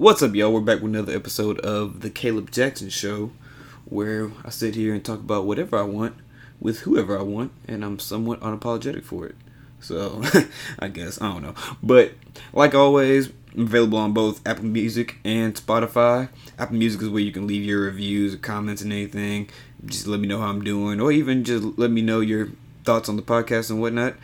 What's 0.00 0.22
up, 0.22 0.34
y'all? 0.34 0.50
We're 0.50 0.60
back 0.60 0.80
with 0.80 0.94
another 0.94 1.14
episode 1.14 1.58
of 1.60 2.00
the 2.00 2.08
Caleb 2.08 2.50
Jackson 2.50 2.88
Show, 2.88 3.32
where 3.84 4.30
I 4.42 4.48
sit 4.48 4.74
here 4.74 4.94
and 4.94 5.04
talk 5.04 5.18
about 5.18 5.44
whatever 5.44 5.76
I 5.76 5.82
want 5.82 6.16
with 6.58 6.78
whoever 6.80 7.18
I 7.18 7.20
want, 7.20 7.52
and 7.68 7.84
I'm 7.84 7.98
somewhat 7.98 8.40
unapologetic 8.40 9.04
for 9.04 9.26
it. 9.26 9.34
So, 9.78 10.22
I 10.78 10.88
guess, 10.88 11.20
I 11.20 11.30
don't 11.30 11.42
know. 11.42 11.54
But, 11.82 12.14
like 12.54 12.74
always, 12.74 13.30
I'm 13.54 13.64
available 13.64 13.98
on 13.98 14.14
both 14.14 14.40
Apple 14.48 14.64
Music 14.64 15.18
and 15.22 15.54
Spotify. 15.54 16.30
Apple 16.58 16.76
Music 16.76 17.02
is 17.02 17.10
where 17.10 17.20
you 17.20 17.30
can 17.30 17.46
leave 17.46 17.64
your 17.64 17.82
reviews, 17.82 18.36
comments, 18.36 18.80
and 18.80 18.94
anything. 18.94 19.50
Just 19.84 20.06
let 20.06 20.18
me 20.18 20.26
know 20.26 20.40
how 20.40 20.48
I'm 20.48 20.64
doing, 20.64 20.98
or 20.98 21.12
even 21.12 21.44
just 21.44 21.78
let 21.78 21.90
me 21.90 22.00
know 22.00 22.20
your 22.20 22.48
thoughts 22.84 23.10
on 23.10 23.16
the 23.16 23.22
podcast 23.22 23.68
and 23.68 23.82
whatnot. 23.82 24.14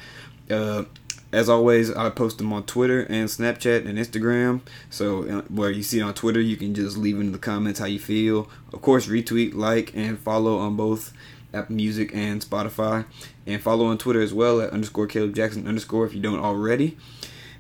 Uh, 0.51 0.85
as 1.33 1.49
always, 1.49 1.91
I 1.91 2.09
post 2.11 2.39
them 2.39 2.53
on 2.53 2.65
Twitter 2.65 3.01
and 3.03 3.29
Snapchat 3.29 3.87
and 3.87 3.99
Instagram. 3.99 4.61
So 4.91 5.25
uh, 5.25 5.43
where 5.43 5.71
you 5.71 5.83
see 5.83 5.99
it 5.99 6.03
on 6.03 6.15
Twitter, 6.15 6.41
you 6.41 6.57
can 6.57 6.75
just 6.75 6.97
leave 6.97 7.19
in 7.21 7.33
the 7.33 7.39
comments 7.39 7.81
how 7.81 7.87
you 7.87 7.99
feel. 7.99 8.49
Of 8.73 8.81
course, 8.81 9.07
retweet, 9.07 9.55
like, 9.55 9.95
and 9.95 10.19
follow 10.19 10.59
on 10.59 10.77
both 10.77 11.13
Apple 11.53 11.75
Music 11.75 12.15
and 12.15 12.41
Spotify. 12.41 13.07
And 13.47 13.61
follow 13.61 13.87
on 13.87 13.99
Twitter 13.99 14.21
as 14.21 14.33
well 14.33 14.61
at 14.61 14.71
underscore 14.71 15.07
Caleb 15.07 15.35
Jackson 15.35 15.67
underscore 15.67 16.07
if 16.07 16.15
you 16.15 16.21
don't 16.21 16.41
already. 16.41 16.97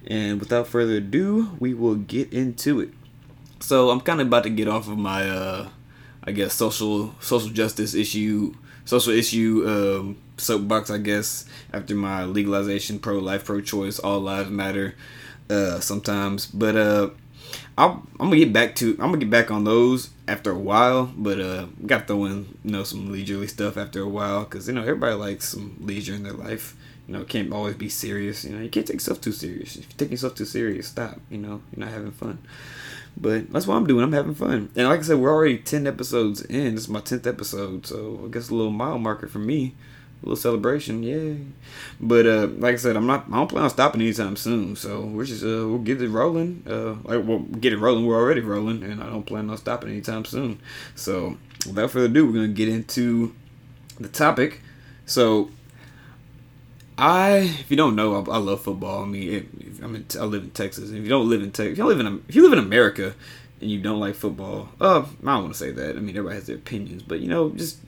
And 0.07 0.39
without 0.39 0.69
further 0.69 0.95
ado, 0.95 1.57
we 1.59 1.75
will 1.75 1.97
get 1.97 2.33
into 2.33 2.81
it. 2.81 2.91
So 3.61 3.91
I'm 3.91 4.01
kind 4.01 4.21
of 4.21 4.29
about 4.29 4.45
to 4.45 4.51
get 4.51 4.69
off 4.69 4.89
of 4.89 4.97
my, 4.97 5.29
uh, 5.29 5.69
I 6.23 6.31
guess, 6.31 6.55
social 6.55 7.15
social 7.21 7.49
justice 7.51 7.95
issue, 7.95 8.55
social 8.85 9.13
issue 9.13 9.65
um, 9.67 10.19
soapbox, 10.37 10.91
I 10.91 10.99
guess, 10.99 11.45
after 11.73 11.95
my 11.95 12.25
legalization, 12.25 12.99
pro 12.99 13.19
life, 13.19 13.45
pro 13.45 13.61
choice, 13.61 13.99
all 13.99 14.21
lives 14.21 14.51
matter, 14.51 14.95
uh, 15.51 15.81
sometimes. 15.81 16.47
But 16.47 16.77
uh, 16.77 17.11
i 17.79 17.85
am 17.85 18.07
gonna 18.19 18.37
get 18.37 18.53
back 18.53 18.75
to 18.77 18.93
I'm 18.93 19.11
gonna 19.11 19.19
get 19.19 19.31
back 19.31 19.51
on 19.51 19.65
those 19.65 20.11
after 20.29 20.51
a 20.51 20.59
while. 20.59 21.13
But 21.17 21.41
uh, 21.41 21.67
got 21.87 22.01
to 22.01 22.07
throw 22.07 22.25
in 22.27 22.59
you 22.65 22.73
know 22.73 22.85
some 22.85 23.11
leisurely 23.13 23.47
stuff 23.47 23.77
after 23.77 24.03
a 24.03 24.09
while 24.09 24.45
because 24.45 24.69
you 24.69 24.75
know 24.75 24.83
everybody 24.83 25.15
likes 25.15 25.49
some 25.49 25.77
leisure 25.81 26.15
in 26.15 26.23
their 26.23 26.33
life. 26.33 26.77
You 27.07 27.15
know, 27.15 27.25
can't 27.25 27.53
always 27.53 27.77
be 27.77 27.89
serious. 27.89 28.45
You 28.45 28.57
know, 28.57 28.63
you 28.63 28.69
can't 28.69 28.85
take 28.85 28.95
yourself 28.95 29.21
too 29.21 29.31
serious. 29.31 29.77
If 29.77 29.89
you 29.89 29.95
take 29.97 30.11
yourself 30.11 30.35
too 30.35 30.45
serious, 30.45 30.89
stop. 30.89 31.21
You 31.31 31.39
know, 31.39 31.63
you're 31.73 31.87
not 31.87 31.91
having 31.91 32.11
fun. 32.11 32.39
But 33.17 33.53
that's 33.53 33.67
what 33.67 33.77
I'm 33.77 33.87
doing. 33.87 34.03
I'm 34.03 34.13
having 34.13 34.35
fun. 34.35 34.71
And 34.75 34.89
like 34.89 35.01
I 35.01 35.03
said, 35.05 35.19
we're 35.19 35.33
already 35.33 35.57
10 35.57 35.87
episodes 35.87 36.43
in. 36.43 36.75
This 36.75 36.85
is 36.85 36.89
my 36.89 37.01
10th 37.01 37.27
episode. 37.27 37.87
So 37.87 38.23
I 38.25 38.29
guess 38.29 38.51
a 38.51 38.55
little 38.55 38.73
mile 38.73 38.99
marker 38.99 39.29
for 39.29 39.39
me 39.39 39.75
little 40.27 40.37
celebration, 40.37 41.03
yay! 41.03 41.39
But 42.01 42.27
uh, 42.27 42.49
like 42.59 42.75
I 42.75 42.77
said, 42.77 42.97
I'm 42.97 43.07
not. 43.07 43.27
I 43.31 43.37
don't 43.37 43.49
plan 43.49 43.65
on 43.65 43.71
stopping 43.71 44.01
anytime 44.01 44.37
soon. 44.37 44.77
So 44.77 45.03
we're 45.03 45.25
just 45.25 45.43
uh, 45.43 45.69
we'll 45.69 45.79
get 45.79 46.03
it 46.03 46.09
rolling. 46.09 46.63
Uh, 46.67 46.95
like 47.05 47.25
we'll 47.25 47.41
get 47.41 47.73
it 47.73 47.79
rolling. 47.79 48.07
We're 48.07 48.17
already 48.21 48.41
rolling, 48.41 48.83
and 48.83 49.03
I 49.03 49.07
don't 49.09 49.25
plan 49.25 49.49
on 49.51 49.57
stopping 49.57 49.91
anytime 49.91 50.25
soon. 50.25 50.61
So 50.95 51.39
without 51.67 51.91
further 51.91 52.07
ado, 52.07 52.27
we're 52.27 52.33
gonna 52.33 52.49
get 52.49 52.69
into 52.69 53.35
the 53.99 54.09
topic. 54.09 54.61
So 55.07 55.51
I, 56.99 57.55
if 57.61 57.71
you 57.71 57.77
don't 57.77 57.95
know, 57.95 58.15
I, 58.15 58.35
I 58.35 58.39
love 58.39 58.63
football. 58.63 59.03
I 59.03 59.07
mean, 59.07 59.33
it, 59.33 59.83
I'm 59.83 59.95
in, 59.95 60.07
I 60.19 60.25
live 60.25 60.45
in 60.45 60.51
Texas. 60.51 60.91
If 60.91 61.03
you 61.03 61.09
don't 61.09 61.29
live 61.29 61.43
in 61.43 61.53
Texas, 61.53 61.73
if 61.73 61.79
you 61.79 61.85
live 61.85 62.01
in 62.01 62.25
if 62.29 62.35
you 62.35 62.43
live 62.43 62.53
in 62.53 62.59
America 62.59 63.15
and 63.61 63.71
you 63.71 63.81
don't 63.81 64.01
like 64.01 64.15
football, 64.15 64.71
uh, 64.81 65.01
I 65.01 65.03
don't 65.03 65.43
want 65.43 65.53
to 65.53 65.59
say 65.59 65.71
that. 65.73 65.97
I 65.97 66.01
mean, 66.01 66.17
everybody 66.17 66.37
has 66.37 66.47
their 66.47 66.57
opinions, 66.57 67.03
but 67.03 67.21
you 67.21 67.29
know, 67.29 67.51
just 67.51 67.79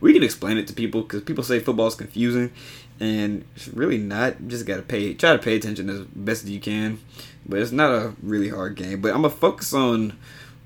we 0.00 0.12
can 0.12 0.22
explain 0.22 0.58
it 0.58 0.66
to 0.68 0.72
people 0.72 1.02
because 1.02 1.22
people 1.22 1.44
say 1.44 1.60
football 1.60 1.86
is 1.86 1.94
confusing, 1.94 2.52
and 2.98 3.44
it's 3.54 3.68
really 3.68 3.98
not. 3.98 4.40
You 4.40 4.48
just 4.48 4.66
gotta 4.66 4.82
pay, 4.82 5.14
try 5.14 5.32
to 5.32 5.38
pay 5.38 5.56
attention 5.56 5.88
as 5.88 6.00
best 6.00 6.44
as 6.44 6.50
you 6.50 6.60
can. 6.60 6.98
But 7.46 7.60
it's 7.60 7.72
not 7.72 7.90
a 7.90 8.14
really 8.22 8.48
hard 8.48 8.76
game. 8.76 9.00
But 9.00 9.14
I'm 9.14 9.22
gonna 9.22 9.30
focus 9.30 9.72
on 9.72 10.18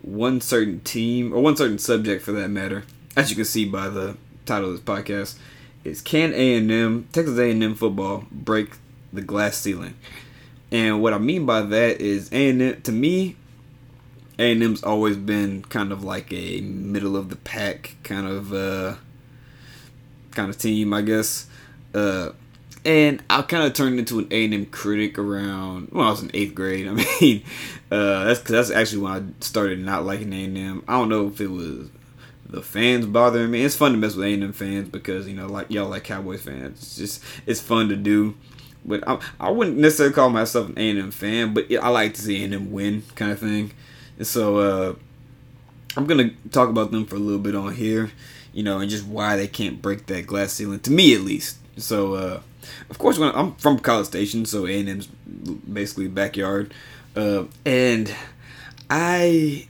one 0.03 0.41
certain 0.41 0.81
team 0.81 1.33
or 1.33 1.41
one 1.41 1.56
certain 1.56 1.78
subject 1.78 2.22
for 2.22 2.33
that 2.33 2.49
matter. 2.49 2.84
As 3.17 3.31
you 3.31 3.37
can 3.37 3.45
see 3.45 3.65
by 3.65 3.89
the 3.89 4.17
title 4.45 4.71
of 4.71 4.75
this 4.75 4.83
podcast, 4.83 5.37
is 5.84 6.01
can 6.01 6.33
A 6.34 6.56
and 6.56 6.71
M 6.71 7.09
Texas 7.12 7.39
A 7.39 7.51
and 7.51 7.62
M 7.62 7.75
football 7.75 8.25
break 8.31 8.72
the 9.12 9.22
glass 9.22 9.56
ceiling? 9.56 9.95
And 10.72 11.01
what 11.01 11.12
I 11.12 11.19
mean 11.19 11.47
by 11.47 11.62
that 11.62 12.01
is 12.01 12.33
A 12.33 12.49
and 12.49 12.61
M 12.61 12.83
to 12.83 12.93
me, 12.93 13.37
A 14.39 14.53
and 14.53 14.62
M's 14.62 14.83
always 14.83 15.16
been 15.16 15.62
kind 15.62 15.93
of 15.93 16.03
like 16.03 16.33
a 16.33 16.61
middle 16.61 17.16
of 17.16 17.31
the 17.31 17.37
pack 17.37 17.97
kind 18.03 18.27
of 18.27 18.53
uh, 18.53 18.97
kind 20.34 20.50
of 20.50 20.59
team, 20.59 20.93
I 20.93 21.03
guess. 21.03 21.47
Uh, 21.95 22.31
and 22.84 23.22
I 23.31 23.43
kind 23.43 23.65
of 23.65 23.72
turned 23.72 23.99
into 23.99 24.19
an 24.19 24.28
A 24.31 24.45
and 24.45 24.55
M 24.55 24.67
critic 24.67 25.19
around 25.19 25.89
when 25.91 26.06
I 26.06 26.11
was 26.11 26.22
in 26.22 26.31
eighth 26.34 26.55
grade. 26.55 26.87
I 26.89 26.93
mean, 26.93 27.43
uh, 27.91 28.25
that's 28.25 28.41
that's 28.41 28.71
actually 28.71 29.03
when 29.03 29.12
I 29.12 29.45
started 29.45 29.78
not 29.78 30.05
liking 30.05 30.33
A 30.33 30.45
and 30.45 30.59
M. 30.59 30.84
I 30.87 30.93
don't 30.93 31.09
know 31.09 31.28
if 31.28 31.41
it 31.41 31.49
was 31.50 31.89
the 32.49 32.62
fans 32.62 33.06
bothering 33.06 33.50
me. 33.50 33.65
It's 33.65 33.77
fun 33.77 33.93
to 33.93 33.99
mess 33.99 34.15
with 34.15 34.27
A 34.27 34.34
and 34.34 34.45
M 34.45 34.53
fans 34.53 34.89
because 34.89 35.27
you 35.27 35.34
know, 35.34 35.47
like 35.47 35.71
y'all 35.71 35.89
like 35.89 36.05
Cowboys 36.05 36.43
fans. 36.43 36.83
It's 36.83 36.97
just 36.97 37.25
it's 37.47 37.61
fun 37.61 37.89
to 37.89 37.97
do. 37.97 38.34
But 38.87 39.03
I, 39.09 39.19
I 39.41 39.51
wouldn't 39.51 39.78
necessarily 39.78 40.15
call 40.15 40.28
myself 40.28 40.69
an 40.69 40.78
A 40.78 40.91
and 40.91 40.99
M 40.99 41.11
fan, 41.11 41.55
but 41.55 41.72
I 41.72 41.89
like 41.89 42.15
to 42.15 42.22
see 42.22 42.43
A 42.43 42.45
and 42.45 42.55
M 42.55 42.72
win, 42.72 43.03
kind 43.15 43.33
of 43.33 43.41
thing. 43.41 43.72
And 44.19 44.27
so 44.27 44.59
uh, 44.59 44.95
I'm 45.97 46.05
gonna 46.06 46.33
talk 46.51 46.69
about 46.69 46.91
them 46.91 47.06
for 47.06 47.16
a 47.16 47.19
little 47.19 47.41
bit 47.41 47.55
on 47.55 47.75
here 47.75 48.11
you 48.54 48.62
know, 48.62 48.78
and 48.78 48.88
just 48.88 49.04
why 49.04 49.37
they 49.37 49.48
can't 49.48 49.82
break 49.82 50.06
that 50.06 50.26
glass 50.26 50.53
ceiling. 50.53 50.81
To 50.81 50.91
me, 50.91 51.15
at 51.15 51.20
least. 51.20 51.59
So, 51.76 52.15
uh, 52.15 52.41
of 52.88 52.98
course, 52.98 53.19
when 53.19 53.34
I'm 53.34 53.54
from 53.56 53.78
College 53.81 54.06
Station, 54.06 54.47
so 54.47 54.66
A 54.66 54.78
and 54.78 54.88
M's 54.88 55.06
basically 55.06 56.06
backyard, 56.06 56.72
uh, 57.16 57.44
and 57.66 58.15
I, 58.88 59.66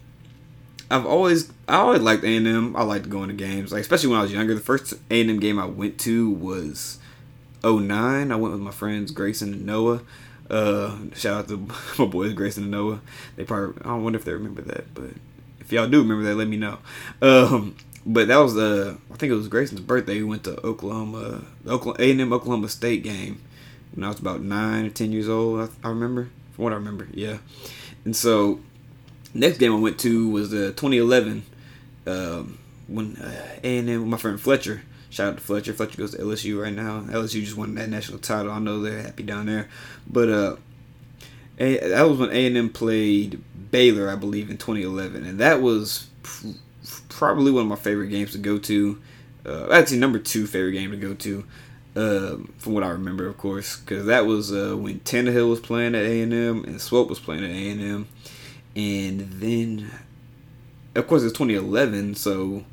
I've 0.91 1.07
always 1.07 1.51
I 1.67 1.77
always 1.77 2.03
liked 2.03 2.25
A 2.25 2.37
and 2.37 2.47
M. 2.47 2.77
I 2.77 2.83
liked 2.83 3.09
going 3.09 3.29
to 3.29 3.35
games, 3.35 3.73
like 3.73 3.81
especially 3.81 4.11
when 4.11 4.19
I 4.19 4.23
was 4.23 4.33
younger. 4.33 4.55
The 4.55 4.61
first 4.61 4.95
A 5.11 5.21
and 5.23 5.31
M 5.31 5.41
game 5.41 5.59
I 5.59 5.65
went 5.67 5.99
to 6.01 6.31
was 6.31 6.99
09. 7.65 8.31
I 8.31 8.37
went 8.37 8.53
with 8.53 8.63
my 8.63 8.71
friends 8.71 9.11
Grayson 9.11 9.55
and 9.55 9.67
Noah. 9.67 10.03
Uh, 10.51 10.99
shout 11.15 11.39
out 11.39 11.49
to 11.49 11.69
my 11.99 12.05
boys 12.05 12.35
Grayson 12.35 12.65
and 12.65 12.73
Noah. 12.73 13.01
They 13.37 13.45
probably 13.45 13.81
I 13.81 13.89
don't 13.89 14.05
wonder 14.05 14.19
if 14.19 14.27
they 14.27 14.35
remember 14.35 14.61
that, 14.61 14.93
but 14.93 15.11
if 15.59 15.73
y'all 15.73 15.89
do 15.89 16.03
remember 16.03 16.25
that, 16.25 16.35
let 16.37 16.49
me 16.49 16.59
know. 16.59 16.79
Um, 17.23 17.77
but 18.07 18.29
that 18.29 18.37
was 18.37 18.57
uh, 18.57 18.97
I 19.13 19.17
think 19.17 19.33
it 19.33 19.37
was 19.37 19.49
Grayson's 19.49 19.81
birthday. 19.81 20.17
We 20.19 20.25
went 20.25 20.45
to 20.45 20.65
Oklahoma, 20.67 21.45
Oklahoma 21.67 21.97
A 22.03 22.11
and 22.11 22.21
M 22.21 22.33
Oklahoma 22.33 22.69
State 22.69 23.03
game 23.03 23.41
when 23.95 24.05
I 24.05 24.09
was 24.09 24.19
about 24.19 24.43
nine 24.43 24.87
or 24.87 24.91
ten 24.91 25.13
years 25.13 25.29
old. 25.29 25.61
I, 25.61 25.87
I 25.87 25.91
remember 25.91 26.29
from 26.53 26.65
what 26.65 26.73
I 26.73 26.77
remember, 26.77 27.09
yeah. 27.13 27.39
And 28.05 28.15
so 28.15 28.61
next 29.33 29.59
game 29.59 29.73
I 29.75 29.79
went 29.79 29.99
to 30.01 30.29
was 30.29 30.53
uh, 30.53 30.73
2011 30.77 31.45
um, 32.07 32.59
when 32.87 33.17
uh, 33.17 33.47
A 33.63 33.79
and 33.79 33.89
M 33.89 34.01
with 34.03 34.09
my 34.11 34.17
friend 34.17 34.41
Fletcher. 34.41 34.83
Shout 35.11 35.29
out 35.29 35.37
to 35.39 35.43
Fletcher. 35.45 35.73
Fletcher 35.73 35.97
goes 35.99 36.11
to 36.11 36.19
LSU 36.19 36.61
right 36.61 36.73
now. 36.73 37.01
LSU 37.03 37.41
just 37.45 37.57
won 37.57 37.77
that 37.77 37.89
national 37.89 38.19
title. 38.19 38.51
I 38.51 38.59
know 38.59 38.81
they're 38.83 39.01
happy 39.03 39.23
down 39.23 39.47
there. 39.47 39.69
But 40.09 40.29
uh, 40.29 40.57
a- 41.59 41.89
that 41.89 42.03
was 42.03 42.19
when 42.19 42.31
A 42.31 42.47
and 42.47 42.57
M 42.57 42.69
played 42.69 43.41
Baylor, 43.71 44.11
I 44.11 44.17
believe, 44.17 44.51
in 44.51 44.57
2011, 44.59 45.25
and 45.25 45.39
that 45.39 45.63
was 45.63 46.09
probably 47.09 47.51
one 47.51 47.63
of 47.63 47.69
my 47.69 47.77
favorite 47.77 48.09
games 48.09 48.33
to 48.33 48.39
go 48.39 48.59
to. 48.59 49.01
Uh, 49.47 49.69
actually, 49.73 49.99
number 49.99 50.19
two 50.19 50.47
favorite 50.47 50.73
game 50.73 50.91
to 50.91 50.97
go 50.97 51.15
to, 51.15 51.45
uh, 51.97 52.37
from 52.59 52.73
what 52.73 52.83
I 52.83 52.89
remember, 52.89 53.27
of 53.27 53.37
course, 53.37 53.77
because 53.79 54.07
that 54.07 54.27
was 54.27 54.53
uh, 54.53 54.75
when 54.77 55.01
Tannehill 55.01 55.51
was 55.51 55.61
playing 55.61 55.95
at 55.95 56.05
A 56.05 56.23
and 56.23 56.33
M 56.33 56.65
and 56.65 56.81
Swope 56.81 57.11
was 57.11 57.21
playing 57.21 57.45
at 57.45 57.51
A 57.51 57.71
and 57.71 57.81
M, 57.81 58.09
and 58.75 59.21
then, 59.33 59.91
of 60.95 61.07
course, 61.07 61.23
it's 61.23 61.37
2011, 61.37 62.15
so 62.15 62.65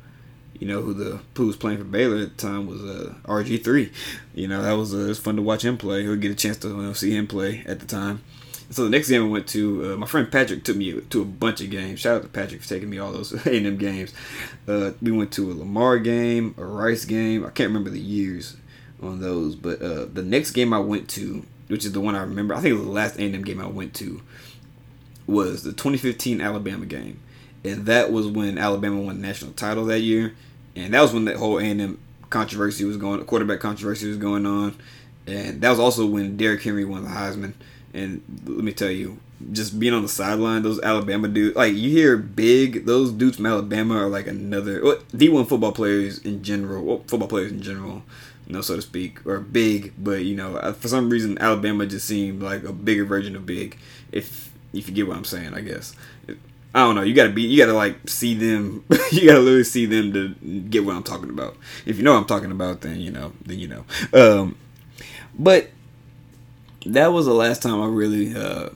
you 0.62 0.68
know 0.68 0.80
who 0.80 0.94
the 0.94 1.18
who 1.36 1.48
was 1.48 1.56
playing 1.56 1.78
for 1.78 1.84
Baylor 1.84 2.18
at 2.18 2.36
the 2.36 2.48
time 2.48 2.68
was 2.68 2.80
uh, 2.84 3.14
RG 3.24 3.64
three. 3.64 3.90
You 4.32 4.46
know 4.46 4.62
that 4.62 4.72
was 4.74 4.94
uh, 4.94 4.98
was 4.98 5.18
fun 5.18 5.34
to 5.34 5.42
watch 5.42 5.64
him 5.64 5.76
play. 5.76 6.06
Or 6.06 6.14
get 6.14 6.30
a 6.30 6.36
chance 6.36 6.56
to 6.58 6.68
you 6.68 6.76
know, 6.76 6.92
see 6.92 7.10
him 7.10 7.26
play 7.26 7.64
at 7.66 7.80
the 7.80 7.86
time. 7.86 8.22
So 8.72 8.84
the 8.84 8.90
next 8.90 9.10
game 9.10 9.22
I 9.22 9.28
went 9.28 9.46
to, 9.48 9.92
uh, 9.92 9.96
my 9.98 10.06
friend 10.06 10.32
Patrick 10.32 10.64
took 10.64 10.78
me 10.78 10.98
to 10.98 11.20
a 11.20 11.26
bunch 11.26 11.60
of 11.60 11.68
games. 11.68 12.00
Shout 12.00 12.16
out 12.16 12.22
to 12.22 12.28
Patrick 12.28 12.62
for 12.62 12.68
taking 12.68 12.88
me 12.88 12.98
all 12.98 13.12
those 13.12 13.32
A&M 13.46 13.76
games. 13.76 14.14
Uh, 14.66 14.92
we 15.02 15.12
went 15.12 15.30
to 15.32 15.52
a 15.52 15.54
Lamar 15.54 15.98
game, 15.98 16.54
a 16.56 16.64
Rice 16.64 17.04
game. 17.04 17.44
I 17.44 17.50
can't 17.50 17.68
remember 17.68 17.90
the 17.90 18.00
years 18.00 18.56
on 19.02 19.20
those, 19.20 19.56
but 19.56 19.82
uh, 19.82 20.06
the 20.06 20.22
next 20.22 20.52
game 20.52 20.72
I 20.72 20.78
went 20.78 21.10
to, 21.10 21.44
which 21.68 21.84
is 21.84 21.92
the 21.92 22.00
one 22.00 22.14
I 22.14 22.22
remember, 22.22 22.54
I 22.54 22.60
think 22.60 22.72
it 22.72 22.78
was 22.78 22.86
the 22.86 22.90
last 22.90 23.18
A&M 23.18 23.42
game 23.44 23.60
I 23.60 23.66
went 23.66 23.92
to, 23.94 24.22
was 25.26 25.64
the 25.64 25.72
2015 25.72 26.40
Alabama 26.40 26.86
game, 26.86 27.20
and 27.64 27.84
that 27.86 28.10
was 28.10 28.26
when 28.26 28.56
Alabama 28.56 29.02
won 29.02 29.20
the 29.20 29.26
national 29.26 29.52
title 29.52 29.84
that 29.86 30.00
year, 30.00 30.34
and 30.74 30.94
that 30.94 31.02
was 31.02 31.12
when 31.12 31.26
that 31.26 31.36
whole 31.36 31.58
A&M 31.58 31.98
controversy 32.30 32.86
was 32.86 32.96
going, 32.96 33.22
quarterback 33.26 33.60
controversy 33.60 34.08
was 34.08 34.16
going 34.16 34.46
on, 34.46 34.76
and 35.26 35.60
that 35.60 35.68
was 35.68 35.78
also 35.78 36.06
when 36.06 36.38
Derrick 36.38 36.62
Henry 36.62 36.84
won 36.86 37.04
the 37.04 37.10
Heisman. 37.10 37.52
And 37.94 38.22
let 38.46 38.64
me 38.64 38.72
tell 38.72 38.90
you, 38.90 39.18
just 39.50 39.78
being 39.78 39.92
on 39.92 40.02
the 40.02 40.08
sideline, 40.08 40.62
those 40.62 40.80
Alabama 40.80 41.28
dudes, 41.28 41.56
like 41.56 41.74
you 41.74 41.90
hear 41.90 42.16
big, 42.16 42.86
those 42.86 43.12
dudes 43.12 43.36
from 43.36 43.46
Alabama 43.46 43.96
are 43.96 44.08
like 44.08 44.26
another 44.26 44.82
well, 44.82 44.96
D1 45.12 45.48
football 45.48 45.72
players 45.72 46.18
in 46.20 46.42
general, 46.42 46.84
well, 46.84 47.02
football 47.06 47.28
players 47.28 47.52
in 47.52 47.60
general, 47.60 48.02
you 48.46 48.54
know, 48.54 48.60
so 48.60 48.76
to 48.76 48.82
speak, 48.82 49.24
are 49.26 49.40
big. 49.40 49.92
But 49.98 50.24
you 50.24 50.36
know, 50.36 50.72
for 50.72 50.88
some 50.88 51.10
reason, 51.10 51.38
Alabama 51.38 51.86
just 51.86 52.06
seemed 52.06 52.42
like 52.42 52.64
a 52.64 52.72
bigger 52.72 53.04
version 53.04 53.36
of 53.36 53.44
big. 53.44 53.78
If 54.10 54.52
if 54.72 54.88
you 54.88 54.94
get 54.94 55.08
what 55.08 55.16
I'm 55.16 55.24
saying, 55.24 55.54
I 55.54 55.60
guess. 55.60 55.94
I 56.74 56.80
don't 56.80 56.94
know. 56.94 57.02
You 57.02 57.14
gotta 57.14 57.30
be. 57.30 57.42
You 57.42 57.58
gotta 57.58 57.74
like 57.74 58.08
see 58.08 58.34
them. 58.34 58.84
you 59.12 59.26
gotta 59.26 59.40
literally 59.40 59.64
see 59.64 59.84
them 59.86 60.12
to 60.14 60.28
get 60.70 60.84
what 60.84 60.96
I'm 60.96 61.02
talking 61.02 61.28
about. 61.28 61.56
If 61.84 61.98
you 61.98 62.02
know 62.02 62.12
what 62.12 62.20
I'm 62.20 62.26
talking 62.26 62.50
about, 62.50 62.80
then 62.80 63.00
you 63.00 63.10
know. 63.10 63.32
Then 63.44 63.58
you 63.58 63.68
know. 63.68 63.84
Um, 64.14 64.56
but 65.38 65.70
that 66.86 67.12
was 67.12 67.26
the 67.26 67.34
last 67.34 67.62
time 67.62 67.80
I 67.80 67.86
really, 67.86 68.34
uh, 68.34 68.70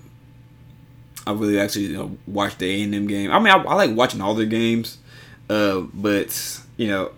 I 1.27 1.33
really 1.33 1.59
actually 1.59 1.87
you 1.87 1.97
know, 1.97 2.17
watched 2.27 2.59
the 2.59 2.71
A 2.71 2.83
and 2.85 2.95
M 2.95 3.07
game. 3.07 3.31
I 3.31 3.39
mean, 3.39 3.49
I, 3.49 3.57
I 3.57 3.75
like 3.75 3.97
watching 3.97 4.21
all 4.21 4.35
their 4.35 4.47
games, 4.47 4.99
uh, 5.49 5.81
but 5.93 6.61
you 6.77 6.89
know, 6.89 7.13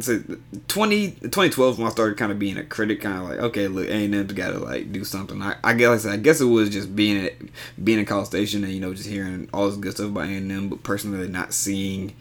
so 0.00 0.22
20, 0.68 1.10
2012 1.10 1.78
when 1.78 1.86
I 1.86 1.90
started 1.90 2.18
kind 2.18 2.32
of 2.32 2.38
being 2.38 2.56
a 2.56 2.64
critic, 2.64 3.00
kind 3.00 3.18
of 3.18 3.28
like, 3.28 3.38
okay, 3.38 3.68
look, 3.68 3.86
A&M's 3.86 4.32
got 4.32 4.50
to 4.50 4.58
like 4.58 4.92
do 4.92 5.04
something. 5.04 5.40
I, 5.40 5.56
I 5.62 5.74
guess 5.74 6.04
I 6.04 6.16
guess 6.16 6.40
it 6.40 6.46
was 6.46 6.68
just 6.70 6.96
being 6.96 7.26
at 7.26 7.34
being 7.82 8.00
in 8.00 8.04
College 8.04 8.26
Station 8.26 8.64
and 8.64 8.72
you 8.72 8.80
know 8.80 8.92
just 8.92 9.08
hearing 9.08 9.48
all 9.52 9.68
this 9.68 9.76
good 9.76 9.92
stuff 9.92 10.06
about 10.06 10.26
A&M, 10.26 10.68
but 10.68 10.82
personally 10.82 11.28
not 11.28 11.52
seeing 11.52 12.14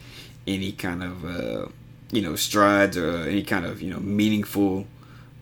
any 0.45 0.71
kind 0.71 1.03
of 1.03 1.25
uh, 1.25 1.68
you 2.12 2.21
know 2.21 2.35
strides 2.35 2.95
or 2.95 3.18
any 3.24 3.44
kind 3.44 3.65
of 3.65 3.81
you 3.81 3.91
know 3.91 4.00
meaningful 4.00 4.85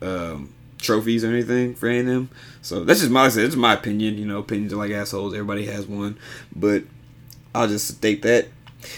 um, 0.01 0.53
trophies 0.81 1.24
or 1.24 1.28
anything 1.28 1.75
for 1.75 1.89
A&M. 1.89 2.30
So 2.62 2.83
that's 2.83 3.00
just 3.00 3.12
my 3.12 3.28
it's 3.28 3.56
my 3.56 3.74
opinion. 3.74 4.18
You 4.18 4.25
know, 4.25 4.39
opinions 4.39 4.74
are 4.74 4.78
like 4.78 4.92
assholes. 4.92 5.33
Everybody 5.33 5.66
has 5.68 5.88
one, 5.88 6.18
but 6.56 6.83
I'll 7.56 7.68
just 7.68 7.88
state 7.88 8.22
that. 8.24 8.48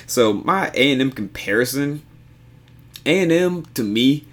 So 0.08 0.34
my 0.34 0.70
A&M 0.74 1.12
comparison 1.12 2.04
a&M 3.06 3.66
to 3.74 3.84
me 3.84 4.26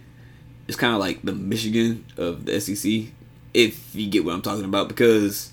is 0.69 0.77
kind 0.77 0.95
of 0.95 1.01
like 1.01 1.23
the 1.23 1.33
Michigan 1.33 2.05
of 2.17 2.47
the 2.47 2.61
SEC, 2.61 3.13
if 3.53 3.95
you 3.95 4.09
get 4.09 4.25
what 4.25 4.35
I'm 4.35 4.43
talking 4.43 4.65
about, 4.65 4.89
because 4.89 5.53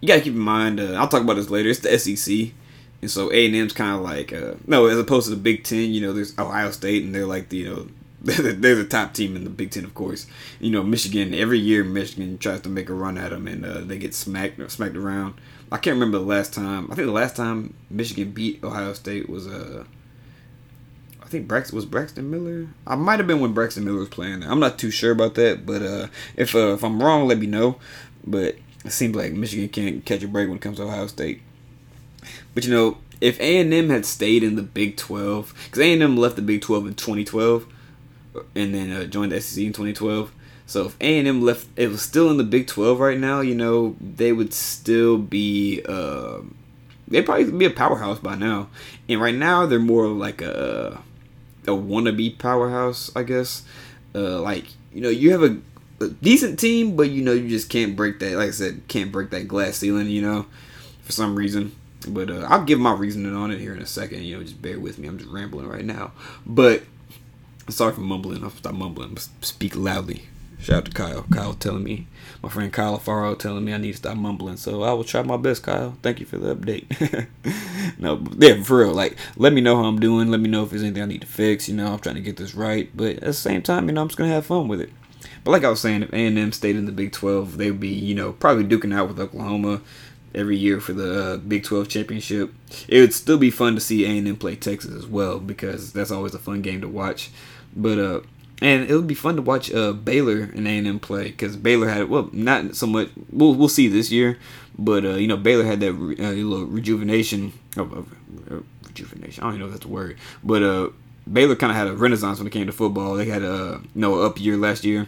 you 0.00 0.08
got 0.08 0.16
to 0.16 0.20
keep 0.20 0.34
in 0.34 0.38
mind. 0.38 0.80
Uh, 0.80 0.92
I'll 0.92 1.08
talk 1.08 1.22
about 1.22 1.36
this 1.36 1.50
later. 1.50 1.70
It's 1.70 1.80
the 1.80 1.98
SEC, 1.98 2.52
and 3.00 3.10
so 3.10 3.32
A&M's 3.32 3.72
kind 3.72 3.96
of 3.96 4.02
like 4.02 4.32
uh, 4.32 4.54
no, 4.66 4.86
as 4.86 4.98
opposed 4.98 5.26
to 5.26 5.30
the 5.30 5.40
Big 5.40 5.64
Ten. 5.64 5.90
You 5.92 6.02
know, 6.02 6.12
there's 6.12 6.38
Ohio 6.38 6.70
State, 6.70 7.04
and 7.04 7.14
they're 7.14 7.26
like 7.26 7.48
the 7.48 7.56
you 7.58 7.74
know. 7.74 7.88
They're 8.24 8.74
the 8.74 8.86
top 8.86 9.12
team 9.12 9.36
in 9.36 9.44
the 9.44 9.50
Big 9.50 9.70
Ten, 9.70 9.84
of 9.84 9.94
course. 9.94 10.26
You 10.58 10.70
know, 10.70 10.82
Michigan. 10.82 11.34
Every 11.34 11.58
year, 11.58 11.84
Michigan 11.84 12.38
tries 12.38 12.62
to 12.62 12.70
make 12.70 12.88
a 12.88 12.94
run 12.94 13.18
at 13.18 13.30
them, 13.30 13.46
and 13.46 13.64
uh, 13.66 13.80
they 13.80 13.98
get 13.98 14.14
smacked 14.14 14.70
smacked 14.70 14.96
around. 14.96 15.34
I 15.70 15.76
can't 15.76 15.94
remember 15.94 16.18
the 16.18 16.24
last 16.24 16.54
time. 16.54 16.84
I 16.90 16.94
think 16.94 17.06
the 17.06 17.12
last 17.12 17.36
time 17.36 17.74
Michigan 17.90 18.30
beat 18.30 18.64
Ohio 18.64 18.94
State 18.94 19.28
was 19.28 19.46
uh, 19.46 19.84
I 21.22 21.26
think 21.26 21.46
Braxton 21.46 21.76
was 21.76 21.84
Braxton 21.84 22.30
Miller. 22.30 22.68
I 22.86 22.94
might 22.96 23.18
have 23.18 23.26
been 23.26 23.40
when 23.40 23.52
Braxton 23.52 23.84
Miller 23.84 23.98
was 23.98 24.08
playing. 24.08 24.42
I'm 24.42 24.60
not 24.60 24.78
too 24.78 24.90
sure 24.90 25.12
about 25.12 25.34
that, 25.34 25.66
but 25.66 25.82
uh, 25.82 26.06
if 26.34 26.54
uh, 26.54 26.74
if 26.74 26.82
I'm 26.82 27.02
wrong, 27.02 27.26
let 27.26 27.38
me 27.38 27.46
know. 27.46 27.76
But 28.26 28.56
it 28.86 28.92
seems 28.92 29.14
like 29.14 29.32
Michigan 29.32 29.68
can't 29.68 30.04
catch 30.04 30.22
a 30.22 30.28
break 30.28 30.48
when 30.48 30.56
it 30.56 30.62
comes 30.62 30.78
to 30.78 30.84
Ohio 30.84 31.08
State. 31.08 31.42
But 32.54 32.64
you 32.64 32.72
know, 32.72 32.98
if 33.20 33.40
A 33.40 33.58
and 33.58 33.72
M 33.72 33.90
had 33.90 34.06
stayed 34.06 34.42
in 34.42 34.56
the 34.56 34.62
Big 34.62 34.96
12, 34.96 35.54
because 35.64 35.80
A 35.80 35.92
and 35.92 36.02
M 36.02 36.16
left 36.16 36.36
the 36.36 36.42
Big 36.42 36.60
12 36.60 36.86
in 36.88 36.94
2012, 36.94 37.66
and 38.54 38.74
then 38.74 38.92
uh, 38.92 39.04
joined 39.04 39.32
the 39.32 39.40
SEC 39.40 39.64
in 39.64 39.72
2012. 39.72 40.32
So 40.66 40.86
if 40.86 40.96
A 41.00 41.18
and 41.18 41.28
M 41.28 41.42
left, 41.42 41.66
it 41.76 41.88
was 41.88 42.02
still 42.02 42.30
in 42.30 42.36
the 42.36 42.44
Big 42.44 42.66
12 42.66 42.98
right 42.98 43.18
now. 43.18 43.40
You 43.40 43.54
know, 43.54 43.96
they 44.00 44.32
would 44.32 44.54
still 44.54 45.18
be. 45.18 45.82
Uh, 45.86 46.38
they'd 47.08 47.22
probably 47.22 47.50
be 47.50 47.66
a 47.66 47.70
powerhouse 47.70 48.18
by 48.18 48.34
now. 48.34 48.68
And 49.08 49.20
right 49.20 49.34
now, 49.34 49.66
they're 49.66 49.78
more 49.78 50.06
like 50.06 50.40
a 50.40 51.02
a 51.66 51.70
wannabe 51.70 52.38
powerhouse, 52.38 53.14
I 53.14 53.22
guess. 53.22 53.64
Uh, 54.14 54.40
like 54.40 54.66
you 54.92 55.00
know, 55.00 55.08
you 55.08 55.32
have 55.32 55.42
a, 55.42 55.58
a, 56.00 56.08
decent 56.08 56.58
team, 56.58 56.96
but 56.96 57.10
you 57.10 57.22
know 57.22 57.32
you 57.32 57.48
just 57.48 57.68
can't 57.68 57.96
break 57.96 58.20
that. 58.20 58.36
Like 58.36 58.48
I 58.48 58.52
said, 58.52 58.82
can't 58.88 59.12
break 59.12 59.30
that 59.30 59.48
glass 59.48 59.76
ceiling. 59.76 60.08
You 60.08 60.22
know, 60.22 60.46
for 61.02 61.12
some 61.12 61.36
reason. 61.36 61.74
But 62.06 62.28
uh, 62.28 62.46
I'll 62.50 62.64
give 62.64 62.78
my 62.78 62.92
reasoning 62.92 63.34
on 63.34 63.50
it 63.50 63.60
here 63.60 63.74
in 63.74 63.80
a 63.80 63.86
second. 63.86 64.24
You 64.24 64.36
know, 64.36 64.42
just 64.42 64.60
bear 64.60 64.78
with 64.78 64.98
me. 64.98 65.08
I'm 65.08 65.18
just 65.18 65.30
rambling 65.30 65.66
right 65.66 65.84
now. 65.84 66.12
But 66.44 66.82
sorry 67.68 67.92
for 67.92 68.00
mumbling. 68.00 68.42
I'll 68.44 68.50
stop 68.50 68.74
mumbling. 68.74 69.16
Speak 69.40 69.76
loudly. 69.76 70.24
Shout 70.64 70.76
out 70.76 70.84
to 70.86 70.92
Kyle. 70.92 71.26
Kyle 71.30 71.52
telling 71.52 71.84
me, 71.84 72.06
my 72.42 72.48
friend 72.48 72.72
Kyle 72.72 72.98
Faro 72.98 73.34
telling 73.34 73.66
me 73.66 73.74
I 73.74 73.76
need 73.76 73.92
to 73.92 73.98
stop 73.98 74.16
mumbling. 74.16 74.56
So 74.56 74.82
I 74.82 74.92
will 74.94 75.04
try 75.04 75.22
my 75.22 75.36
best, 75.36 75.62
Kyle. 75.62 75.96
Thank 76.02 76.20
you 76.20 76.26
for 76.26 76.38
the 76.38 76.56
update. 76.56 77.28
no, 77.98 78.24
yeah, 78.38 78.62
for 78.62 78.78
real. 78.78 78.94
Like, 78.94 79.16
let 79.36 79.52
me 79.52 79.60
know 79.60 79.76
how 79.76 79.84
I'm 79.84 80.00
doing. 80.00 80.30
Let 80.30 80.40
me 80.40 80.48
know 80.48 80.64
if 80.64 80.70
there's 80.70 80.82
anything 80.82 81.02
I 81.02 81.06
need 81.06 81.20
to 81.20 81.26
fix. 81.26 81.68
You 81.68 81.76
know, 81.76 81.92
I'm 81.92 81.98
trying 81.98 82.14
to 82.14 82.22
get 82.22 82.38
this 82.38 82.54
right. 82.54 82.88
But 82.94 83.16
at 83.16 83.20
the 83.24 83.32
same 83.34 83.60
time, 83.60 83.88
you 83.88 83.92
know, 83.94 84.00
I'm 84.00 84.08
just 84.08 84.16
gonna 84.16 84.30
have 84.30 84.46
fun 84.46 84.68
with 84.68 84.80
it. 84.80 84.90
But 85.44 85.50
like 85.50 85.64
I 85.64 85.68
was 85.68 85.80
saying, 85.80 86.02
if 86.02 86.12
A&M 86.12 86.52
stayed 86.52 86.76
in 86.76 86.86
the 86.86 86.92
Big 86.92 87.12
12, 87.12 87.58
they'd 87.58 87.78
be, 87.78 87.88
you 87.88 88.14
know, 88.14 88.32
probably 88.32 88.64
duking 88.64 88.94
out 88.94 89.08
with 89.08 89.20
Oklahoma 89.20 89.82
every 90.34 90.56
year 90.56 90.80
for 90.80 90.94
the 90.94 91.22
uh, 91.22 91.36
Big 91.36 91.62
12 91.64 91.88
championship. 91.88 92.52
It 92.88 93.00
would 93.00 93.12
still 93.12 93.38
be 93.38 93.50
fun 93.50 93.74
to 93.74 93.80
see 93.80 94.04
A&M 94.06 94.36
play 94.36 94.56
Texas 94.56 94.94
as 94.94 95.06
well 95.06 95.38
because 95.38 95.92
that's 95.92 96.10
always 96.10 96.34
a 96.34 96.38
fun 96.38 96.62
game 96.62 96.80
to 96.80 96.88
watch. 96.88 97.30
But 97.76 97.98
uh, 97.98 98.20
and 98.62 98.88
it 98.88 98.94
would 98.94 99.06
be 99.06 99.14
fun 99.14 99.36
to 99.36 99.42
watch 99.42 99.72
uh, 99.72 99.92
Baylor 99.92 100.50
and 100.54 100.66
A 100.66 100.78
and 100.78 100.86
M 100.86 100.98
play 101.00 101.24
because 101.24 101.56
Baylor 101.56 101.88
had 101.88 102.08
well 102.08 102.30
not 102.32 102.76
so 102.76 102.86
much. 102.86 103.10
We'll 103.30 103.54
we'll 103.54 103.68
see 103.68 103.88
this 103.88 104.10
year, 104.10 104.38
but 104.78 105.04
uh, 105.04 105.14
you 105.14 105.26
know 105.26 105.36
Baylor 105.36 105.64
had 105.64 105.80
that 105.80 105.92
re, 105.92 106.16
uh, 106.18 106.30
little 106.30 106.66
rejuvenation. 106.66 107.52
of 107.76 108.12
rejuvenation. 108.82 109.42
I 109.42 109.46
don't 109.46 109.54
even 109.54 109.60
know 109.60 109.66
if 109.66 109.72
that's 109.72 109.84
a 109.84 109.88
word, 109.88 110.16
but 110.42 110.62
uh, 110.62 110.90
Baylor 111.30 111.56
kind 111.56 111.70
of 111.70 111.76
had 111.76 111.88
a 111.88 111.94
renaissance 111.94 112.38
when 112.38 112.46
it 112.46 112.50
came 112.50 112.66
to 112.66 112.72
football. 112.72 113.14
They 113.14 113.26
had 113.26 113.42
a 113.42 113.80
you 113.94 114.00
know 114.00 114.22
up 114.22 114.40
year 114.40 114.56
last 114.56 114.84
year, 114.84 115.06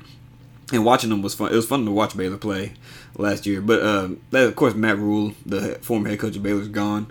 and 0.72 0.84
watching 0.84 1.10
them 1.10 1.22
was 1.22 1.34
fun. 1.34 1.52
It 1.52 1.56
was 1.56 1.66
fun 1.66 1.84
to 1.84 1.90
watch 1.90 2.16
Baylor 2.16 2.38
play 2.38 2.72
last 3.16 3.46
year. 3.46 3.60
But 3.60 3.80
uh, 3.80 4.08
that, 4.30 4.46
of 4.46 4.56
course, 4.56 4.74
Matt 4.74 4.98
Rhule, 4.98 5.32
the 5.44 5.78
former 5.82 6.08
head 6.08 6.18
coach 6.18 6.36
of 6.36 6.42
Baylor, 6.42 6.60
is 6.60 6.68
gone. 6.68 7.10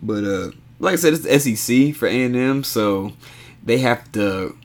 But 0.00 0.24
uh, 0.24 0.50
like 0.78 0.94
I 0.94 0.96
said, 0.96 1.14
it's 1.14 1.22
the 1.44 1.56
SEC 1.56 1.94
for 1.94 2.06
A 2.06 2.24
and 2.24 2.36
M, 2.36 2.64
so 2.64 3.12
they 3.62 3.78
have 3.78 4.10
to 4.12 4.56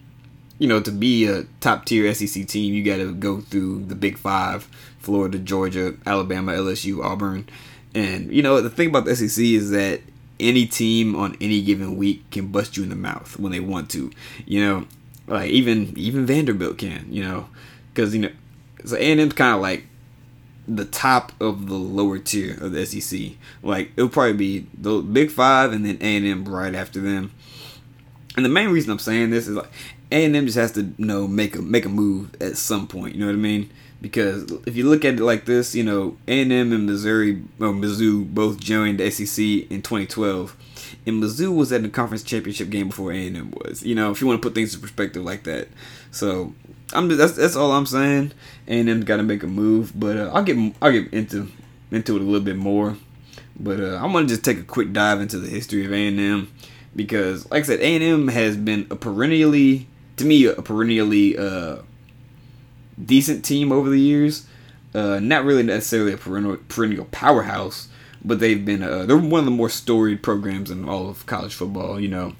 you 0.59 0.67
know, 0.67 0.81
to 0.81 0.91
be 0.91 1.25
a 1.25 1.43
top 1.61 1.85
tier 1.85 2.13
SEC 2.13 2.45
team, 2.45 2.73
you 2.73 2.83
got 2.83 2.97
to 2.97 3.13
go 3.13 3.39
through 3.39 3.85
the 3.85 3.95
Big 3.95 4.17
Five: 4.17 4.69
Florida, 4.99 5.39
Georgia, 5.39 5.95
Alabama, 6.05 6.51
LSU, 6.51 7.03
Auburn. 7.03 7.49
And 7.95 8.31
you 8.31 8.43
know, 8.43 8.61
the 8.61 8.69
thing 8.69 8.89
about 8.89 9.05
the 9.05 9.15
SEC 9.15 9.43
is 9.43 9.71
that 9.71 10.01
any 10.39 10.65
team 10.65 11.15
on 11.15 11.35
any 11.41 11.61
given 11.61 11.97
week 11.97 12.29
can 12.29 12.47
bust 12.47 12.77
you 12.77 12.83
in 12.83 12.89
the 12.89 12.95
mouth 12.95 13.39
when 13.39 13.51
they 13.51 13.59
want 13.59 13.89
to. 13.91 14.11
You 14.45 14.65
know, 14.65 14.87
like 15.27 15.49
even 15.49 15.97
even 15.97 16.25
Vanderbilt 16.25 16.77
can. 16.77 17.07
You 17.09 17.23
know, 17.23 17.49
because 17.93 18.13
you 18.13 18.21
know, 18.21 18.31
so 18.85 18.97
A 18.97 19.11
and 19.11 19.21
M's 19.21 19.33
kind 19.33 19.55
of 19.55 19.61
like 19.61 19.85
the 20.67 20.85
top 20.85 21.31
of 21.41 21.67
the 21.67 21.73
lower 21.75 22.19
tier 22.19 22.53
of 22.61 22.73
the 22.73 22.85
SEC. 22.85 23.31
Like 23.63 23.91
it'll 23.95 24.09
probably 24.09 24.33
be 24.33 24.67
the 24.77 25.01
Big 25.01 25.31
Five 25.31 25.71
and 25.71 25.85
then 25.85 25.97
A 26.01 26.17
and 26.17 26.25
M 26.25 26.45
right 26.45 26.75
after 26.75 26.99
them. 26.99 27.31
And 28.35 28.45
the 28.45 28.49
main 28.49 28.69
reason 28.69 28.91
I'm 28.91 28.99
saying 28.99 29.31
this 29.31 29.47
is 29.47 29.55
like 29.55 29.71
a 30.11 30.25
and 30.25 30.35
M 30.35 30.45
just 30.45 30.57
has 30.57 30.71
to 30.73 30.81
you 30.81 31.05
know 31.05 31.27
make 31.27 31.55
a 31.55 31.61
make 31.61 31.85
a 31.85 31.89
move 31.89 32.35
at 32.41 32.57
some 32.57 32.87
point. 32.87 33.15
You 33.15 33.21
know 33.21 33.27
what 33.27 33.33
I 33.33 33.37
mean? 33.37 33.69
Because 34.01 34.49
if 34.65 34.77
you 34.77 34.89
look 34.89 35.03
at 35.03 35.15
it 35.15 35.19
like 35.19 35.45
this, 35.45 35.75
you 35.75 35.83
know 35.83 36.17
A 36.27 36.41
and 36.41 36.51
M 36.51 36.71
and 36.71 36.85
Missouri 36.85 37.43
or 37.59 37.69
Mizzou 37.69 38.33
both 38.33 38.59
joined 38.59 38.99
the 38.99 39.11
SEC 39.11 39.43
in 39.43 39.81
2012, 39.81 40.55
and 41.05 41.21
Mizzou 41.21 41.55
was 41.55 41.71
at 41.71 41.83
the 41.83 41.89
conference 41.89 42.23
championship 42.23 42.69
game 42.69 42.89
before 42.89 43.11
A 43.11 43.27
and 43.27 43.37
M 43.37 43.53
was. 43.63 43.83
You 43.83 43.95
know, 43.95 44.11
if 44.11 44.21
you 44.21 44.27
want 44.27 44.41
to 44.41 44.47
put 44.47 44.55
things 44.55 44.73
in 44.73 44.81
perspective 44.81 45.23
like 45.23 45.43
that. 45.43 45.67
So 46.11 46.53
I'm 46.93 47.07
that's 47.15 47.33
that's 47.33 47.55
all 47.55 47.71
I'm 47.71 47.85
saying. 47.85 48.31
A 48.67 48.79
and 48.79 48.89
M 48.89 49.01
got 49.01 49.17
to 49.17 49.23
make 49.23 49.43
a 49.43 49.47
move, 49.47 49.91
but 49.95 50.17
uh, 50.17 50.31
I'll 50.33 50.43
get 50.43 50.57
I'll 50.81 50.91
get 50.91 51.13
into 51.13 51.51
into 51.91 52.15
it 52.15 52.21
a 52.21 52.25
little 52.25 52.39
bit 52.39 52.57
more. 52.57 52.97
But 53.59 53.79
uh, 53.79 53.99
I'm 54.01 54.13
gonna 54.13 54.27
just 54.27 54.43
take 54.43 54.57
a 54.57 54.63
quick 54.63 54.93
dive 54.93 55.21
into 55.21 55.37
the 55.37 55.49
history 55.49 55.85
of 55.85 55.91
A 55.91 56.07
and 56.07 56.19
M 56.19 56.53
because, 56.95 57.49
like 57.51 57.63
I 57.63 57.67
said, 57.67 57.81
A 57.81 57.95
and 57.95 58.03
M 58.03 58.27
has 58.29 58.55
been 58.55 58.87
a 58.89 58.95
perennially 58.95 59.87
to 60.19 60.25
me 60.25 60.45
a 60.45 60.61
perennially 60.61 61.37
uh, 61.37 61.77
decent 63.03 63.43
team 63.43 63.71
over 63.71 63.89
the 63.89 63.99
years. 63.99 64.45
Uh, 64.93 65.19
not 65.19 65.45
really 65.45 65.63
necessarily 65.63 66.13
a 66.13 66.17
perennial, 66.17 66.57
perennial 66.67 67.05
powerhouse, 67.11 67.89
but 68.23 68.39
they've 68.39 68.65
been 68.65 68.81
uh, 68.81 69.05
they're 69.05 69.17
one 69.17 69.39
of 69.39 69.45
the 69.45 69.51
more 69.51 69.69
storied 69.69 70.23
programs 70.23 70.71
in 70.71 70.87
all 70.87 71.09
of 71.09 71.25
college 71.25 71.53
football. 71.53 71.99
You 71.99 72.07
know, 72.07 72.35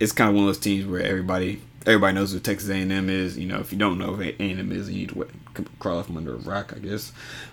it's 0.00 0.12
kind 0.12 0.30
of 0.30 0.36
one 0.36 0.44
of 0.44 0.48
those 0.48 0.58
teams 0.58 0.86
where 0.86 1.02
everybody 1.02 1.60
everybody 1.86 2.14
knows 2.14 2.32
who 2.32 2.40
Texas 2.40 2.70
A&M 2.70 3.10
is. 3.10 3.38
You 3.38 3.46
know, 3.46 3.60
if 3.60 3.72
you 3.72 3.78
don't 3.78 3.98
know 3.98 4.14
who 4.14 4.22
A&M 4.22 4.72
is, 4.72 4.90
you 4.90 5.06
need 5.06 5.10
to 5.10 5.64
crawl 5.78 5.98
out 5.98 6.06
from 6.06 6.16
under 6.16 6.34
a 6.34 6.38
rock, 6.38 6.72
I 6.74 6.78
guess. 6.78 7.12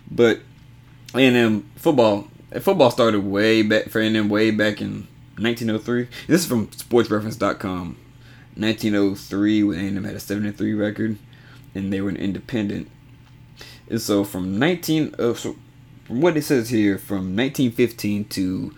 But 0.10 0.40
A&M 1.14 1.70
football 1.76 2.28
football 2.62 2.92
started 2.92 3.26
way 3.26 3.62
back 3.62 3.90
for 3.90 4.00
A&M 4.00 4.30
way 4.30 4.52
back 4.52 4.82
in 4.82 5.08
1903. 5.38 6.08
This 6.28 6.42
is 6.42 6.48
from 6.48 6.68
SportsReference.com. 6.68 7.98
1903 8.60 9.64
when 9.64 9.80
A&M 9.80 10.04
had 10.04 10.16
a 10.16 10.20
7 10.20 10.52
3 10.52 10.74
record, 10.74 11.18
and 11.74 11.92
they 11.92 12.02
were 12.02 12.10
an 12.10 12.18
independent. 12.18 12.90
And 13.90 14.02
so 14.02 14.24
from 14.24 14.60
19 14.60 15.16
uh, 15.18 15.34
so 15.34 15.56
from 16.06 16.22
what 16.22 16.36
it 16.36 16.44
says 16.44 16.70
here, 16.70 16.98
from 16.98 17.36
1915 17.36 18.26
to 18.26 18.74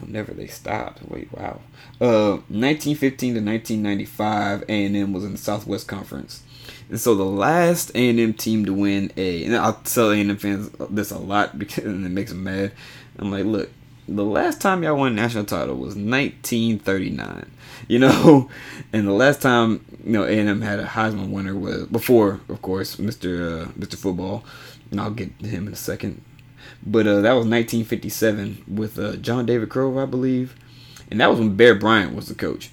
whenever 0.00 0.32
they 0.32 0.46
stopped. 0.46 1.02
Wait, 1.08 1.30
wow. 1.32 1.60
Uh, 2.00 2.40
1915 2.48 3.34
to 3.34 3.40
1995, 3.40 4.64
A&M 4.68 5.12
was 5.12 5.24
in 5.24 5.32
the 5.32 5.38
Southwest 5.38 5.86
Conference. 5.86 6.42
And 6.88 6.98
so 6.98 7.14
the 7.14 7.24
last 7.24 7.90
A&M 7.94 8.32
team 8.34 8.64
to 8.64 8.72
win 8.72 9.12
a, 9.16 9.44
and 9.44 9.54
I'll 9.56 9.74
tell 9.74 10.10
A&M 10.10 10.36
fans 10.38 10.70
this 10.90 11.10
a 11.10 11.18
lot 11.18 11.58
because 11.58 11.84
it 11.84 11.92
makes 11.92 12.30
them 12.30 12.44
mad. 12.44 12.72
I'm 13.18 13.30
like, 13.30 13.44
look, 13.44 13.70
the 14.08 14.24
last 14.24 14.60
time 14.60 14.82
y'all 14.82 14.96
won 14.96 15.12
a 15.12 15.14
national 15.14 15.44
title 15.44 15.76
was 15.76 15.94
1939. 15.94 17.50
You 17.86 18.00
know, 18.00 18.50
and 18.92 19.06
the 19.06 19.12
last 19.12 19.40
time 19.40 19.82
you 20.04 20.12
know 20.12 20.24
A&M 20.24 20.60
had 20.60 20.78
a 20.78 20.84
Heisman 20.84 21.30
winner 21.30 21.54
was 21.54 21.86
before, 21.86 22.40
of 22.48 22.60
course, 22.60 22.96
Mr. 22.96 23.62
Uh, 23.62 23.66
Mr. 23.78 23.94
Football, 23.94 24.44
and 24.90 25.00
I'll 25.00 25.12
get 25.12 25.38
to 25.38 25.46
him 25.46 25.68
in 25.68 25.72
a 25.72 25.76
second. 25.76 26.22
But 26.84 27.06
uh, 27.06 27.22
that 27.22 27.32
was 27.32 27.46
1957 27.46 28.64
with 28.68 28.98
uh, 28.98 29.16
John 29.16 29.46
David 29.46 29.70
Crow, 29.70 29.98
I 29.98 30.04
believe, 30.04 30.54
and 31.10 31.18
that 31.20 31.30
was 31.30 31.38
when 31.38 31.56
Bear 31.56 31.74
Bryant 31.76 32.14
was 32.14 32.28
the 32.28 32.34
coach. 32.34 32.70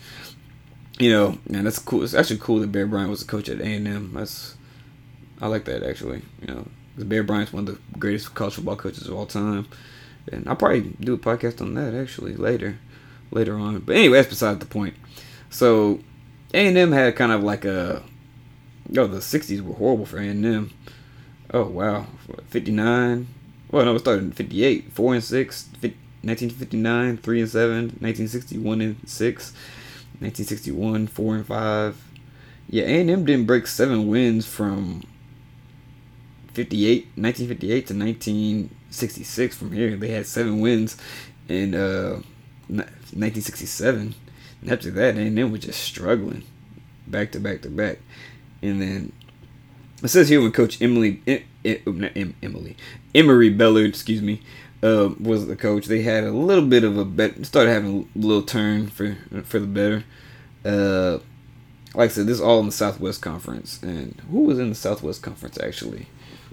You 0.99 1.11
know, 1.11 1.37
and 1.47 1.65
that's 1.65 1.79
cool. 1.79 2.03
It's 2.03 2.13
actually 2.13 2.39
cool 2.39 2.59
that 2.59 2.71
Bear 2.73 2.87
Bryant 2.87 3.09
was 3.09 3.21
the 3.21 3.31
coach 3.31 3.47
at 3.47 3.61
A&M. 3.61 4.11
That's 4.13 4.55
I 5.39 5.47
like 5.47 5.63
that 5.65 5.83
actually. 5.83 6.23
You 6.41 6.47
know, 6.47 6.67
because 6.93 7.07
Bear 7.07 7.23
Bryant's 7.23 7.53
one 7.53 7.67
of 7.67 7.75
the 7.75 7.99
greatest 7.99 8.33
college 8.33 8.55
football 8.55 8.75
coaches 8.75 9.07
of 9.07 9.13
all 9.13 9.27
time, 9.27 9.67
and 10.31 10.47
I'll 10.47 10.55
probably 10.55 10.81
do 10.99 11.13
a 11.13 11.17
podcast 11.17 11.61
on 11.61 11.73
that 11.75 11.93
actually 11.93 12.35
later, 12.35 12.77
later 13.31 13.57
on. 13.57 13.79
But 13.79 13.95
anyway, 13.95 14.17
that's 14.17 14.29
beside 14.29 14.59
the 14.59 14.65
point. 14.65 14.95
So 15.49 15.99
A&M 16.53 16.91
had 16.91 17.15
kind 17.15 17.31
of 17.31 17.43
like 17.43 17.65
a, 17.65 18.03
oh, 18.97 19.07
the 19.07 19.17
'60s 19.17 19.61
were 19.61 19.75
horrible 19.75 20.05
for 20.05 20.19
A&M. 20.19 20.71
Oh 21.53 21.65
wow, 21.65 22.07
59, 22.47 23.27
well, 23.71 23.85
no, 23.85 23.95
it 23.95 23.99
started 23.99 24.23
in 24.23 24.31
58. 24.31 24.91
4 24.91 25.13
and 25.15 25.23
6, 25.23 25.69
1959, 25.73 27.17
3 27.17 27.39
and 27.41 27.49
7, 27.49 27.75
1961 27.75 28.81
and 28.81 28.97
6, 29.05 29.51
1961, 30.19 31.07
4 31.07 31.35
and 31.35 31.45
5. 31.45 32.11
Yeah, 32.69 32.83
A&M 32.83 33.25
didn't 33.25 33.45
break 33.45 33.67
seven 33.67 34.07
wins 34.07 34.47
from 34.47 35.03
58, 36.53 37.05
1958 37.15 37.87
to 37.87 37.93
1966 39.01 39.55
from 39.55 39.71
here. 39.71 39.95
They 39.95 40.09
had 40.09 40.25
seven 40.25 40.59
wins 40.61 40.97
in 41.47 41.75
uh, 41.75 42.21
1967. 42.67 44.15
And 44.61 44.71
after 44.71 44.91
that, 44.91 45.17
A&M 45.17 45.51
was 45.51 45.61
just 45.61 45.81
struggling 45.81 46.43
back 47.07 47.31
to 47.33 47.39
back 47.39 47.61
to 47.61 47.69
back. 47.69 47.99
And 48.61 48.81
then 48.81 49.11
it 50.01 50.07
says 50.07 50.29
here 50.29 50.41
when 50.41 50.51
Coach 50.51 50.81
Emily, 50.81 51.21
Emily, 51.63 52.77
Emory 53.13 53.49
Bellard, 53.49 53.89
excuse 53.89 54.21
me, 54.21 54.41
uh, 54.83 55.09
was 55.19 55.47
the 55.47 55.55
coach. 55.55 55.85
They 55.85 56.01
had 56.01 56.23
a 56.23 56.31
little 56.31 56.65
bit 56.65 56.83
of 56.83 56.97
a 56.97 57.05
bet, 57.05 57.45
started 57.45 57.71
having 57.71 58.09
a 58.15 58.19
little 58.19 58.43
turn 58.43 58.87
for 58.87 59.17
for 59.43 59.59
the 59.59 59.67
better. 59.67 60.03
Uh, 60.63 61.19
like 61.93 62.11
I 62.11 62.13
said, 62.13 62.27
this 62.27 62.35
is 62.35 62.41
all 62.41 62.59
in 62.59 62.65
the 62.65 62.71
Southwest 62.71 63.21
Conference, 63.21 63.81
and 63.81 64.21
who 64.29 64.41
was 64.41 64.59
in 64.59 64.69
the 64.69 64.75
Southwest 64.75 65.21
Conference 65.21 65.57
actually? 65.61 66.07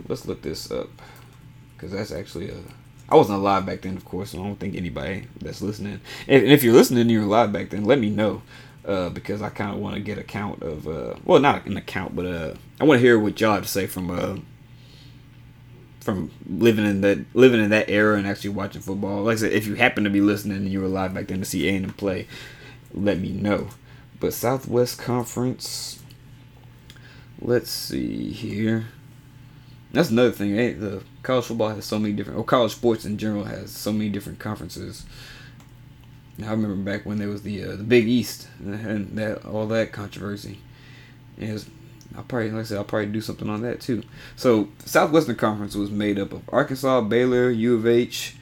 Let's 0.08 0.26
look 0.26 0.42
this 0.42 0.70
up 0.70 0.88
because 1.82 1.96
that's 1.96 2.12
actually 2.12 2.48
a. 2.48 2.54
I 3.08 3.16
wasn't 3.16 3.40
alive 3.40 3.66
back 3.66 3.82
then, 3.82 3.96
of 3.96 4.04
course. 4.04 4.30
So 4.30 4.40
I 4.40 4.44
don't 4.44 4.58
think 4.58 4.76
anybody 4.76 5.26
that's 5.40 5.60
listening, 5.60 6.00
and 6.28 6.44
if 6.44 6.62
you're 6.62 6.72
listening 6.72 7.02
and 7.02 7.10
you're 7.10 7.24
alive 7.24 7.52
back 7.52 7.70
then, 7.70 7.84
let 7.84 7.98
me 7.98 8.08
know 8.08 8.42
uh, 8.86 9.08
because 9.08 9.42
I 9.42 9.48
kind 9.48 9.74
of 9.74 9.80
want 9.80 9.96
to 9.96 10.00
get 10.00 10.16
a 10.16 10.22
count 10.22 10.62
of, 10.62 10.86
uh, 10.86 11.16
well, 11.24 11.40
not 11.40 11.66
an 11.66 11.76
account, 11.76 12.14
but 12.14 12.24
uh, 12.24 12.54
I 12.80 12.84
want 12.84 13.00
to 13.00 13.04
hear 13.04 13.18
what 13.18 13.40
y'all 13.40 13.54
have 13.54 13.64
to 13.64 13.68
say 13.68 13.86
from 13.86 14.10
uh, 14.10 14.36
from 16.00 16.30
living 16.48 16.84
in 16.84 17.00
that 17.00 17.18
living 17.34 17.60
in 17.60 17.70
that 17.70 17.90
era 17.90 18.16
and 18.16 18.28
actually 18.28 18.50
watching 18.50 18.80
football. 18.80 19.24
Like 19.24 19.38
I 19.38 19.40
said, 19.40 19.52
if 19.52 19.66
you 19.66 19.74
happen 19.74 20.04
to 20.04 20.10
be 20.10 20.20
listening 20.20 20.58
and 20.58 20.68
you 20.68 20.80
were 20.80 20.86
alive 20.86 21.14
back 21.14 21.26
then 21.26 21.40
to 21.40 21.44
see 21.44 21.68
A 21.68 21.76
and 21.76 21.96
play, 21.96 22.28
let 22.94 23.18
me 23.18 23.30
know. 23.30 23.70
But 24.20 24.34
Southwest 24.34 25.00
Conference, 25.00 26.00
let's 27.40 27.72
see 27.72 28.30
here. 28.30 28.86
That's 29.90 30.10
another 30.10 30.30
thing. 30.30 30.56
Eh? 30.56 30.74
The 30.74 31.02
college 31.22 31.44
football 31.44 31.70
has 31.70 31.84
so 31.84 31.98
many 31.98 32.14
different, 32.14 32.38
or 32.38 32.44
college 32.44 32.72
sports 32.72 33.04
in 33.04 33.18
general 33.18 33.44
has 33.44 33.70
so 33.70 33.92
many 33.92 34.10
different 34.10 34.38
conferences. 34.38 35.04
I 36.42 36.50
remember 36.50 36.74
back 36.90 37.06
when 37.06 37.18
there 37.18 37.28
was 37.28 37.42
the 37.42 37.62
uh, 37.62 37.76
the 37.76 37.84
Big 37.84 38.08
East 38.08 38.48
and 38.60 39.16
that 39.16 39.44
all 39.44 39.66
that 39.68 39.92
controversy. 39.92 40.58
It 41.38 41.52
was, 41.52 41.68
I'll 42.16 42.24
probably 42.24 42.50
like 42.50 42.60
I 42.60 42.64
said 42.64 42.78
I'll 42.78 42.84
probably 42.84 43.06
do 43.06 43.20
something 43.20 43.48
on 43.48 43.62
that 43.62 43.80
too. 43.80 44.02
So 44.36 44.68
Southwestern 44.84 45.36
Conference 45.36 45.74
was 45.74 45.90
made 45.90 46.18
up 46.18 46.32
of 46.32 46.42
Arkansas, 46.48 47.02
Baylor, 47.02 47.50
U 47.50 47.74
of 47.74 47.86
H, 47.86 48.36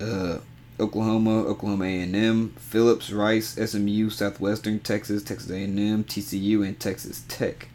uh, 0.00 0.38
Oklahoma, 0.78 1.44
Oklahoma 1.44 1.84
A&M, 1.84 2.50
Phillips, 2.58 3.10
Rice, 3.10 3.54
SMU, 3.54 4.10
Southwestern, 4.10 4.80
Texas, 4.80 5.22
Texas 5.22 5.50
A&M, 5.50 6.04
TCU, 6.04 6.66
and 6.66 6.78
Texas 6.78 7.24
Tech. 7.28 7.68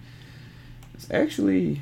It's 0.93 1.09
actually 1.11 1.81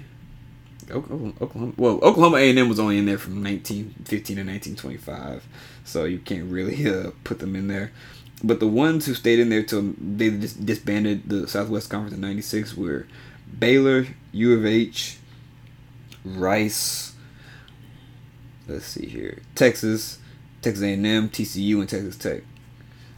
Oklahoma. 0.92 1.74
Well, 1.78 2.00
Oklahoma 2.02 2.38
A&M 2.38 2.70
was 2.70 2.80
only 2.80 2.98
in 2.98 3.06
there 3.06 3.18
from 3.18 3.44
1915 3.44 4.36
to 4.38 4.44
1925, 4.44 5.48
so 5.84 6.06
you 6.06 6.20
can't 6.20 6.52
really 6.52 6.90
uh, 6.90 7.12
put 7.24 7.40
them 7.40 7.56
in 7.56 7.68
there. 7.68 7.92
But 8.44 8.60
the 8.60 8.68
ones 8.68 9.06
who 9.06 9.14
stayed 9.14 9.40
in 9.40 9.50
there 9.50 9.64
till 9.64 9.94
they 9.98 10.30
just 10.30 10.66
disbanded 10.66 11.28
the 11.28 11.48
Southwest 11.48 11.90
Conference 11.90 12.16
in 12.16 12.22
'96 12.22 12.76
were 12.76 13.08
Baylor, 13.60 14.08
U 14.32 14.58
of 14.58 14.66
H, 14.66 15.18
Rice. 16.24 17.14
Let's 18.68 18.86
see 18.86 19.08
here, 19.08 19.40
Texas, 19.56 20.20
Texas 20.62 20.84
A&M, 20.84 21.30
TCU, 21.30 21.80
and 21.80 21.90
Texas 21.90 22.18
Tech. 22.18 22.44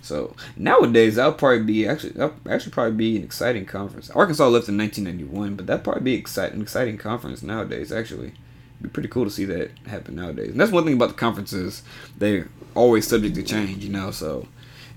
So 0.10 0.36
nowadays, 0.58 1.16
that'll 1.16 1.34
probably 1.34 1.64
be 1.64 1.88
actually 1.88 2.20
actually 2.50 2.72
probably 2.72 2.98
be 2.98 3.16
an 3.16 3.24
exciting 3.24 3.66
conference. 3.66 4.10
Arkansas 4.10 4.48
left 4.48 4.68
in 4.68 4.78
1991, 4.78 5.56
but 5.56 5.68
that 5.68 5.84
probably 5.84 6.02
be 6.02 6.14
exciting 6.16 6.62
exciting 6.62 6.98
conference 6.98 7.42
nowadays. 7.42 7.92
Actually, 7.92 8.34
It'd 8.80 8.92
be 8.92 8.94
pretty 8.94 9.10
cool 9.10 9.26
to 9.26 9.32
see 9.32 9.44
that 9.46 9.72
happen 9.88 10.16
nowadays. 10.16 10.52
And 10.52 10.60
that's 10.60 10.72
one 10.72 10.86
thing 10.86 10.94
about 10.94 11.10
the 11.10 11.16
conferences; 11.16 11.84
they're 12.18 12.48
always 12.76 13.06
subject 13.08 13.36
to 13.36 13.44
change, 13.44 13.84
you 13.84 13.92
know. 13.92 14.12
So, 14.12 14.48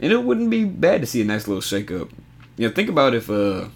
and 0.00 0.12
it 0.12 0.22
wouldn't 0.22 0.50
be 0.50 0.64
bad 0.64 1.00
to 1.00 1.06
see 1.06 1.20
a 1.20 1.24
nice 1.24 1.48
little 1.48 1.62
shakeup. 1.62 2.10
You 2.56 2.68
know, 2.68 2.74
think 2.74 2.88
about 2.88 3.12
if 3.14 3.28
uh, 3.28 3.68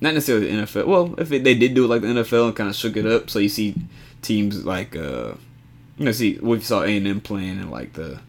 not 0.00 0.14
necessarily 0.14 0.46
the 0.46 0.62
NFL. 0.62 0.86
Well, 0.86 1.14
if 1.18 1.30
it, 1.32 1.44
they 1.44 1.54
did 1.54 1.74
do 1.74 1.84
it 1.84 1.88
like 1.88 2.00
the 2.00 2.08
NFL 2.08 2.46
and 2.46 2.56
kind 2.56 2.70
of 2.70 2.76
shook 2.76 2.96
it 2.96 3.04
up, 3.04 3.28
so 3.28 3.38
you 3.38 3.50
see 3.50 3.74
teams 4.22 4.64
like 4.64 4.96
uh, 4.96 5.34
you 5.98 6.06
know, 6.06 6.12
see 6.12 6.38
you 6.42 6.60
saw 6.60 6.82
A 6.82 6.96
and 6.96 7.06
M 7.06 7.20
playing 7.20 7.60
in 7.60 7.70
like 7.70 7.92
the 7.92 8.20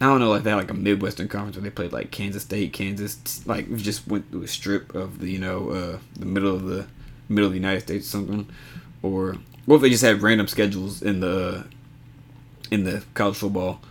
I 0.00 0.06
don't 0.06 0.20
know, 0.20 0.30
like 0.30 0.44
they 0.44 0.50
had 0.50 0.56
like 0.56 0.70
a 0.70 0.74
Midwestern 0.74 1.28
conference 1.28 1.56
where 1.56 1.62
they 1.62 1.70
played 1.70 1.92
like 1.92 2.10
Kansas 2.10 2.42
State, 2.42 2.72
Kansas, 2.72 3.46
like 3.46 3.74
just 3.76 4.08
went 4.08 4.30
through 4.30 4.44
a 4.44 4.48
strip 4.48 4.94
of 4.94 5.18
the 5.18 5.30
you 5.30 5.38
know 5.38 5.70
uh, 5.70 5.98
the 6.18 6.24
middle 6.24 6.54
of 6.54 6.64
the 6.64 6.86
middle 7.28 7.46
of 7.46 7.52
the 7.52 7.58
United 7.58 7.82
States 7.82 8.06
or 8.08 8.10
something, 8.10 8.48
or 9.02 9.36
what 9.66 9.76
if 9.76 9.82
they 9.82 9.90
just 9.90 10.02
had 10.02 10.22
random 10.22 10.48
schedules 10.48 11.02
in 11.02 11.20
the 11.20 11.66
in 12.70 12.84
the 12.84 13.04
college 13.12 13.36
football? 13.36 13.82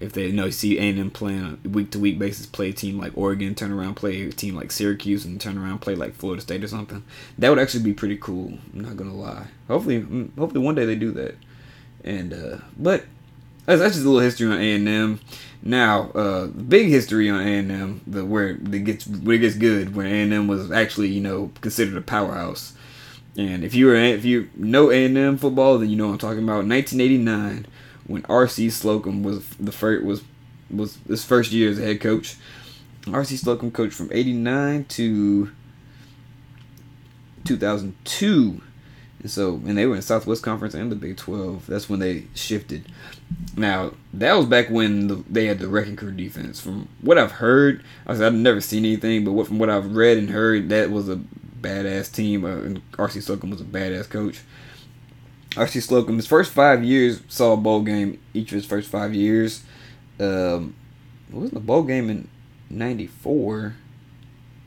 If 0.00 0.12
they 0.12 0.26
you 0.26 0.32
know 0.32 0.50
see 0.50 0.78
A 0.78 0.82
and 0.82 0.98
M 0.98 1.10
playing 1.12 1.60
a 1.64 1.68
week 1.68 1.92
to 1.92 2.00
week 2.00 2.18
basis, 2.18 2.46
play 2.46 2.70
a 2.70 2.72
team 2.72 2.98
like 2.98 3.16
Oregon, 3.16 3.54
turn 3.54 3.70
around 3.70 3.94
play 3.94 4.22
a 4.22 4.32
team 4.32 4.56
like 4.56 4.72
Syracuse, 4.72 5.24
and 5.24 5.40
turn 5.40 5.56
around 5.56 5.78
play 5.78 5.94
like 5.94 6.14
Florida 6.16 6.42
State 6.42 6.64
or 6.64 6.68
something, 6.68 7.04
that 7.38 7.50
would 7.50 7.60
actually 7.60 7.84
be 7.84 7.94
pretty 7.94 8.16
cool. 8.16 8.58
I'm 8.74 8.80
not 8.80 8.96
gonna 8.96 9.14
lie. 9.14 9.46
Hopefully, 9.68 10.00
mm, 10.00 10.36
hopefully 10.36 10.64
one 10.64 10.74
day 10.74 10.84
they 10.86 10.96
do 10.96 11.12
that. 11.12 11.36
And 12.02 12.34
uh, 12.34 12.58
but 12.76 13.04
that's, 13.66 13.80
that's 13.80 13.94
just 13.94 14.04
a 14.04 14.08
little 14.08 14.20
history 14.20 14.46
on 14.46 14.60
A 14.60 14.74
and 14.74 14.88
M. 14.88 15.20
Now, 15.62 16.10
uh, 16.10 16.46
big 16.46 16.88
history 16.88 17.30
on 17.30 17.40
A 17.40 17.58
and 17.58 17.70
M, 17.70 18.00
the 18.06 18.24
where 18.24 18.50
it 18.50 18.84
gets 18.84 19.06
where 19.06 19.36
it 19.36 19.40
gets 19.40 19.56
good, 19.56 19.94
where 19.94 20.06
A 20.06 20.22
and 20.22 20.32
M 20.32 20.46
was 20.46 20.70
actually 20.70 21.08
you 21.08 21.20
know 21.20 21.50
considered 21.60 21.96
a 21.96 22.02
powerhouse. 22.02 22.74
And 23.36 23.64
if 23.64 23.74
you 23.74 23.86
were 23.86 23.94
if 23.94 24.24
you 24.24 24.50
know 24.54 24.90
A 24.90 25.06
and 25.06 25.16
M 25.16 25.38
football, 25.38 25.78
then 25.78 25.88
you 25.88 25.96
know 25.96 26.06
what 26.06 26.12
I'm 26.12 26.18
talking 26.18 26.44
about. 26.44 26.66
1989, 26.66 27.66
when 28.06 28.24
R.C. 28.26 28.70
Slocum 28.70 29.22
was 29.22 29.48
the 29.56 29.72
first 29.72 30.04
was 30.04 30.22
was 30.70 30.98
his 31.06 31.24
first 31.24 31.52
year 31.52 31.70
as 31.70 31.78
a 31.78 31.82
head 31.82 32.00
coach. 32.00 32.36
R.C. 33.10 33.36
Slocum 33.36 33.70
coached 33.70 33.94
from 33.94 34.08
89 34.12 34.84
to 34.84 35.50
2002 37.44 38.62
and 39.24 39.30
so, 39.30 39.54
and 39.66 39.78
they 39.78 39.86
were 39.86 39.96
in 39.96 40.02
Southwest 40.02 40.42
Conference 40.42 40.74
and 40.74 40.92
the 40.92 40.96
Big 40.96 41.16
12. 41.16 41.66
That's 41.66 41.88
when 41.88 41.98
they 41.98 42.26
shifted. 42.34 42.84
Now, 43.56 43.92
that 44.12 44.34
was 44.34 44.46
back 44.46 44.68
when 44.68 45.06
the, 45.06 45.24
they 45.30 45.46
had 45.46 45.58
the 45.58 45.68
Wrecking 45.68 45.96
Crew 45.96 46.10
defense. 46.10 46.60
From 46.60 46.88
what 47.00 47.18
I've 47.18 47.32
heard, 47.32 47.84
I 48.06 48.14
said, 48.14 48.26
I've 48.26 48.34
never 48.34 48.60
seen 48.60 48.84
anything, 48.84 49.24
but 49.24 49.32
what, 49.32 49.46
from 49.46 49.58
what 49.58 49.70
I've 49.70 49.94
read 49.94 50.18
and 50.18 50.30
heard, 50.30 50.68
that 50.70 50.90
was 50.90 51.08
a 51.08 51.20
badass 51.60 52.12
team. 52.12 52.44
Uh, 52.44 52.56
and 52.58 52.82
R.C. 52.98 53.20
Slocum 53.20 53.50
was 53.50 53.60
a 53.60 53.64
badass 53.64 54.08
coach. 54.08 54.42
R.C. 55.56 55.80
Slocum, 55.80 56.16
his 56.16 56.26
first 56.26 56.52
five 56.52 56.82
years, 56.82 57.22
saw 57.28 57.52
a 57.52 57.56
bowl 57.56 57.82
game 57.82 58.20
each 58.32 58.50
of 58.50 58.56
his 58.56 58.66
first 58.66 58.90
five 58.90 59.14
years. 59.14 59.62
Um, 60.18 60.74
it 61.28 61.34
wasn't 61.34 61.58
a 61.58 61.60
bowl 61.60 61.84
game 61.84 62.10
in 62.10 62.28
94. 62.70 63.74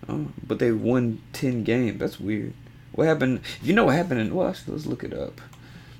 Oh, 0.08 0.28
but 0.46 0.60
they 0.60 0.72
won 0.72 1.22
10 1.34 1.64
games. 1.64 2.00
That's 2.00 2.20
weird. 2.20 2.54
What 2.94 3.08
happened? 3.08 3.42
You 3.62 3.74
know 3.74 3.86
what 3.86 3.96
happened 3.96 4.22
in 4.22 4.34
well, 4.34 4.48
let's 4.68 4.86
look 4.86 5.04
it 5.04 5.14
up. 5.14 5.42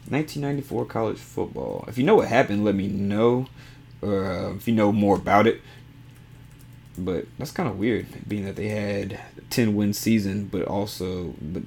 1994 0.10 0.86
college 0.86 1.18
football. 1.18 1.86
If 1.88 1.98
you 1.98 2.04
know 2.04 2.16
what 2.16 2.28
happened, 2.28 2.64
let 2.66 2.76
me 2.76 2.88
know. 2.88 3.48
or 4.02 4.26
uh, 4.26 4.54
if 4.56 4.68
you 4.68 4.74
know 4.76 4.92
more 4.92 5.16
about 5.16 5.48
it. 5.48 5.62
But 6.98 7.26
that's 7.38 7.52
kind 7.52 7.70
of 7.70 7.78
weird, 7.78 8.08
being 8.28 8.46
that 8.46 8.56
they 8.56 8.70
had 8.70 9.20
a 9.38 9.42
ten 9.50 9.76
win 9.76 9.94
season, 9.94 10.46
but 10.48 10.64
also 10.64 11.36
but 11.42 11.64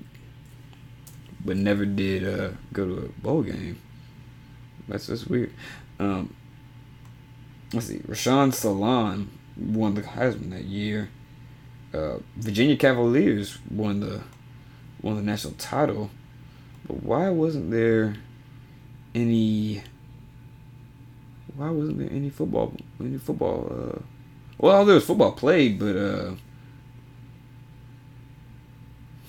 but 1.44 1.56
never 1.56 1.86
did 1.86 2.26
uh, 2.26 2.50
go 2.72 2.86
to 2.86 3.06
a 3.06 3.08
bowl 3.22 3.42
game. 3.42 3.78
That's 4.88 5.06
just 5.06 5.28
weird. 5.28 5.52
Um, 5.98 6.34
let's 7.72 7.86
see, 7.86 7.98
Rashaan 8.00 8.52
Salaam 8.52 9.30
won 9.56 9.94
the 9.94 10.02
Heisman 10.02 10.50
that 10.50 10.64
year. 10.64 11.10
Uh, 11.94 12.18
Virginia 12.36 12.76
Cavaliers 12.76 13.58
won 13.70 14.00
the 14.00 14.22
won 15.02 15.16
the 15.16 15.22
national 15.22 15.54
title, 15.54 16.10
but 16.86 17.02
why 17.02 17.28
wasn't 17.30 17.70
there 17.70 18.16
any? 19.14 19.82
Why 21.56 21.70
wasn't 21.70 21.98
there 21.98 22.10
any 22.10 22.30
football? 22.30 22.72
Any 23.00 23.18
football? 23.18 23.66
Uh, 23.70 24.02
well, 24.58 24.84
there 24.84 24.94
was 24.94 25.04
football 25.04 25.32
played, 25.32 25.78
but 25.78 25.96
uh, 25.96 26.34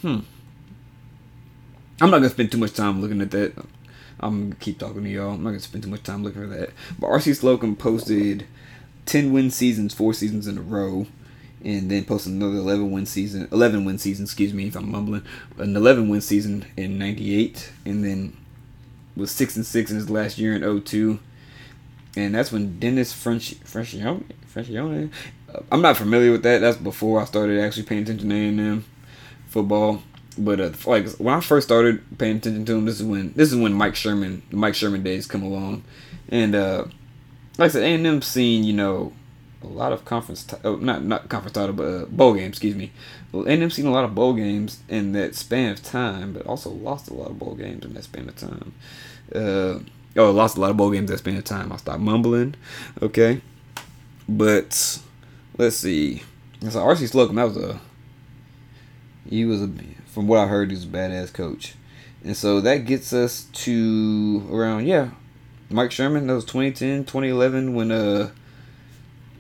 hmm. 0.02 0.20
I'm 2.02 2.10
not 2.10 2.18
gonna 2.18 2.30
spend 2.30 2.52
too 2.52 2.58
much 2.58 2.74
time 2.74 3.00
looking 3.02 3.22
at 3.22 3.32
that. 3.32 3.54
I'm 4.20 4.50
gonna 4.50 4.56
keep 4.56 4.80
talking 4.80 5.04
to 5.04 5.10
y'all. 5.10 5.32
I'm 5.32 5.44
not 5.44 5.52
gonna 5.52 5.60
spend 5.60 5.84
too 5.84 5.90
much 5.90 6.04
time 6.04 6.24
looking 6.24 6.42
for 6.42 6.48
that. 6.48 6.72
But 7.00 7.10
RC 7.10 7.38
Slocum 7.38 7.76
posted 7.76 8.46
ten 9.06 9.32
win 9.32 9.52
seasons, 9.52 9.94
four 9.94 10.14
seasons 10.14 10.48
in 10.48 10.58
a 10.58 10.62
row, 10.62 11.08
and 11.64 11.90
then 11.90 12.06
posted 12.06 12.34
another 12.34 12.58
eleven 12.58 12.92
win 12.92 13.06
season, 13.06 13.48
eleven 13.52 13.86
win 13.86 13.98
season. 13.98 14.26
Excuse 14.26 14.54
me 14.54 14.68
if 14.68 14.76
I'm 14.76 14.92
mumbling. 14.92 15.24
An 15.58 15.76
eleven 15.76 16.10
win 16.10 16.22
season 16.22 16.66
in 16.76 16.98
'98, 16.98 17.72
and 17.86 18.04
then 18.04 18.38
was 19.22 19.32
six 19.32 19.56
and 19.56 19.66
six 19.66 19.90
in 19.92 19.98
his 19.98 20.10
last 20.10 20.38
year 20.38 20.54
in 20.54 20.82
02. 20.82 21.20
and 22.18 22.36
that's 22.36 22.52
when 22.52 22.80
Dennis 22.80 23.14
French 23.14 23.56
Franchione. 23.62 24.24
Franchione. 24.54 25.10
Uh, 25.54 25.62
I'm 25.72 25.82
not 25.82 25.98
familiar 25.98 26.32
with 26.32 26.44
that. 26.44 26.60
That's 26.60 26.78
before 26.78 27.22
I 27.22 27.26
started 27.26 27.60
actually 27.62 27.84
paying 27.84 28.04
attention 28.04 28.30
to 28.30 28.36
A&M 28.36 28.84
football. 29.48 30.04
But 30.38 30.60
uh, 30.60 30.72
like 30.86 31.10
when 31.14 31.34
I 31.36 31.42
first 31.42 31.68
started 31.68 32.18
paying 32.18 32.38
attention 32.38 32.66
to 32.66 32.74
him, 32.76 32.86
this 32.86 33.00
is 33.00 33.06
when 33.06 33.34
this 33.34 33.52
is 33.52 33.60
when 33.60 33.74
Mike 33.74 33.96
Sherman, 33.96 34.42
the 34.50 34.56
Mike 34.58 34.76
Sherman 34.76 35.04
days 35.04 35.28
come 35.28 35.44
along, 35.44 35.84
and 36.30 36.56
uh, 36.56 36.86
like 37.58 37.70
I 37.70 37.74
said, 37.74 37.84
A 37.84 37.88
and 37.96 38.08
M 38.08 38.22
seen 38.22 38.64
you 38.64 38.72
know 38.74 39.12
a 39.62 39.68
lot 39.68 39.92
of 39.92 40.06
conference, 40.06 40.44
t- 40.46 40.56
oh, 40.64 40.78
not 40.78 41.04
not 41.04 41.28
conference 41.28 41.54
title, 41.54 41.74
but 41.74 41.84
uh, 41.84 42.06
bowl 42.06 42.34
games. 42.34 42.52
Excuse 42.52 42.76
me. 42.76 42.92
Well, 43.34 43.46
A 43.46 43.52
and 43.52 43.64
M 43.64 43.70
seen 43.70 43.86
a 43.86 43.92
lot 43.92 44.06
of 44.06 44.16
bowl 44.16 44.34
games 44.34 44.80
in 44.88 45.12
that 45.12 45.36
span 45.36 45.72
of 45.74 45.84
time, 45.84 46.32
but 46.32 46.46
also 46.48 46.70
lost 46.70 47.10
a 47.10 47.14
lot 47.14 47.30
of 47.30 47.38
bowl 47.38 47.56
games 47.56 47.84
in 47.84 47.94
that 47.94 48.06
span 48.06 48.30
of 48.30 48.38
time. 48.38 48.74
Uh, 49.34 49.80
oh, 50.18 50.32
lost 50.32 50.58
a 50.58 50.60
lot 50.60 50.72
of 50.72 50.78
bowl 50.78 50.92
games 50.92 51.10
that 51.10 51.20
span 51.20 51.38
of 51.38 51.44
time. 51.44 51.72
I 51.72 51.78
stopped 51.78 52.00
mumbling. 52.00 52.56
Okay, 53.02 53.42
but 54.28 55.00
let's 55.58 55.78
see. 55.78 56.24
So 56.62 56.80
RC 56.80 57.10
Slocum, 57.10 57.36
that 57.38 57.46
was 57.46 57.58
a 57.58 57.80
he 59.28 59.46
was 59.46 59.62
a 59.62 59.70
from 60.12 60.28
what 60.28 60.40
I 60.40 60.48
heard, 60.48 60.70
he 60.70 60.76
was 60.76 60.84
a 60.84 60.88
badass 60.88 61.34
coach. 61.34 61.76
And 62.24 62.36
so 62.36 62.62
that 62.62 62.86
gets 62.86 63.14
us 63.14 63.46
to 63.54 64.48
around, 64.52 64.86
yeah, 64.86 65.12
Mike 65.70 65.92
Sherman. 65.92 66.28
That 66.28 66.36
was 66.36 66.46
2010, 66.46 67.06
2011 67.06 67.74
when, 67.74 67.92
uh, 67.92 68.32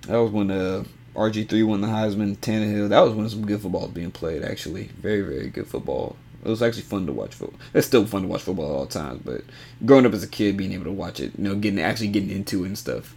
that 0.07 0.17
was 0.17 0.31
when, 0.31 0.49
uh, 0.49 0.85
RG3 1.15 1.65
won 1.65 1.81
the 1.81 1.87
Heisman, 1.87 2.37
Tannehill. 2.37 2.89
That 2.89 3.01
was 3.01 3.13
when 3.13 3.29
some 3.29 3.45
good 3.45 3.61
football 3.61 3.81
was 3.81 3.91
being 3.91 4.11
played, 4.11 4.43
actually. 4.43 4.85
Very, 5.01 5.21
very 5.21 5.49
good 5.49 5.67
football. 5.67 6.15
It 6.43 6.49
was 6.49 6.61
actually 6.61 6.83
fun 6.83 7.05
to 7.05 7.13
watch 7.13 7.35
football. 7.35 7.59
It's 7.73 7.87
still 7.87 8.05
fun 8.05 8.23
to 8.23 8.27
watch 8.27 8.41
football 8.41 8.65
at 8.65 8.77
all 8.77 8.87
times, 8.87 9.21
but 9.23 9.41
growing 9.85 10.05
up 10.05 10.13
as 10.13 10.23
a 10.23 10.27
kid, 10.27 10.57
being 10.57 10.73
able 10.73 10.85
to 10.85 10.91
watch 10.91 11.19
it, 11.19 11.33
you 11.37 11.43
know, 11.43 11.55
getting 11.55 11.79
actually 11.79 12.07
getting 12.07 12.31
into 12.31 12.63
it 12.63 12.67
and 12.67 12.77
stuff. 12.77 13.15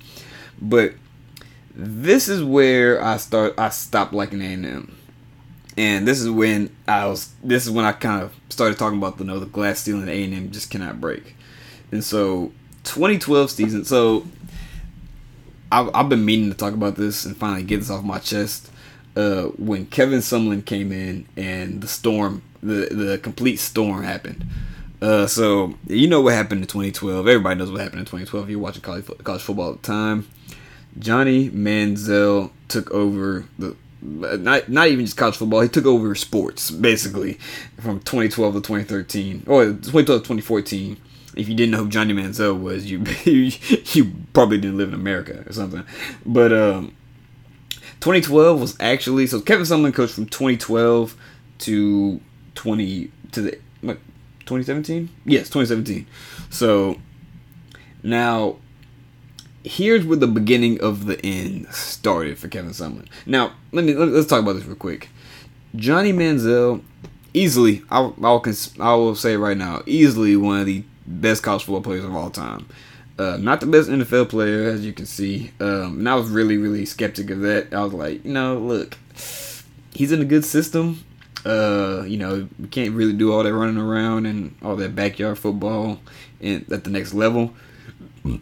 But 0.61 0.94
this 1.75 2.29
is 2.29 2.44
where 2.44 3.03
I 3.03 3.16
start. 3.16 3.59
I 3.59 3.70
stopped 3.70 4.12
liking 4.12 4.42
A&M 4.42 4.94
and 5.77 6.07
this 6.07 6.20
is 6.20 6.31
when 6.31 6.75
I 6.87 7.07
was. 7.07 7.33
This 7.42 7.64
is 7.64 7.70
when 7.70 7.85
I 7.85 7.92
kind 7.92 8.22
of 8.22 8.35
started 8.48 8.79
talking 8.79 8.98
about 8.98 9.18
the 9.18 9.25
you 9.25 9.31
know 9.31 9.40
the 9.40 9.46
glass 9.46 9.81
ceiling 9.81 10.09
A 10.09 10.25
and 10.25 10.35
M 10.35 10.51
just 10.51 10.70
cannot 10.70 11.01
break, 11.01 11.35
and 11.90 12.05
so 12.05 12.53
2012 12.85 13.51
season. 13.51 13.85
So 13.85 14.27
I've, 15.72 15.90
I've 15.94 16.09
been 16.09 16.25
meaning 16.25 16.51
to 16.51 16.57
talk 16.57 16.75
about 16.75 16.94
this 16.96 17.25
and 17.25 17.37
finally 17.37 17.64
get 17.64 17.79
this 17.79 17.90
off 17.90 18.05
my 18.05 18.18
chest. 18.18 18.70
Uh, 19.16 19.44
when 19.59 19.87
Kevin 19.87 20.18
Sumlin 20.18 20.64
came 20.64 20.90
in 20.90 21.27
and 21.37 21.81
the 21.81 21.88
storm, 21.88 22.42
the 22.62 22.88
the 22.90 23.18
complete 23.22 23.59
storm 23.59 24.03
happened. 24.03 24.44
Uh, 25.00 25.27
so 25.27 25.74
you 25.87 26.09
know 26.09 26.20
what 26.20 26.35
happened 26.35 26.62
in 26.62 26.66
2012. 26.66 27.29
Everybody 27.29 27.59
knows 27.59 27.70
what 27.70 27.81
happened 27.81 28.00
in 28.00 28.07
2012. 28.07 28.50
You're 28.50 28.59
watching 28.59 28.83
college, 28.83 29.07
college 29.22 29.42
football 29.42 29.72
at 29.72 29.83
the 29.83 29.87
time. 29.87 30.27
Johnny 30.98 31.50
Manziel 31.50 32.50
took 32.68 32.90
over 32.90 33.44
the 33.59 33.77
not 34.05 34.68
not 34.68 34.88
even 34.88 35.05
just 35.05 35.16
college 35.16 35.37
football. 35.37 35.61
He 35.61 35.68
took 35.68 35.87
over 35.87 36.14
sports 36.14 36.70
basically 36.70 37.35
from 37.81 38.00
2012 38.00 38.55
to 38.55 38.61
2013 38.61 39.44
or 39.46 39.64
2012 39.64 40.07
to 40.07 40.12
2014. 40.18 40.96
If 41.37 41.48
you 41.48 41.55
didn't 41.55 41.72
know 41.72 41.79
who 41.79 41.88
Johnny 41.88 42.14
Manziel 42.14 42.61
was, 42.61 42.90
you 42.90 43.05
you, 43.24 44.12
probably 44.33 44.59
didn't 44.59 44.77
live 44.77 44.88
in 44.88 44.94
America 44.94 45.44
or 45.46 45.53
something. 45.53 45.85
But 46.24 46.53
um, 46.53 46.94
2012 48.00 48.61
was 48.61 48.76
actually 48.80 49.26
so 49.26 49.40
Kevin 49.40 49.64
Sumlin 49.64 49.94
coached 49.94 50.14
from 50.14 50.26
2012 50.26 51.16
to 51.59 52.20
20 52.54 53.11
to 53.33 53.42
the 53.42 53.59
2017. 54.46 55.09
Yes, 55.24 55.48
2017. 55.48 56.07
So 56.50 57.00
now 58.02 58.57
here's 59.64 60.04
where 60.04 60.16
the 60.16 60.26
beginning 60.26 60.80
of 60.80 61.07
the 61.07 61.24
end 61.24 61.66
started 61.68 62.38
for 62.38 62.48
Kevin 62.48 62.70
Sumlin. 62.70 63.09
Now, 63.26 63.52
let 63.72 63.85
me 63.85 63.94
let, 63.94 64.09
us 64.09 64.26
talk 64.26 64.40
about 64.40 64.54
this 64.54 64.64
real 64.64 64.76
quick. 64.76 65.09
Johnny 65.74 66.12
Manziel, 66.12 66.83
easily, 67.33 67.83
I'll, 67.90 68.14
I'll 68.22 68.42
I 68.78 68.94
will 68.94 69.14
say 69.14 69.37
right 69.37 69.57
now, 69.57 69.83
easily 69.87 70.37
one 70.37 70.61
of 70.61 70.66
the 70.66 70.85
best 71.07 71.42
college 71.42 71.64
football 71.64 71.83
players 71.83 72.04
of 72.04 72.14
all 72.14 72.30
time. 72.30 72.66
Uh, 73.18 73.37
not 73.38 73.61
the 73.61 73.66
best 73.66 73.88
NFL 73.88 74.29
player, 74.29 74.64
as 74.64 74.85
you 74.85 74.92
can 74.92 75.07
see. 75.07 75.53
Um, 75.61 75.98
and 75.98 76.09
I 76.09 76.16
was 76.16 76.31
really, 76.31 76.57
really 76.57 76.85
skeptic 76.85 77.31
of 77.31 77.40
that. 77.40 77.72
I 77.72 77.85
was 77.85 77.92
like, 77.92 78.24
you 78.24 78.33
know, 78.33 78.59
look, 78.59 78.98
he's 79.92 80.11
in 80.11 80.20
a 80.20 80.24
good 80.24 80.44
system. 80.44 81.05
Uh, 81.46 82.03
you 82.07 82.16
know, 82.16 82.48
we 82.59 82.68
can't 82.68 82.94
really 82.94 83.12
do 83.12 83.33
all 83.33 83.44
that 83.44 83.55
running 83.55 83.77
around 83.77 84.27
and 84.27 84.57
all 84.62 84.77
that 84.77 84.96
backyard 84.96 85.38
football 85.38 86.00
and 86.40 86.70
at 86.72 86.85
the 86.85 86.90
next 86.90 87.14
level 87.14 87.55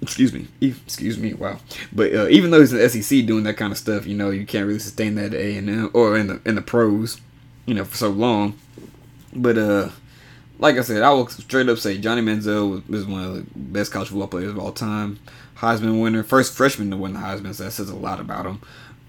excuse 0.01 0.33
me, 0.33 0.47
excuse 0.61 1.19
me, 1.19 1.35
wow. 1.35 1.59
But 1.93 2.15
uh, 2.15 2.29
even 2.29 2.51
though 2.51 2.61
he's 2.61 2.73
in 2.73 2.79
the 2.79 2.89
SEC 2.89 3.27
doing 3.27 3.45
that 3.45 3.57
kind 3.57 3.73
of 3.73 3.79
stuff, 3.79 4.07
you 4.07 4.15
know, 4.15 4.31
you 4.31 4.47
can't 4.47 4.67
really 4.67 4.79
sustain 4.79 5.17
that 5.17 5.35
at 5.35 5.35
A 5.35 5.57
and 5.57 5.69
M 5.69 5.91
or 5.93 6.17
in 6.17 6.29
the 6.29 6.41
in 6.45 6.55
the 6.55 6.63
pros, 6.63 7.21
you 7.67 7.75
know, 7.75 7.85
for 7.85 7.97
so 7.97 8.11
long. 8.11 8.59
But 9.35 9.59
uh, 9.59 9.89
like 10.59 10.77
I 10.77 10.83
said, 10.83 11.03
I 11.03 11.11
will 11.11 11.29
straight 11.29 11.69
up 11.69 11.79
say 11.79 11.99
Johnny 11.99 12.23
Manziel 12.23 12.89
was, 12.89 13.07
one 13.07 13.25
of 13.25 13.35
the 13.35 13.45
best 13.55 13.93
college 13.93 14.09
football 14.09 14.29
players 14.29 14.51
of 14.51 14.59
all 14.59 14.73
time. 14.73 15.19
Heisman 15.57 16.03
winner, 16.03 16.23
first 16.23 16.55
freshman 16.55 16.91
to 16.91 16.97
win 16.97 17.15
the 17.15 17.21
Heisman, 17.21 17.55
so 17.55 17.65
that 17.65 17.71
says 17.73 17.91
a 17.91 17.97
lot 17.97 18.21
about 18.21 18.47
him. 18.47 18.61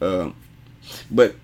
Uh, 0.01 0.31
but 1.09 1.35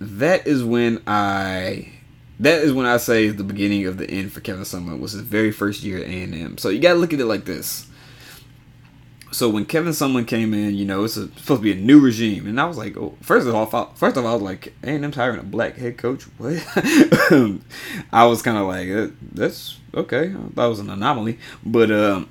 that 0.00 0.46
is 0.46 0.64
when 0.64 1.02
I 1.06 1.92
that 2.38 2.62
is 2.62 2.72
when 2.72 2.86
I 2.86 2.96
say 2.96 3.28
the 3.28 3.44
beginning 3.44 3.86
of 3.86 3.98
the 3.98 4.08
end 4.10 4.32
for 4.32 4.40
Kevin 4.40 4.62
Sumlin 4.62 5.00
was 5.00 5.12
his 5.12 5.22
very 5.22 5.52
first 5.52 5.82
year 5.82 5.98
at 5.98 6.04
A 6.04 6.22
and 6.22 6.34
M. 6.34 6.58
So 6.58 6.70
you 6.70 6.80
got 6.80 6.94
to 6.94 6.98
look 6.98 7.12
at 7.12 7.20
it 7.20 7.26
like 7.26 7.44
this 7.44 7.86
so 9.32 9.48
when 9.48 9.64
Kevin 9.64 9.92
Sumlin 9.92 10.26
came 10.26 10.52
in, 10.52 10.74
you 10.74 10.84
know, 10.84 11.04
it's 11.04 11.16
a, 11.16 11.28
supposed 11.28 11.46
to 11.46 11.58
be 11.60 11.72
a 11.72 11.76
new 11.76 12.00
regime, 12.00 12.46
and 12.46 12.60
I 12.60 12.66
was 12.66 12.76
like, 12.76 12.96
oh, 12.96 13.14
first 13.20 13.46
of 13.46 13.54
all, 13.54 13.66
first 13.94 14.16
of 14.16 14.24
all, 14.24 14.30
I 14.30 14.34
was 14.34 14.42
like, 14.42 14.74
A&M's 14.82 15.14
hiring 15.14 15.38
a 15.38 15.42
black 15.42 15.76
head 15.76 15.96
coach. 15.96 16.24
What? 16.38 16.62
I 18.12 18.24
was 18.24 18.42
kind 18.42 18.58
of 18.58 18.66
like, 18.66 18.88
uh, 18.88 19.14
that's 19.32 19.78
okay. 19.94 20.34
That 20.54 20.66
was 20.66 20.80
an 20.80 20.90
anomaly, 20.90 21.38
but 21.64 21.90
um, 21.90 22.28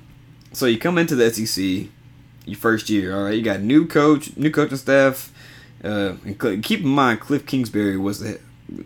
so 0.52 0.66
you 0.66 0.78
come 0.78 0.98
into 0.98 1.14
the 1.14 1.32
SEC, 1.32 1.88
your 2.44 2.58
first 2.58 2.90
year, 2.90 3.16
all 3.16 3.24
right. 3.24 3.34
You 3.34 3.42
got 3.42 3.60
new 3.60 3.86
coach, 3.86 4.36
new 4.36 4.50
coaching 4.50 4.76
staff. 4.76 5.32
Uh, 5.82 6.16
and 6.26 6.62
keep 6.62 6.80
in 6.80 6.88
mind, 6.88 7.20
Cliff 7.20 7.46
Kingsbury 7.46 7.96
was 7.96 8.20
the 8.20 8.38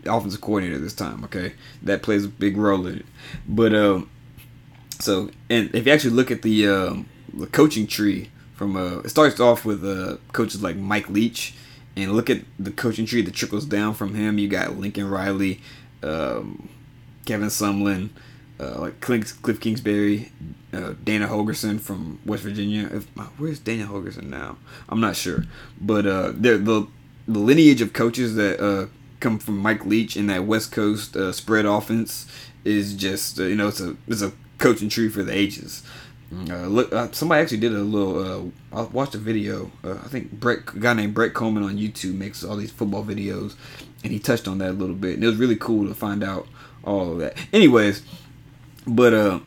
offensive 0.05 0.41
coordinator 0.41 0.79
this 0.79 0.93
time. 0.93 1.23
Okay, 1.25 1.53
that 1.83 2.03
plays 2.03 2.25
a 2.25 2.29
big 2.29 2.55
role 2.55 2.87
in 2.87 2.99
it. 2.99 3.05
But 3.47 3.75
um, 3.75 4.09
so 4.99 5.29
and 5.49 5.73
if 5.75 5.85
you 5.85 5.91
actually 5.91 6.11
look 6.11 6.31
at 6.31 6.41
the 6.41 6.67
um 6.67 7.09
the 7.35 7.47
coaching 7.47 7.87
tree 7.87 8.29
from 8.55 8.75
uh 8.75 8.99
it 8.99 9.09
starts 9.09 9.39
off 9.39 9.65
with 9.65 9.83
uh 9.85 10.17
coaches 10.31 10.63
like 10.63 10.75
Mike 10.75 11.09
Leach 11.09 11.53
and 11.95 12.13
look 12.13 12.29
at 12.29 12.41
the 12.59 12.71
coaching 12.71 13.05
tree 13.05 13.21
that 13.21 13.33
trickles 13.33 13.65
down 13.65 13.93
from 13.93 14.15
him. 14.15 14.37
You 14.37 14.47
got 14.47 14.77
Lincoln 14.77 15.09
Riley, 15.09 15.61
um, 16.03 16.69
Kevin 17.25 17.47
Sumlin, 17.47 18.09
uh, 18.59 18.79
like 18.79 18.99
Cliff, 19.01 19.41
Cliff 19.41 19.59
Kingsbury, 19.59 20.31
uh, 20.73 20.93
Dana 21.03 21.27
Holgorsen 21.27 21.79
from 21.79 22.19
West 22.25 22.43
Virginia. 22.43 22.89
If, 22.91 23.07
uh, 23.17 23.23
where's 23.37 23.59
Dana 23.59 23.85
Holgorsen 23.85 24.23
now? 24.23 24.57
I'm 24.89 24.99
not 24.99 25.15
sure, 25.15 25.45
but 25.79 26.05
uh, 26.05 26.31
the 26.31 26.87
the 27.27 27.39
lineage 27.39 27.81
of 27.81 27.93
coaches 27.93 28.35
that 28.35 28.63
uh, 28.63 28.87
come 29.19 29.39
from 29.39 29.57
Mike 29.57 29.85
Leach 29.85 30.15
in 30.15 30.27
that 30.27 30.45
West 30.45 30.71
Coast 30.71 31.17
spread 31.33 31.65
offense 31.65 32.27
is 32.63 32.93
just 32.93 33.37
you 33.37 33.55
know 33.55 33.69
it's 33.69 33.79
a 33.79 33.95
it's 34.07 34.21
a 34.21 34.33
coaching 34.57 34.89
tree 34.89 35.09
for 35.09 35.23
the 35.23 35.35
ages. 35.35 35.83
Uh, 36.33 36.67
look, 36.67 36.91
uh, 36.91 37.11
somebody 37.11 37.41
actually 37.41 37.59
did 37.59 37.71
a 37.71 37.79
little. 37.79 38.51
Uh, 38.73 38.79
I 38.79 38.81
watched 38.83 39.15
a 39.15 39.19
video. 39.19 39.71
Uh, 39.83 39.93
I 39.93 40.07
think 40.07 40.31
Brett, 40.31 40.59
a 40.73 40.79
guy 40.79 40.93
named 40.93 41.13
Brett 41.13 41.33
Coleman 41.33 41.63
on 41.63 41.77
YouTube 41.77 42.15
makes 42.15 42.43
all 42.43 42.55
these 42.57 42.71
football 42.71 43.03
videos, 43.03 43.55
and 44.03 44.11
he 44.11 44.19
touched 44.19 44.47
on 44.47 44.57
that 44.57 44.71
a 44.71 44.73
little 44.73 44.95
bit. 44.95 45.15
And 45.15 45.23
it 45.23 45.27
was 45.27 45.37
really 45.37 45.55
cool 45.55 45.87
to 45.87 45.93
find 45.93 46.23
out 46.23 46.47
all 46.83 47.13
of 47.13 47.19
that. 47.19 47.37
Anyways, 47.53 48.01
but 48.87 49.13
uh, 49.13 49.39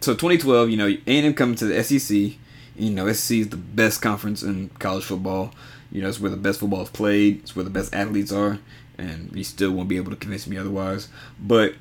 so 0.00 0.12
2012, 0.14 0.70
you 0.70 0.76
know, 0.76 0.86
A&M 1.06 1.34
coming 1.34 1.56
to 1.56 1.66
the 1.66 1.82
SEC. 1.82 2.38
You 2.76 2.90
know, 2.90 3.12
SEC 3.12 3.38
is 3.38 3.48
the 3.50 3.56
best 3.56 4.00
conference 4.00 4.42
in 4.42 4.70
college 4.78 5.04
football. 5.04 5.52
You 5.90 6.02
know, 6.02 6.08
it's 6.08 6.20
where 6.20 6.30
the 6.30 6.36
best 6.36 6.60
football 6.60 6.82
is 6.82 6.90
played. 6.90 7.40
It's 7.40 7.54
where 7.54 7.64
the 7.64 7.70
best 7.70 7.94
athletes 7.94 8.32
are, 8.32 8.58
and 8.96 9.30
you 9.34 9.44
still 9.44 9.72
won't 9.72 9.88
be 9.88 9.96
able 9.96 10.10
to 10.10 10.16
convince 10.16 10.46
me 10.46 10.56
otherwise. 10.56 11.08
But 11.38 11.74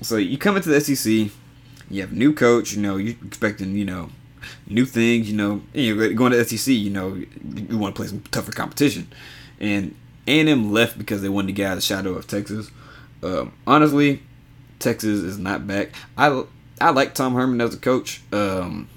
so 0.00 0.16
you 0.16 0.38
come 0.38 0.56
into 0.56 0.68
the 0.68 0.80
SEC, 0.80 1.32
you 1.90 2.00
have 2.00 2.12
new 2.12 2.32
coach. 2.32 2.72
You 2.72 2.82
know, 2.82 2.96
you're 2.96 3.16
expecting 3.24 3.76
you 3.76 3.84
know 3.84 4.10
new 4.66 4.84
things. 4.84 5.30
You 5.30 5.36
know, 5.36 5.62
you're 5.72 6.12
going 6.14 6.32
to 6.32 6.44
SEC. 6.44 6.72
You 6.72 6.90
know, 6.90 7.14
you 7.14 7.78
want 7.78 7.94
to 7.94 7.98
play 7.98 8.08
some 8.08 8.20
tougher 8.30 8.52
competition, 8.52 9.08
and 9.60 9.94
A&M 10.26 10.72
left 10.72 10.98
because 10.98 11.22
they 11.22 11.28
wanted 11.28 11.48
to 11.48 11.52
get 11.52 11.66
out 11.66 11.72
of 11.72 11.78
the 11.78 11.82
shadow 11.82 12.14
of 12.14 12.26
Texas. 12.26 12.70
Um, 13.22 13.52
honestly, 13.66 14.22
Texas 14.78 15.20
is 15.20 15.38
not 15.38 15.66
back. 15.66 15.92
I 16.16 16.44
I 16.80 16.90
like 16.90 17.14
Tom 17.14 17.34
Herman 17.34 17.60
as 17.60 17.74
a 17.74 17.78
coach. 17.78 18.22
Um, 18.32 18.88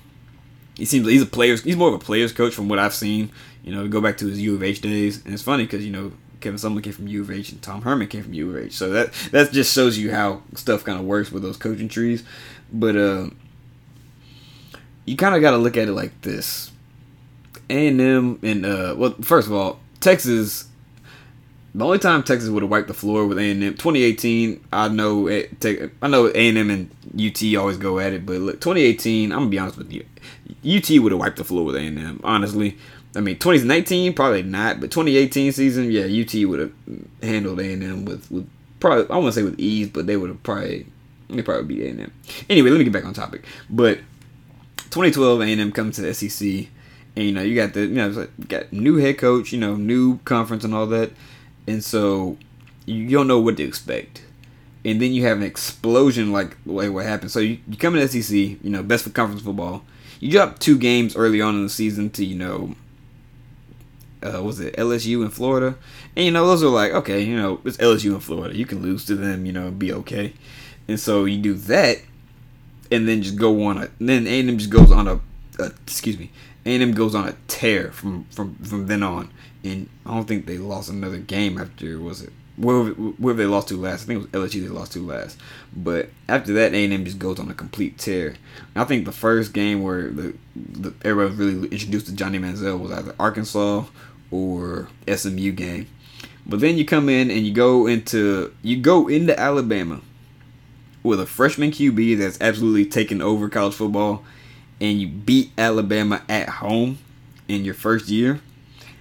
he 0.76 0.86
seems 0.86 1.08
he's 1.08 1.22
a 1.22 1.28
players. 1.28 1.64
He's 1.64 1.78
more 1.78 1.90
of 1.90 1.96
a 1.96 2.00
players 2.00 2.32
coach 2.32 2.54
from 2.54 2.70
what 2.70 2.80
I've 2.80 2.94
seen. 2.94 3.32
You 3.64 3.74
know, 3.76 3.88
go 3.88 4.02
back 4.02 4.18
to 4.18 4.28
his 4.28 4.42
U 4.42 4.56
of 4.56 4.64
H 4.64 4.82
days, 4.82 5.24
and 5.24 5.34
it's 5.34 5.44
funny 5.44 5.64
because 5.64 5.86
you 5.86 5.92
know 5.92 6.12
Kevin 6.42 6.60
Sumlin 6.60 6.84
came 6.84 6.94
from 6.94 7.08
U 7.08 7.22
of 7.22 7.32
H 7.32 7.52
and 7.52 7.62
Tom 7.62 7.82
Herman 7.84 8.08
came 8.08 8.24
from 8.24 8.34
U 8.34 8.50
of 8.50 8.58
H. 8.58 8.74
So 8.74 8.90
that 8.90 9.14
that 9.32 9.52
just 9.52 9.74
shows 9.74 9.98
you 9.98 10.12
how 10.12 10.42
stuff 10.56 10.84
kind 10.84 11.00
of 11.00 11.06
works 11.06 11.32
with 11.32 11.44
those 11.44 11.58
coaching 11.58 11.88
trees. 11.88 12.24
But 12.72 12.96
uh, 12.96 13.30
you 15.06 15.18
kind 15.18 15.36
of 15.36 15.42
got 15.42 15.52
to 15.52 15.58
look 15.58 15.78
at 15.78 15.88
it 15.88 15.94
like 15.94 16.22
this: 16.22 16.72
A 17.70 17.88
and 17.88 18.02
M 18.02 18.40
and 18.44 18.66
uh, 18.66 18.96
well, 18.98 19.16
first 19.22 19.48
of 19.48 19.54
all, 19.54 19.80
Texas. 20.00 20.68
The 21.74 21.86
only 21.86 22.00
time 22.00 22.22
Texas 22.24 22.50
would 22.50 22.64
have 22.64 22.70
wiped 22.70 22.90
the 22.90 22.94
floor 22.94 23.26
with 23.26 23.40
A 23.40 23.50
and 23.50 23.64
M, 23.64 23.74
2018. 23.76 24.62
I 24.74 24.90
know, 24.90 25.30
I 25.30 26.08
know 26.10 26.28
A 26.28 26.50
and 26.50 26.58
M 26.58 26.70
and 26.70 26.92
UT 27.18 27.42
always 27.56 27.78
go 27.78 27.98
at 27.98 28.12
it, 28.12 28.26
but 28.26 28.40
look, 28.40 28.60
2018. 28.60 29.32
I'm 29.32 29.38
gonna 29.40 29.50
be 29.50 29.58
honest 29.58 29.78
with 29.78 29.90
you, 29.90 30.04
UT 30.66 30.90
would 31.02 31.14
have 31.14 31.20
wiped 31.20 31.38
the 31.38 31.46
floor 31.46 31.64
with 31.64 31.78
A 31.78 31.80
and 31.80 31.98
M. 31.98 32.20
Honestly, 32.26 32.78
I 33.16 33.20
mean, 33.20 33.38
2019 33.38 34.14
probably 34.14 34.44
not, 34.44 34.80
but 34.80 34.92
2018 34.92 35.52
season, 35.52 35.92
yeah, 35.92 36.04
UT 36.04 36.34
would 36.50 36.60
have 36.60 36.72
handled 37.22 37.60
A 37.60 37.74
and 37.74 37.84
M 37.84 38.06
with 38.06 38.30
with 38.32 38.50
probably 38.80 39.10
I 39.10 39.18
won't 39.18 39.34
say 39.34 39.44
with 39.44 39.60
ease, 39.60 39.90
but 39.90 40.08
they 40.08 40.18
would 40.18 40.30
have 40.30 40.44
probably 40.44 40.88
they 41.38 41.44
probably 41.44 41.76
beat 41.76 41.86
A 41.86 41.90
and 41.90 42.02
M. 42.02 42.14
Anyway, 42.50 42.70
let 42.70 42.78
me 42.78 42.84
get 42.84 42.94
back 42.94 43.06
on 43.06 43.14
topic. 43.14 43.44
But 43.70 44.00
2012 44.78 45.42
A 45.42 45.44
and 45.44 45.62
M 45.62 45.72
comes 45.72 45.96
to 45.96 46.02
the 46.02 46.14
SEC, 46.14 46.68
and 47.16 47.26
you 47.26 47.32
know 47.32 47.42
you 47.42 47.56
got 47.56 47.74
the 47.74 47.82
you 47.82 47.96
know 47.96 48.10
like, 48.10 48.48
got 48.48 48.74
new 48.74 48.98
head 48.98 49.18
coach, 49.18 49.52
you 49.52 49.60
know 49.60 49.76
new 49.76 50.18
conference 50.20 50.64
and 50.64 50.74
all 50.74 50.88
that, 50.88 51.12
and 51.68 51.84
so 51.84 52.38
you 52.86 53.10
don't 53.10 53.28
know 53.28 53.40
what 53.40 53.58
to 53.58 53.64
expect. 53.64 54.24
And 54.84 55.00
then 55.00 55.12
you 55.14 55.24
have 55.26 55.38
an 55.38 55.44
explosion 55.44 56.32
like 56.32 56.58
way 56.66 56.90
what 56.90 57.06
happened. 57.06 57.32
So 57.32 57.40
you, 57.40 57.60
you 57.68 57.78
come 57.78 57.96
in 57.96 58.08
SEC, 58.08 58.36
you 58.36 58.58
know, 58.64 58.82
best 58.82 59.04
for 59.04 59.12
conference 59.12 59.44
football. 59.44 59.84
You 60.20 60.32
drop 60.32 60.58
two 60.58 60.78
games 60.78 61.16
early 61.16 61.40
on 61.40 61.56
in 61.56 61.64
the 61.64 61.70
season 61.70 62.10
to, 62.12 62.26
you 62.26 62.36
know, 62.36 62.76
uh, 64.24 64.42
was 64.42 64.60
it 64.60 64.76
LSU 64.76 65.24
in 65.24 65.30
Florida? 65.30 65.76
And 66.16 66.26
you 66.26 66.32
know, 66.32 66.46
those 66.46 66.64
are 66.64 66.70
like, 66.70 66.92
okay, 66.92 67.22
you 67.22 67.36
know, 67.36 67.60
it's 67.66 67.78
LSU 67.78 68.14
in 68.14 68.20
Florida. 68.20 68.56
You 68.56 68.66
can 68.66 68.82
lose 68.82 69.06
to 69.06 69.16
them, 69.16 69.46
you 69.46 69.52
know, 69.52 69.72
be 69.72 69.92
okay. 69.94 70.34
And 70.92 71.00
so 71.00 71.24
you 71.24 71.38
do 71.38 71.54
that, 71.54 72.02
and 72.92 73.08
then 73.08 73.22
just 73.22 73.38
go 73.38 73.64
on 73.64 73.78
a. 73.78 73.90
Then 73.98 74.28
A 74.28 74.42
and 74.42 74.50
M 74.50 74.58
just 74.58 74.70
goes 74.70 74.92
on 74.92 75.08
a. 75.08 75.22
Uh, 75.58 75.70
excuse 75.84 76.20
me. 76.20 76.32
A 76.66 76.74
and 76.74 76.84
M 76.84 76.92
goes 76.92 77.16
on 77.16 77.30
a 77.30 77.36
tear 77.48 77.94
from 77.94 78.26
from 78.26 78.56
from 78.56 78.88
then 78.88 79.02
on, 79.02 79.32
and 79.64 79.88
I 80.06 80.14
don't 80.14 80.28
think 80.28 80.48
they 80.48 80.58
lost 80.58 80.90
another 80.90 81.18
game 81.18 81.58
after 81.58 81.98
was 81.98 82.24
it 82.24 82.34
where 82.58 82.90
where 82.90 83.34
they 83.34 83.46
lost 83.46 83.70
to 83.70 83.78
last. 83.78 84.04
I 84.04 84.06
think 84.08 84.26
it 84.34 84.34
was 84.34 84.52
LSU 84.52 84.64
they 84.64 84.68
lost 84.68 84.92
to 84.92 85.00
last. 85.00 85.38
But 85.74 86.10
after 86.28 86.52
that, 86.56 86.74
A 86.74 86.84
and 86.84 86.92
M 86.92 87.06
just 87.06 87.20
goes 87.20 87.40
on 87.40 87.50
a 87.50 87.54
complete 87.54 87.98
tear. 87.98 88.36
I 88.76 88.84
think 88.84 89.06
the 89.06 89.14
first 89.14 89.54
game 89.54 89.82
where 89.82 90.10
the, 90.10 90.36
the 90.58 90.94
everybody 91.06 91.56
really 91.56 91.68
introduced 91.70 92.08
to 92.08 92.12
Johnny 92.12 92.38
Manziel 92.38 92.78
was 92.78 92.92
either 92.92 93.16
Arkansas 93.18 93.86
or 94.30 94.90
SMU 95.08 95.54
game. 95.54 95.88
But 96.46 96.60
then 96.60 96.78
you 96.78 96.84
come 96.84 97.08
in 97.08 97.32
and 97.32 97.48
you 97.48 97.54
go 97.54 97.88
into 97.88 98.54
you 98.62 98.76
go 98.76 99.08
into 99.08 99.40
Alabama 99.40 100.02
with 101.04 101.20
a 101.20 101.26
freshman 101.26 101.72
QB 101.72 102.18
that's 102.18 102.40
absolutely 102.42 102.86
taken 102.86 103.22
over 103.22 103.50
college 103.50 103.74
football, 103.74 104.24
and 104.80 105.00
you 105.00 105.08
beat 105.08 105.52
Alabama 105.58 106.22
at 106.30 106.50
home 106.50 107.00
in 107.48 107.66
your 107.66 107.74
first 107.74 108.10
year. 108.10 108.40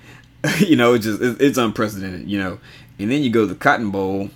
you 0.59 0.77
know, 0.77 0.95
it's 0.95 1.05
just 1.05 1.21
it's 1.21 1.59
unprecedented. 1.59 2.29
You 2.29 2.39
know, 2.39 2.59
and 2.99 3.11
then 3.11 3.23
you 3.23 3.31
go 3.31 3.43
to 3.43 3.47
the 3.47 3.55
Cotton 3.55 3.91
Bowl. 3.91 4.31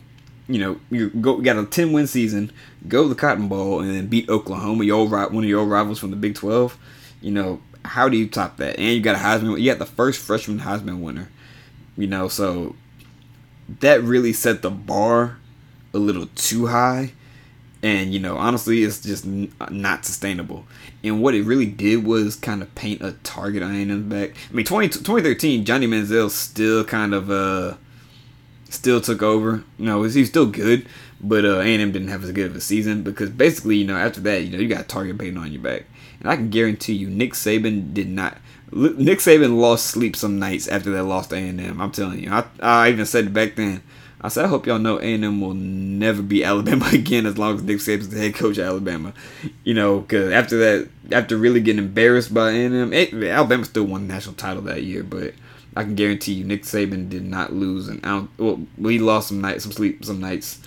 You 0.46 0.58
know, 0.58 0.80
you 0.90 1.08
go 1.08 1.40
got 1.40 1.56
a 1.56 1.64
ten 1.64 1.92
win 1.92 2.06
season, 2.06 2.52
go 2.86 3.04
to 3.04 3.08
the 3.08 3.14
Cotton 3.14 3.48
Bowl, 3.48 3.80
and 3.80 3.90
then 3.90 4.06
beat 4.06 4.28
Oklahoma, 4.28 4.84
your 4.84 4.96
old, 4.96 5.10
one 5.10 5.44
of 5.44 5.44
your 5.44 5.60
old 5.60 5.70
rivals 5.70 5.98
from 5.98 6.10
the 6.10 6.16
Big 6.16 6.34
Twelve. 6.34 6.78
You 7.22 7.30
know, 7.30 7.62
how 7.84 8.08
do 8.08 8.16
you 8.16 8.28
top 8.28 8.58
that? 8.58 8.78
And 8.78 8.94
you 8.94 9.00
got 9.00 9.16
a 9.16 9.18
Heisman. 9.18 9.58
You 9.58 9.70
got 9.70 9.78
the 9.78 9.86
first 9.86 10.20
freshman 10.20 10.60
Heisman 10.60 11.00
winner. 11.00 11.30
You 11.96 12.06
know, 12.06 12.28
so 12.28 12.74
that 13.80 14.02
really 14.02 14.32
set 14.32 14.62
the 14.62 14.70
bar 14.70 15.38
a 15.94 15.98
little 15.98 16.26
too 16.34 16.66
high. 16.66 17.12
And 17.84 18.14
you 18.14 18.18
know, 18.18 18.38
honestly, 18.38 18.82
it's 18.82 18.98
just 18.98 19.26
not 19.26 20.06
sustainable. 20.06 20.64
And 21.04 21.22
what 21.22 21.34
it 21.34 21.42
really 21.42 21.66
did 21.66 22.06
was 22.06 22.34
kind 22.34 22.62
of 22.62 22.74
paint 22.74 23.02
a 23.02 23.12
target 23.24 23.62
on 23.62 23.74
A&M's 23.74 24.10
back. 24.10 24.30
I 24.50 24.54
mean, 24.54 24.64
20, 24.64 24.88
2013, 24.88 25.66
Johnny 25.66 25.86
Manziel 25.86 26.30
still 26.30 26.82
kind 26.82 27.12
of 27.12 27.30
uh 27.30 27.74
still 28.70 29.02
took 29.02 29.22
over. 29.22 29.64
You 29.78 29.84
know, 29.84 30.02
he's 30.02 30.30
still 30.30 30.46
good, 30.46 30.86
but 31.20 31.44
uh, 31.44 31.58
A&M 31.58 31.92
didn't 31.92 32.08
have 32.08 32.24
as 32.24 32.32
good 32.32 32.46
of 32.46 32.56
a 32.56 32.60
season 32.62 33.02
because 33.02 33.28
basically, 33.28 33.76
you 33.76 33.86
know, 33.86 33.98
after 33.98 34.20
that, 34.22 34.44
you 34.44 34.50
know, 34.50 34.62
you 34.62 34.68
got 34.68 34.88
target 34.88 35.18
painting 35.18 35.36
on 35.36 35.52
your 35.52 35.60
back. 35.60 35.84
And 36.20 36.30
I 36.30 36.36
can 36.36 36.48
guarantee 36.48 36.94
you, 36.94 37.10
Nick 37.10 37.34
Saban 37.34 37.92
did 37.92 38.08
not. 38.08 38.38
Nick 38.72 39.18
Saban 39.18 39.60
lost 39.60 39.88
sleep 39.88 40.16
some 40.16 40.38
nights 40.38 40.68
after 40.68 40.90
that 40.92 41.04
lost 41.04 41.34
A&M. 41.34 41.78
I'm 41.78 41.90
telling 41.90 42.20
you. 42.20 42.30
I, 42.32 42.46
I 42.60 42.88
even 42.88 43.04
said 43.04 43.34
back 43.34 43.56
then. 43.56 43.82
I 44.24 44.28
said, 44.28 44.46
I 44.46 44.48
hope 44.48 44.66
y'all 44.66 44.78
know 44.78 44.96
A&M 44.96 45.42
will 45.42 45.52
never 45.52 46.22
be 46.22 46.44
Alabama 46.44 46.88
again 46.92 47.26
as 47.26 47.36
long 47.36 47.56
as 47.56 47.62
Nick 47.62 47.76
Saban's 47.76 48.08
the 48.08 48.18
head 48.18 48.34
coach 48.34 48.56
of 48.56 48.64
Alabama. 48.64 49.12
You 49.64 49.74
know, 49.74 50.00
because 50.00 50.32
after 50.32 50.56
that, 50.56 50.88
after 51.12 51.36
really 51.36 51.60
getting 51.60 51.84
embarrassed 51.84 52.32
by 52.32 52.52
A&M, 52.52 52.94
Alabama 53.22 53.66
still 53.66 53.84
won 53.84 54.08
the 54.08 54.14
national 54.14 54.36
title 54.36 54.62
that 54.62 54.82
year, 54.82 55.02
but 55.02 55.34
I 55.76 55.82
can 55.82 55.94
guarantee 55.94 56.32
you, 56.32 56.44
Nick 56.44 56.62
Saban 56.62 57.10
did 57.10 57.22
not 57.22 57.52
lose 57.52 57.88
an 57.88 58.00
ounce. 58.02 58.30
Well, 58.38 58.64
he 58.78 58.98
lost 58.98 59.28
some 59.28 59.42
nights, 59.42 59.64
some 59.64 59.72
sleep, 59.72 60.02
some 60.06 60.20
nights, 60.20 60.62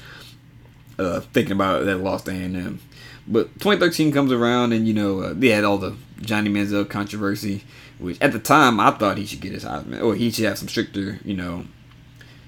uh, 0.99 1.21
thinking 1.21 1.53
about 1.53 1.85
that 1.85 1.97
lost 1.97 2.25
to 2.25 2.31
A&M. 2.31 2.79
But 3.25 3.53
2013 3.55 4.11
comes 4.11 4.31
around, 4.31 4.71
and 4.71 4.87
you 4.87 4.93
know 4.93 5.21
uh, 5.21 5.33
they 5.35 5.49
had 5.49 5.63
all 5.63 5.79
the 5.79 5.95
Johnny 6.21 6.51
Manziel 6.51 6.87
controversy, 6.87 7.63
which 7.97 8.21
at 8.21 8.33
the 8.33 8.39
time 8.39 8.79
I 8.79 8.91
thought 8.91 9.17
he 9.17 9.25
should 9.25 9.41
get 9.41 9.53
his 9.53 9.65
Heisman, 9.65 9.99
or 10.03 10.13
he 10.13 10.29
should 10.29 10.45
have 10.45 10.59
some 10.59 10.67
stricter, 10.67 11.19
you 11.25 11.33
know, 11.33 11.65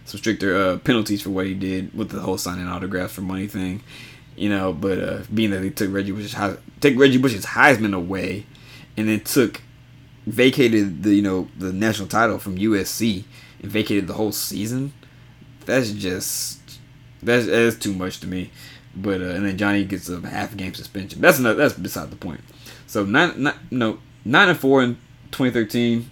some 0.09 0.17
stricter 0.17 0.55
uh, 0.55 0.77
penalties 0.79 1.21
for 1.21 1.29
what 1.29 1.45
he 1.45 1.53
did 1.53 1.93
with 1.93 2.09
the 2.09 2.19
whole 2.19 2.37
signing 2.37 2.67
autographs 2.67 3.13
for 3.13 3.21
money 3.21 3.45
thing, 3.45 3.83
you 4.35 4.49
know. 4.49 4.73
But 4.73 4.99
uh, 4.99 5.19
being 5.31 5.51
that 5.51 5.59
they 5.59 5.69
took 5.69 5.93
Reggie 5.93 6.11
Bush's 6.11 6.35
take 6.79 6.97
Reggie 6.97 7.19
Bush's 7.19 7.45
Heisman 7.45 7.93
away, 7.95 8.47
and 8.97 9.07
then 9.07 9.19
took 9.19 9.61
vacated 10.25 11.03
the 11.03 11.13
you 11.13 11.21
know 11.21 11.47
the 11.57 11.71
national 11.71 12.07
title 12.07 12.39
from 12.39 12.57
USC 12.57 13.23
and 13.61 13.71
vacated 13.71 14.07
the 14.07 14.13
whole 14.13 14.31
season, 14.31 14.93
that's 15.65 15.91
just 15.91 16.79
that's 17.21 17.45
that's 17.45 17.77
too 17.77 17.93
much 17.93 18.19
to 18.21 18.27
me. 18.27 18.49
But 18.95 19.21
uh, 19.21 19.25
and 19.25 19.45
then 19.45 19.59
Johnny 19.59 19.85
gets 19.85 20.09
a 20.09 20.19
half 20.27 20.57
game 20.57 20.73
suspension. 20.73 21.21
That's 21.21 21.37
not 21.37 21.55
that's 21.55 21.75
beside 21.75 22.09
the 22.09 22.15
point. 22.15 22.41
So 22.87 23.05
nine, 23.05 23.43
nine 23.43 23.59
no 23.69 23.99
nine 24.25 24.49
and 24.49 24.57
four 24.57 24.81
in 24.81 24.95
2013. 25.29 26.09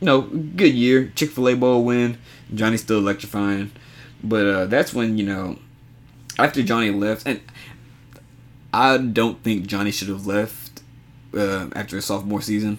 You 0.00 0.06
know, 0.06 0.20
good 0.22 0.74
year. 0.74 1.12
Chick 1.14 1.30
Fil 1.30 1.48
A 1.48 1.54
bowl 1.54 1.84
win. 1.84 2.18
Johnny's 2.54 2.82
still 2.82 2.98
electrifying. 2.98 3.70
But 4.22 4.46
uh, 4.46 4.66
that's 4.66 4.92
when 4.92 5.18
you 5.18 5.26
know 5.26 5.58
after 6.38 6.62
Johnny 6.62 6.90
left, 6.90 7.26
and 7.26 7.40
I 8.72 8.98
don't 8.98 9.42
think 9.42 9.66
Johnny 9.66 9.90
should 9.90 10.08
have 10.08 10.26
left 10.26 10.82
uh, 11.36 11.68
after 11.74 11.96
his 11.96 12.06
sophomore 12.06 12.42
season 12.42 12.78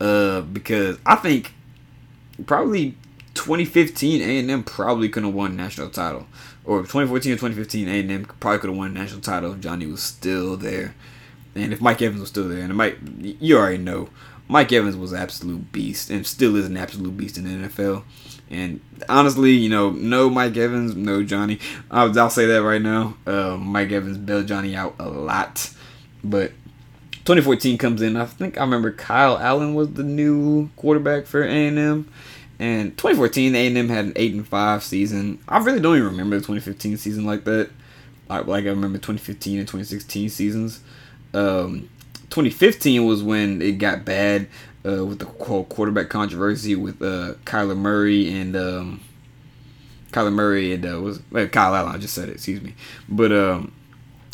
uh, 0.00 0.40
because 0.40 0.98
I 1.04 1.16
think 1.16 1.54
probably 2.46 2.96
2015 3.34 4.22
A&M 4.22 4.62
probably 4.64 5.08
could 5.08 5.24
have 5.24 5.34
won 5.34 5.56
national 5.56 5.90
title, 5.90 6.26
or 6.64 6.80
2014 6.80 7.32
or 7.32 7.36
2015 7.36 7.88
A&M 7.88 8.24
probably 8.40 8.58
could 8.58 8.70
have 8.70 8.76
won 8.76 8.94
national 8.94 9.20
title 9.20 9.52
if 9.52 9.60
Johnny 9.60 9.86
was 9.86 10.02
still 10.02 10.56
there, 10.56 10.94
and 11.54 11.72
if 11.72 11.80
Mike 11.80 12.02
Evans 12.02 12.20
was 12.20 12.30
still 12.30 12.48
there. 12.48 12.60
And 12.60 12.74
Mike, 12.74 12.98
you 13.20 13.58
already 13.58 13.78
know, 13.78 14.08
Mike 14.50 14.72
Evans 14.72 14.96
was 14.96 15.12
an 15.12 15.18
absolute 15.20 15.70
beast, 15.70 16.10
and 16.10 16.26
still 16.26 16.56
is 16.56 16.66
an 16.66 16.76
absolute 16.76 17.16
beast 17.16 17.38
in 17.38 17.44
the 17.44 17.68
NFL. 17.68 18.02
And 18.50 18.80
honestly, 19.08 19.52
you 19.52 19.68
know, 19.68 19.90
no 19.90 20.28
Mike 20.28 20.56
Evans, 20.56 20.96
no 20.96 21.22
Johnny. 21.22 21.60
I'll, 21.88 22.18
I'll 22.18 22.30
say 22.30 22.46
that 22.46 22.64
right 22.64 22.82
now. 22.82 23.16
Uh, 23.24 23.56
Mike 23.56 23.92
Evans 23.92 24.18
bailed 24.18 24.48
Johnny 24.48 24.74
out 24.74 24.96
a 24.98 25.08
lot, 25.08 25.72
but 26.24 26.50
2014 27.12 27.78
comes 27.78 28.02
in. 28.02 28.16
I 28.16 28.24
think 28.24 28.58
I 28.58 28.62
remember 28.62 28.90
Kyle 28.90 29.38
Allen 29.38 29.76
was 29.76 29.92
the 29.92 30.02
new 30.02 30.68
quarterback 30.74 31.26
for 31.26 31.44
A&M. 31.44 32.10
And 32.58 32.98
2014, 32.98 33.54
A&M 33.54 33.88
had 33.88 34.06
an 34.06 34.12
eight 34.16 34.34
and 34.34 34.46
five 34.46 34.82
season. 34.82 35.38
I 35.48 35.58
really 35.58 35.80
don't 35.80 35.96
even 35.96 36.08
remember 36.08 36.36
the 36.36 36.42
2015 36.42 36.96
season 36.96 37.24
like 37.24 37.44
that. 37.44 37.70
Like, 38.28 38.48
like 38.48 38.64
I 38.64 38.70
remember 38.70 38.98
2015 38.98 39.60
and 39.60 39.68
2016 39.68 40.28
seasons. 40.28 40.80
Um, 41.32 41.88
2015 42.30 43.06
was 43.06 43.22
when 43.22 43.60
it 43.60 43.72
got 43.72 44.04
bad 44.04 44.48
uh, 44.86 45.04
with 45.04 45.18
the 45.18 45.26
quarterback 45.26 46.08
controversy 46.08 46.74
with 46.74 47.02
uh, 47.02 47.34
Kyler 47.44 47.76
Murray 47.76 48.32
and 48.32 48.56
um, 48.56 49.00
Kyler 50.12 50.32
Murray 50.32 50.72
and 50.72 50.86
uh, 50.86 51.00
was 51.00 51.20
well, 51.30 51.46
Kyle 51.48 51.74
Allen. 51.74 51.94
I 51.94 51.98
just 51.98 52.14
said 52.14 52.28
it. 52.28 52.36
Excuse 52.36 52.62
me. 52.62 52.74
But 53.08 53.32
um, 53.32 53.72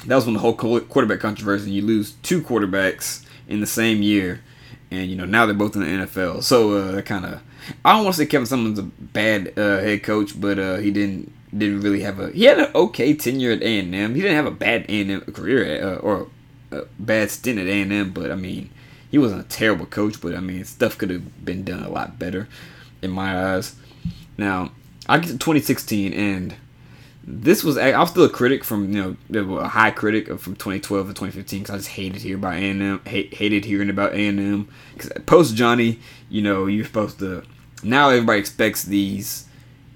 that 0.06 0.14
was 0.14 0.24
when 0.24 0.34
the 0.34 0.40
whole 0.40 0.54
quarterback 0.54 1.20
controversy. 1.20 1.70
You 1.70 1.82
lose 1.82 2.12
two 2.22 2.42
quarterbacks 2.42 3.24
in 3.48 3.60
the 3.60 3.66
same 3.66 4.02
year, 4.02 4.42
and 4.90 5.10
you 5.10 5.16
know 5.16 5.24
now 5.24 5.46
they're 5.46 5.54
both 5.54 5.74
in 5.74 5.82
the 5.82 6.06
NFL. 6.06 6.42
So 6.42 6.72
uh, 6.72 6.92
that 6.92 7.06
kind 7.06 7.24
of 7.24 7.40
I 7.84 7.94
don't 7.94 8.04
want 8.04 8.14
to 8.16 8.22
say 8.22 8.26
Kevin 8.26 8.46
Sumlin's 8.46 8.78
a 8.78 8.82
bad 8.82 9.58
uh, 9.58 9.78
head 9.80 10.02
coach, 10.02 10.38
but 10.40 10.58
uh, 10.58 10.76
he 10.76 10.90
didn't 10.90 11.32
didn't 11.56 11.80
really 11.80 12.00
have 12.00 12.20
a 12.20 12.30
he 12.30 12.44
had 12.44 12.58
an 12.58 12.70
okay 12.74 13.14
tenure 13.14 13.52
at 13.52 13.62
A 13.62 13.78
and 13.78 13.94
M. 13.94 14.14
He 14.14 14.22
didn't 14.22 14.36
have 14.36 14.46
a 14.46 14.50
bad 14.50 14.84
A 14.88 15.00
and 15.00 15.10
M 15.10 15.20
career 15.32 15.64
at, 15.64 15.82
uh, 15.82 15.96
or 15.96 16.28
a 16.76 16.86
bad 16.98 17.30
stint 17.30 17.58
at 17.58 17.66
A 17.66 17.82
and 17.82 17.92
M, 17.92 18.12
but 18.12 18.30
I 18.30 18.34
mean 18.34 18.70
he 19.10 19.18
wasn't 19.18 19.40
a 19.40 19.48
terrible 19.48 19.86
coach. 19.86 20.20
But 20.20 20.34
I 20.34 20.40
mean 20.40 20.64
stuff 20.64 20.98
could 20.98 21.10
have 21.10 21.44
been 21.44 21.64
done 21.64 21.82
a 21.82 21.88
lot 21.88 22.18
better 22.18 22.48
in 23.02 23.10
my 23.10 23.54
eyes. 23.54 23.76
Now 24.38 24.72
I 25.08 25.18
get 25.18 25.28
to 25.28 25.38
2016 25.38 26.12
and 26.12 26.54
this 27.28 27.64
was 27.64 27.76
I 27.76 27.98
was 27.98 28.10
still 28.10 28.24
a 28.24 28.30
critic 28.30 28.62
from 28.62 28.92
you 28.92 29.16
know 29.28 29.56
a 29.56 29.68
high 29.68 29.90
critic 29.90 30.28
from 30.38 30.54
2012 30.54 31.08
to 31.08 31.12
2015 31.12 31.58
because 31.60 31.74
I 31.74 31.78
just 31.78 31.88
hated 31.88 32.22
hearing 32.22 32.38
about 32.38 32.54
A 32.54 32.70
and 32.70 32.82
M, 32.82 33.00
hated 33.04 33.64
hearing 33.64 33.90
about 33.90 34.12
A 34.12 34.28
and 34.28 34.38
M 34.38 34.68
because 34.94 35.10
post 35.26 35.56
Johnny, 35.56 35.98
you 36.28 36.40
know 36.42 36.66
you're 36.66 36.84
supposed 36.84 37.18
to 37.18 37.42
now 37.82 38.10
everybody 38.10 38.38
expects 38.38 38.84
these 38.84 39.45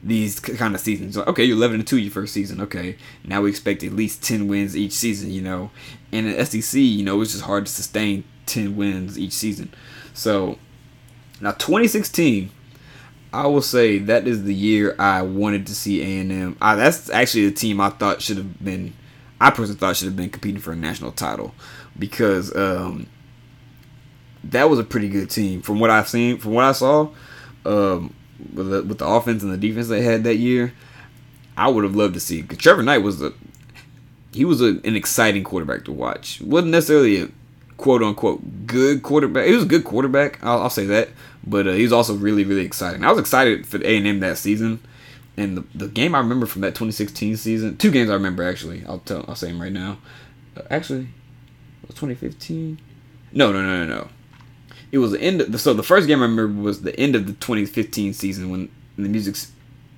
these 0.03 0.41
kind 0.41 0.75
of 0.75 0.81
seasons. 0.81 1.17
Okay, 1.17 1.45
you're 1.45 1.57
11 1.57 1.81
and 1.81 1.87
2 1.87 1.99
your 1.99 2.11
first 2.11 2.33
season. 2.33 2.61
Okay, 2.61 2.97
now 3.25 3.43
we 3.43 3.51
expect 3.51 3.83
at 3.85 3.93
least 3.93 4.23
10 4.23 4.49
wins 4.49 4.77
each 4.77 4.93
season, 4.93 5.31
you 5.31 5.43
know. 5.43 5.71
And 6.13 6.27
in 6.27 6.47
SEC, 6.47 6.81
you 6.81 7.05
know, 7.05 7.21
it's 7.21 7.33
just 7.33 7.45
hard 7.45 7.67
to 7.67 7.73
sustain 7.73 8.25
10 8.47 8.77
wins 8.77 9.19
each 9.19 9.33
season. 9.33 9.73
So 10.15 10.59
now 11.41 11.53
2016, 11.53 12.51
I 13.33 13.47
will 13.47 13.63
say 13.63 13.99
that 13.99 14.27
is 14.27 14.45
the 14.45 14.55
year 14.55 14.97
I 14.99 15.23
wanted 15.23 15.67
to 15.67 15.75
see 15.75 16.03
A&M. 16.03 16.57
I, 16.61 16.75
that's 16.75 17.11
actually 17.11 17.49
the 17.49 17.55
team 17.55 17.81
I 17.81 17.91
thought 17.91 18.23
should 18.23 18.39
have 18.39 18.63
been. 18.65 18.95
I 19.41 19.51
personally 19.51 19.79
thought 19.79 19.97
should 19.97 20.07
have 20.07 20.17
been 20.17 20.31
competing 20.31 20.61
for 20.61 20.73
a 20.73 20.77
national 20.77 21.13
title 21.13 21.55
because 21.99 22.55
um, 22.55 23.07
that 24.45 24.69
was 24.69 24.79
a 24.79 24.85
pretty 24.85 25.09
good 25.09 25.31
team 25.31 25.63
from 25.63 25.79
what 25.79 25.91
I've 25.91 26.09
seen. 26.09 26.39
From 26.39 26.53
what 26.53 26.65
I 26.65 26.73
saw, 26.73 27.09
um, 27.65 28.15
with 28.53 28.71
the, 28.71 28.83
with 28.83 28.99
the 28.99 29.07
offense 29.07 29.43
and 29.43 29.53
the 29.53 29.57
defense 29.57 29.89
they 29.89 30.03
had 30.03 30.25
that 30.25 30.37
year, 30.37 30.73
I 31.57 31.69
would 31.69 31.85
have 31.85 31.97
loved 31.97 32.15
to 32.15 32.21
see. 32.21 32.43
Cause 32.43 32.59
Trevor 32.59 32.83
Knight 32.83 32.99
was 32.99 33.23
a 33.23 33.33
he 34.33 34.45
was 34.45 34.61
a, 34.61 34.81
an 34.85 34.95
exciting 34.95 35.43
quarterback 35.43 35.85
to 35.85 35.93
watch. 35.93 36.41
wasn't 36.41 36.71
necessarily 36.71 37.23
a 37.23 37.29
quote 37.77 38.03
unquote 38.03 38.67
good 38.67 39.03
quarterback. 39.03 39.47
He 39.47 39.55
was 39.55 39.65
a 39.65 39.69
good 39.69 39.85
quarterback. 39.85 40.43
I'll, 40.43 40.63
I'll 40.63 40.71
say 40.71 40.87
that, 40.87 41.09
but 41.47 41.67
uh, 41.67 41.73
he 41.73 41.83
was 41.83 41.93
also 41.93 42.15
really 42.15 42.45
really 42.45 42.65
exciting. 42.65 43.05
I 43.05 43.11
was 43.11 43.19
excited 43.19 43.67
for 43.67 43.79
A 43.79 43.97
and 43.97 44.07
M 44.07 44.21
that 44.21 44.39
season. 44.39 44.81
And 45.37 45.57
the, 45.57 45.65
the 45.75 45.89
game 45.89 46.15
I 46.15 46.19
remember 46.19 46.45
from 46.45 46.63
that 46.63 46.75
2016 46.75 47.37
season, 47.37 47.77
two 47.77 47.91
games 47.91 48.11
I 48.11 48.15
remember 48.15 48.43
actually. 48.43 48.85
I'll 48.87 48.99
tell. 48.99 49.25
I'll 49.29 49.37
say 49.37 49.49
them 49.49 49.61
right 49.61 49.73
now. 49.73 49.99
Uh, 50.57 50.63
actually, 50.71 51.09
was 51.87 51.97
2015. 51.97 52.79
No, 53.33 53.53
no, 53.53 53.63
no, 53.63 53.85
no, 53.85 53.97
no 53.97 54.09
it 54.93 54.99
was 54.99 55.13
the 55.13 55.21
end. 55.21 55.41
Of 55.41 55.61
so 55.61 55.75
the 55.75 55.83
first 55.83 56.07
game 56.07 56.19
I 56.19 56.23
remember 56.23 56.63
was 56.63 56.83
the 56.83 56.99
end 56.99 57.15
of 57.15 57.27
the 57.27 57.33
2015 57.35 58.13
season 58.15 58.51
when 58.51 58.71
the 58.97 59.09
music 59.09 59.37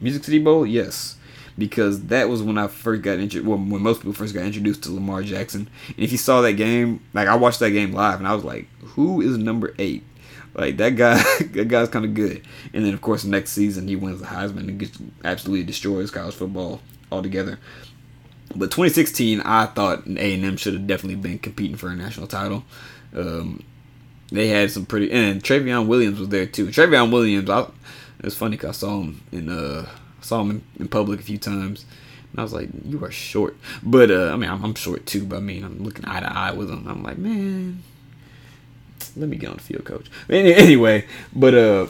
Music 0.01 0.25
City 0.25 0.39
Bowl. 0.39 0.67
Yes, 0.67 1.17
because 1.57 2.05
that 2.07 2.29
was 2.29 2.43
when 2.43 2.59
I 2.59 2.67
first 2.67 3.03
got 3.03 3.19
introduced. 3.19 3.47
Well, 3.47 3.59
when 3.59 3.83
most 3.83 3.99
people 3.99 4.13
first 4.13 4.35
got 4.35 4.45
introduced 4.45 4.83
to 4.85 4.93
Lamar 4.93 5.23
Jackson. 5.23 5.69
And 5.89 5.99
if 5.99 6.13
you 6.13 6.19
saw 6.19 6.41
that 6.43 6.55
game, 6.55 7.01
like 7.15 7.29
I 7.29 7.37
watched 7.37 7.61
that 7.61 7.71
game 7.71 7.93
live, 7.93 8.19
and 8.19 8.29
I 8.29 8.35
was 8.35 8.45
like, 8.45 8.67
"Who 8.81 9.21
is 9.21 9.39
number 9.39 9.75
eight? 9.79 10.05
Like 10.55 10.77
that 10.77 10.97
guy, 10.97 11.23
that 11.41 11.69
guy's 11.69 11.89
kind 11.89 12.05
of 12.05 12.15
good. 12.15 12.43
And 12.73 12.85
then 12.85 12.95
of 12.95 13.01
course 13.01 13.25
next 13.25 13.53
season 13.53 13.89
he 13.89 13.97
wins 13.97 14.21
the 14.21 14.27
Heisman 14.27 14.69
and 14.69 14.79
gets 14.79 14.99
absolutely 15.25 15.65
destroys 15.65 16.11
college 16.11 16.35
football 16.35 16.81
altogether. 17.11 17.59
But 18.55 18.71
2016, 18.71 19.41
I 19.41 19.67
thought 19.67 20.07
A 20.07 20.35
and 20.35 20.45
M 20.45 20.57
should 20.59 20.75
have 20.75 20.87
definitely 20.87 21.17
been 21.17 21.39
competing 21.39 21.77
for 21.77 21.89
a 21.89 21.95
national 21.95 22.27
title. 22.27 22.65
Um, 23.15 23.65
they 24.33 24.49
had 24.49 24.71
some 24.71 24.87
pretty 24.87 25.13
and 25.13 25.43
Trayveon 25.43 25.87
Williams 25.87 26.19
was 26.19 26.29
there 26.31 26.47
too. 26.47 26.69
Trayveon 26.69 27.13
Williams, 27.13 27.51
I, 27.51 27.67
it's 28.21 28.35
funny 28.35 28.57
because 28.57 28.77
I 28.77 28.81
saw 28.81 29.01
him 29.01 29.21
in 29.31 29.49
uh 29.49 29.87
saw 30.21 30.41
him 30.41 30.51
in, 30.51 30.63
in, 30.81 30.89
public 30.89 31.21
a 31.21 31.23
few 31.23 31.39
times, 31.39 31.85
and 32.31 32.41
I 32.41 32.43
was 32.43 32.53
like, 32.53 32.69
"You 32.85 33.05
are 33.05 33.11
short," 33.11 33.57
but 33.83 34.11
uh, 34.11 34.33
I 34.33 34.37
mean, 34.37 34.49
I'm, 34.49 34.65
I'm, 34.65 34.75
short 34.75 35.05
too. 35.05 35.25
But 35.25 35.37
I 35.37 35.41
mean, 35.41 35.65
I'm 35.65 35.83
looking 35.83 36.05
eye 36.07 36.21
to 36.21 36.33
eye 36.33 36.53
with 36.53 36.71
him. 36.71 36.87
I'm 36.89 37.03
like, 37.03 37.19
man, 37.19 37.83
let 39.17 39.29
me 39.29 39.37
get 39.37 39.51
on 39.51 39.57
the 39.57 39.63
field, 39.63 39.85
coach. 39.85 40.07
Anyway, 40.29 41.07
but 41.35 41.55
uh. 41.55 41.87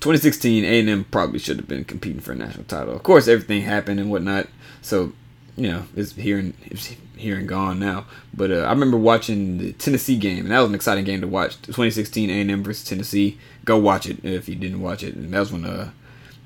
2016, 0.00 0.64
A&M 0.64 1.04
probably 1.12 1.38
should 1.38 1.58
have 1.58 1.68
been 1.68 1.84
competing 1.84 2.20
for 2.20 2.32
a 2.32 2.34
national 2.34 2.64
title. 2.64 2.92
Of 2.92 3.04
course, 3.04 3.28
everything 3.28 3.62
happened 3.62 4.00
and 4.00 4.10
whatnot, 4.10 4.48
so 4.80 5.12
you 5.56 5.70
know 5.70 5.84
it's 5.94 6.12
here 6.12 6.38
and 6.38 6.54
it's 6.66 6.94
here 7.16 7.36
and 7.36 7.48
gone 7.48 7.78
now. 7.78 8.06
But 8.34 8.50
uh, 8.50 8.60
I 8.62 8.70
remember 8.70 8.96
watching 8.96 9.58
the 9.58 9.72
Tennessee 9.72 10.16
game, 10.16 10.40
and 10.40 10.50
that 10.50 10.60
was 10.60 10.68
an 10.68 10.74
exciting 10.74 11.04
game 11.04 11.20
to 11.20 11.28
watch. 11.28 11.56
2016 11.62 12.30
A&M 12.30 12.62
versus 12.62 12.84
Tennessee. 12.84 13.38
Go 13.64 13.78
watch 13.78 14.06
it 14.06 14.24
if 14.24 14.48
you 14.48 14.56
didn't 14.56 14.82
watch 14.82 15.02
it. 15.02 15.14
And 15.14 15.32
that 15.32 15.40
was 15.40 15.52
when 15.52 15.64
uh, 15.64 15.90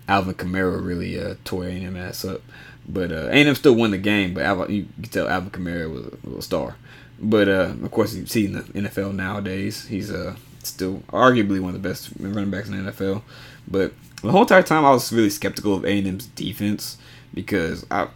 Alvin 0.08 0.34
Kamara 0.34 0.84
really 0.84 1.18
uh, 1.18 1.34
tore 1.44 1.64
A&M 1.64 1.96
ass 1.96 2.24
up. 2.24 2.42
But 2.88 3.10
uh, 3.10 3.28
A&M 3.30 3.54
still 3.54 3.74
won 3.74 3.90
the 3.90 3.98
game, 3.98 4.34
but 4.34 4.44
Alvin, 4.44 4.72
you 4.72 4.86
can 5.02 5.10
tell 5.10 5.28
Alvin 5.28 5.50
Kamara 5.50 5.90
was 5.90 6.06
a, 6.06 6.28
was 6.28 6.38
a 6.38 6.42
star. 6.42 6.76
But 7.18 7.48
uh, 7.48 7.72
of 7.82 7.90
course, 7.90 8.14
you 8.14 8.26
see 8.26 8.44
in 8.44 8.52
the 8.52 8.60
NFL 8.62 9.14
nowadays, 9.14 9.86
he's 9.86 10.12
uh, 10.12 10.36
still 10.62 10.98
arguably 11.08 11.60
one 11.60 11.74
of 11.74 11.82
the 11.82 11.88
best 11.88 12.10
running 12.20 12.50
backs 12.50 12.68
in 12.68 12.84
the 12.84 12.92
NFL. 12.92 13.22
But 13.66 13.94
the 14.22 14.30
whole 14.30 14.42
entire 14.42 14.62
time, 14.62 14.84
I 14.84 14.90
was 14.90 15.12
really 15.12 15.30
skeptical 15.30 15.74
of 15.74 15.84
A&M's 15.84 16.26
defense 16.26 16.98
because 17.34 17.86
I 17.90 18.08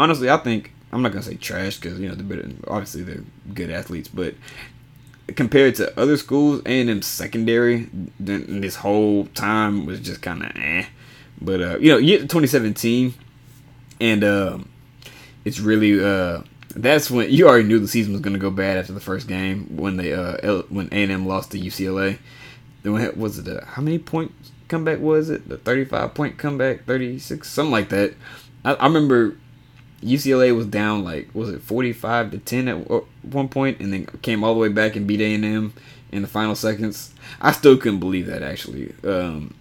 honestly 0.00 0.30
I 0.30 0.36
think 0.38 0.72
I'm 0.92 1.02
not 1.02 1.12
gonna 1.12 1.22
say 1.22 1.36
trash 1.36 1.78
because 1.78 1.98
you 2.00 2.08
know 2.08 2.14
they're 2.14 2.24
better, 2.24 2.48
obviously 2.66 3.02
they're 3.02 3.24
good 3.54 3.70
athletes, 3.70 4.08
but 4.08 4.34
compared 5.36 5.76
to 5.76 5.98
other 5.98 6.16
schools 6.16 6.62
A 6.66 6.80
and 6.80 6.90
M 6.90 7.02
secondary, 7.02 7.88
this 8.18 8.76
whole 8.76 9.26
time 9.26 9.86
was 9.86 10.00
just 10.00 10.22
kind 10.22 10.42
of 10.42 10.52
eh. 10.56 10.86
But 11.40 11.60
uh, 11.60 11.78
you 11.78 11.90
know, 11.90 11.98
you 11.98 12.18
get 12.18 12.22
to 12.22 12.26
2017, 12.26 13.14
and 14.00 14.24
uh, 14.24 14.58
it's 15.44 15.60
really 15.60 16.02
uh, 16.04 16.42
that's 16.74 17.10
when 17.10 17.30
you 17.30 17.48
already 17.48 17.66
knew 17.66 17.78
the 17.78 17.88
season 17.88 18.12
was 18.12 18.22
gonna 18.22 18.38
go 18.38 18.50
bad 18.50 18.76
after 18.76 18.92
the 18.92 19.00
first 19.00 19.28
game 19.28 19.76
when 19.76 19.96
they 19.96 20.12
uh 20.12 20.62
when 20.68 20.88
A 20.92 21.02
and 21.02 21.12
M 21.12 21.26
lost 21.26 21.52
to 21.52 21.58
UCLA. 21.58 22.18
Then 22.82 22.92
what 22.92 23.16
was 23.16 23.38
it 23.38 23.48
a, 23.48 23.64
how 23.64 23.82
many 23.82 23.98
point 23.98 24.32
comeback 24.68 25.00
was 25.00 25.30
it? 25.30 25.48
The 25.48 25.58
35 25.58 26.14
point 26.14 26.38
comeback, 26.38 26.84
36, 26.86 27.48
something 27.48 27.70
like 27.70 27.90
that. 27.90 28.14
I, 28.64 28.74
I 28.74 28.86
remember 28.86 29.36
UCLA 30.02 30.56
was 30.56 30.66
down 30.66 31.04
like 31.04 31.28
was 31.34 31.50
it 31.50 31.60
45 31.60 32.30
to 32.30 32.38
10 32.38 32.68
at 32.68 32.76
one 33.22 33.48
point 33.48 33.80
and 33.80 33.92
then 33.92 34.06
came 34.22 34.42
all 34.42 34.54
the 34.54 34.60
way 34.60 34.68
back 34.68 34.96
and 34.96 35.06
beat 35.06 35.20
A&M 35.20 35.74
in 36.12 36.22
the 36.22 36.28
final 36.28 36.54
seconds. 36.54 37.14
I 37.40 37.52
still 37.52 37.76
couldn't 37.76 38.00
believe 38.00 38.26
that 38.26 38.42
actually. 38.42 38.94
Um, 39.04 39.54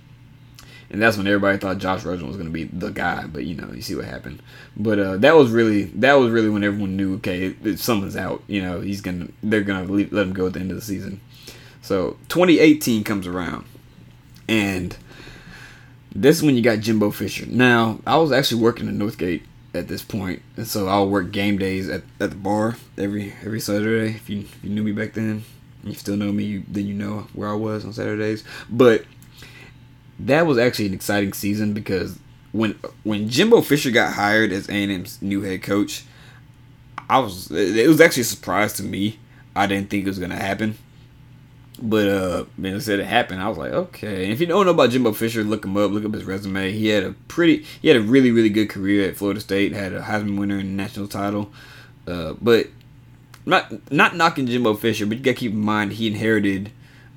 and 0.90 1.02
that's 1.02 1.18
when 1.18 1.28
everybody 1.28 1.58
thought 1.58 1.78
Josh 1.78 2.04
Rosen 2.04 2.28
was 2.28 2.36
going 2.36 2.48
to 2.48 2.54
be 2.54 2.64
the 2.64 2.90
guy, 2.90 3.28
but 3.28 3.46
you 3.46 3.56
know, 3.56 3.72
you 3.72 3.82
see 3.82 3.96
what 3.96 4.06
happened. 4.06 4.42
But 4.76 5.00
uh, 5.00 5.18
that 5.18 5.36
was 5.36 5.52
really 5.52 5.84
that 5.84 6.14
was 6.14 6.32
really 6.32 6.50
when 6.50 6.64
everyone 6.64 6.98
knew 6.98 7.16
okay, 7.16 7.54
Sumlin's 7.76 8.18
out. 8.18 8.42
You 8.48 8.62
know, 8.64 8.82
he's 8.82 9.02
gonna 9.02 9.28
they're 9.44 9.62
gonna 9.62 9.92
let 9.92 10.12
him 10.12 10.34
go 10.34 10.48
at 10.48 10.54
the 10.54 10.60
end 10.60 10.72
of 10.72 10.78
the 10.78 10.84
season. 10.84 11.22
So 11.82 12.18
2018 12.30 13.04
comes 13.04 13.28
around, 13.28 13.66
and 14.48 14.98
this 16.14 16.38
is 16.38 16.44
when 16.44 16.56
you 16.56 16.64
got 16.64 16.80
Jimbo 16.80 17.12
Fisher. 17.12 17.46
Now 17.46 18.00
I 18.08 18.18
was 18.18 18.32
actually 18.32 18.62
working 18.64 18.88
in 18.88 18.98
Northgate 18.98 19.44
at 19.74 19.88
this 19.88 20.02
point, 20.02 20.42
and 20.58 20.68
so 20.68 20.88
I'll 20.88 21.08
work 21.08 21.32
game 21.32 21.58
days 21.58 21.90
at, 21.90 22.04
at 22.20 22.32
the 22.32 22.36
bar 22.36 22.76
every 22.98 23.34
every 23.44 23.60
Saturday. 23.60 24.16
If 24.16 24.30
you 24.30 24.40
if 24.40 24.64
you 24.64 24.70
knew 24.70 24.84
me 24.84 24.92
back 24.92 25.14
then, 25.14 25.44
you 25.84 25.94
still 25.94 26.18
know 26.18 26.32
me, 26.32 26.44
you, 26.44 26.64
then 26.68 26.86
you 26.86 26.94
know 26.94 27.28
where 27.34 27.50
I 27.50 27.54
was 27.54 27.86
on 27.86 27.94
Saturdays. 27.94 28.44
But 28.70 29.06
that 30.20 30.46
was 30.46 30.58
actually 30.58 30.88
an 30.88 30.94
exciting 30.94 31.34
season 31.34 31.74
because 31.74 32.20
when 32.52 32.80
when 33.04 33.30
Jimbo 33.30 33.62
Fisher 33.62 33.92
got 33.92 34.14
hired 34.14 34.52
as 34.52 34.68
A&M's 34.70 35.22
new 35.22 35.42
head 35.42 35.62
coach, 35.64 36.04
I 37.10 37.20
was 37.20 37.52
it 37.52 37.88
was 37.88 38.02
actually 38.02 38.22
a 38.22 38.26
surprise 38.26 38.74
to 38.74 38.84
me. 38.84 39.20
I 39.56 39.68
didn't 39.68 39.90
think 39.90 40.06
it 40.06 40.10
was 40.10 40.20
gonna 40.20 40.36
happen. 40.36 40.78
But 41.82 42.08
uh, 42.08 42.46
man, 42.58 42.76
it 42.76 42.82
said 42.82 43.00
it 43.00 43.06
happened. 43.06 43.42
I 43.42 43.48
was 43.48 43.58
like, 43.58 43.72
okay. 43.72 44.24
And 44.24 44.34
if 44.34 44.40
you 44.40 44.46
don't 44.46 44.66
know 44.66 44.72
about 44.72 44.90
Jimbo 44.90 45.14
Fisher, 45.14 45.44
look 45.44 45.64
him 45.64 45.78
up. 45.78 45.92
Look 45.92 46.06
up 46.06 46.14
his 46.14 46.26
resume. 46.26 46.72
He 46.72 46.88
had 46.88 47.04
a 47.04 47.14
pretty, 47.28 47.64
he 47.82 47.88
had 47.88 47.98
a 47.98 48.02
really, 48.02 48.32
really 48.32 48.50
good 48.50 48.70
career 48.70 49.08
at 49.08 49.16
Florida 49.18 49.40
State. 49.40 49.74
Had 49.74 49.94
a 49.94 50.02
Heisman 50.02 50.38
winner 50.38 50.58
and 50.58 50.76
national 50.76 51.08
title. 51.08 51.52
Uh, 52.06 52.34
but 52.42 52.68
not 53.46 53.92
not 53.92 54.16
knocking 54.16 54.48
Jimbo 54.48 54.76
Fisher, 54.76 55.06
but 55.06 55.18
you 55.18 55.24
gotta 55.24 55.36
keep 55.36 55.52
in 55.52 55.60
mind 55.60 55.94
he 55.94 56.08
inherited 56.08 56.72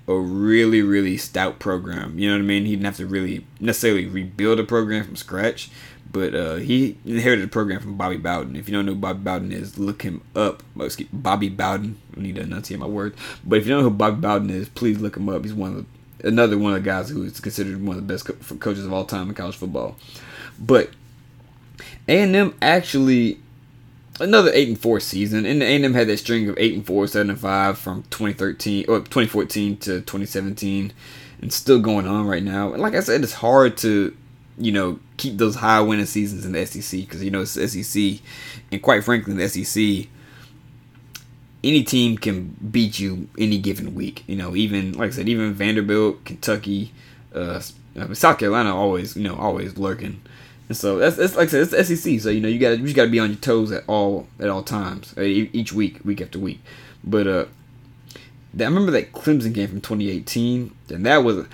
a 0.09 0.15
really 0.15 0.83
really 0.83 1.17
stout 1.17 1.59
program. 1.59 2.19
You 2.19 2.29
know 2.29 2.37
what 2.37 2.43
I 2.43 2.47
mean? 2.47 2.65
He 2.65 2.73
didn't 2.73 2.87
have 2.87 2.97
to 2.97 3.07
really 3.07 3.47
necessarily 3.61 4.07
rebuild 4.07 4.59
a 4.59 4.65
program 4.65 5.05
from 5.05 5.17
scratch, 5.17 5.71
but 6.13 6.35
uh, 6.35 6.57
he 6.57 6.99
inherited 7.05 7.45
a 7.47 7.49
program 7.49 7.81
from 7.81 7.97
Bobby 7.97 8.19
Bowden. 8.19 8.55
If 8.55 8.69
you 8.69 8.75
don't 8.75 8.85
know 8.85 8.93
who 8.93 9.01
Bobby 9.01 9.21
Bowden 9.21 9.51
is, 9.51 9.79
look 9.79 10.03
him 10.03 10.23
up. 10.37 10.63
Bobby 11.13 11.49
Bowden. 11.49 11.99
I 12.17 12.21
need 12.21 12.37
to 12.37 12.43
enunciate 12.43 12.81
my 12.81 12.87
words. 12.87 13.17
But 13.45 13.59
if 13.59 13.67
you 13.67 13.71
don't 13.71 13.83
know 13.83 13.91
who 13.91 13.97
Bobby 13.97 14.21
Bowden 14.21 14.51
is, 14.51 14.69
please 14.69 15.01
look 15.01 15.17
him 15.17 15.29
up. 15.31 15.43
He's 15.43 15.55
one 15.55 15.71
of 15.71 15.87
the, 16.19 16.29
another 16.29 16.59
one 16.59 16.75
of 16.75 16.85
the 16.85 16.89
guys 16.89 17.09
who 17.09 17.23
is 17.25 17.41
considered 17.41 17.83
one 17.83 17.97
of 17.97 18.07
the 18.07 18.13
best 18.13 18.27
co- 18.27 18.57
coaches 18.57 18.85
of 18.85 18.93
all 18.93 19.07
time 19.07 19.31
in 19.31 19.35
college 19.35 19.57
football. 19.57 19.97
But 20.59 20.91
A&M 22.09 22.55
actually 22.61 23.39
another 24.21 24.51
eight 24.53 24.69
and 24.69 24.79
four 24.79 25.01
season, 25.01 25.47
and 25.47 25.63
A&M 25.63 25.95
had 25.95 26.09
that 26.09 26.19
string 26.19 26.49
of 26.49 26.59
eight 26.59 26.75
and 26.75 26.87
four, 26.87 27.07
seven 27.07 27.31
and 27.31 27.41
five 27.41 27.79
from 27.79 28.03
2013 28.11 28.85
or 28.89 28.99
2014 28.99 29.77
to 29.79 30.01
2017, 30.01 30.93
and 31.41 31.53
still 31.53 31.81
going 31.81 32.07
on 32.07 32.27
right 32.27 32.43
now. 32.43 32.73
And 32.73 32.83
like 32.83 32.95
I 32.95 33.01
said, 33.01 33.23
it's 33.23 33.33
hard 33.33 33.77
to 33.79 34.15
you 34.59 34.73
know 34.73 34.99
keep 35.17 35.39
those 35.39 35.57
high 35.57 35.81
winning 35.81 36.07
seasons 36.07 36.45
in 36.45 36.53
the 36.53 36.67
SEC 36.67 37.01
because 37.01 37.23
you 37.23 37.31
know 37.31 37.43
it's 37.43 37.53
SEC, 37.53 38.21
and 38.71 38.83
quite 38.83 39.05
frankly, 39.05 39.35
the 39.35 39.49
SEC. 39.49 40.09
Any 41.65 41.85
team 41.85 42.19
can 42.19 42.57
beat 42.73 42.99
you 42.99 43.29
any 43.39 43.57
given 43.57 43.95
week. 43.95 44.25
You 44.27 44.35
know, 44.35 44.57
even 44.57 44.95
like 44.95 45.13
I 45.13 45.13
said, 45.13 45.29
even 45.29 45.53
Vanderbilt, 45.53 46.25
Kentucky, 46.25 46.93
uh, 47.33 47.61
South 48.15 48.39
Carolina 48.39 48.75
always, 48.75 49.17
you 49.17 49.23
know, 49.23 49.37
always 49.37 49.79
lurking. 49.79 50.23
And 50.69 50.77
so 50.77 50.99
that's, 50.99 51.17
that's 51.17 51.37
like 51.37 51.49
I 51.49 51.51
said, 51.51 51.73
it's 51.73 51.89
the 51.89 51.97
SEC. 51.97 52.21
So 52.21 52.31
you 52.31 52.41
know 52.41 52.49
you 52.49 52.59
got 52.59 52.79
you 52.79 52.95
got 52.95 53.05
to 53.05 53.11
be 53.11 53.21
on 53.21 53.31
your 53.31 53.39
toes 53.39 53.71
at 53.73 53.85
all 53.87 54.27
at 54.41 54.49
all 54.49 54.63
times, 54.63 55.15
uh, 55.17 55.23
each 55.23 55.73
week, 55.73 56.01
week 56.05 56.21
after 56.21 56.39
week. 56.39 56.61
But 57.05 57.27
uh, 57.27 57.45
I 58.59 58.65
remember 58.65 58.93
that 58.93 59.13
Clemson 59.13 59.53
game 59.53 59.69
from 59.69 59.81
2018, 59.81 60.75
and 60.91 61.07
that 61.07 61.19
was 61.19 61.47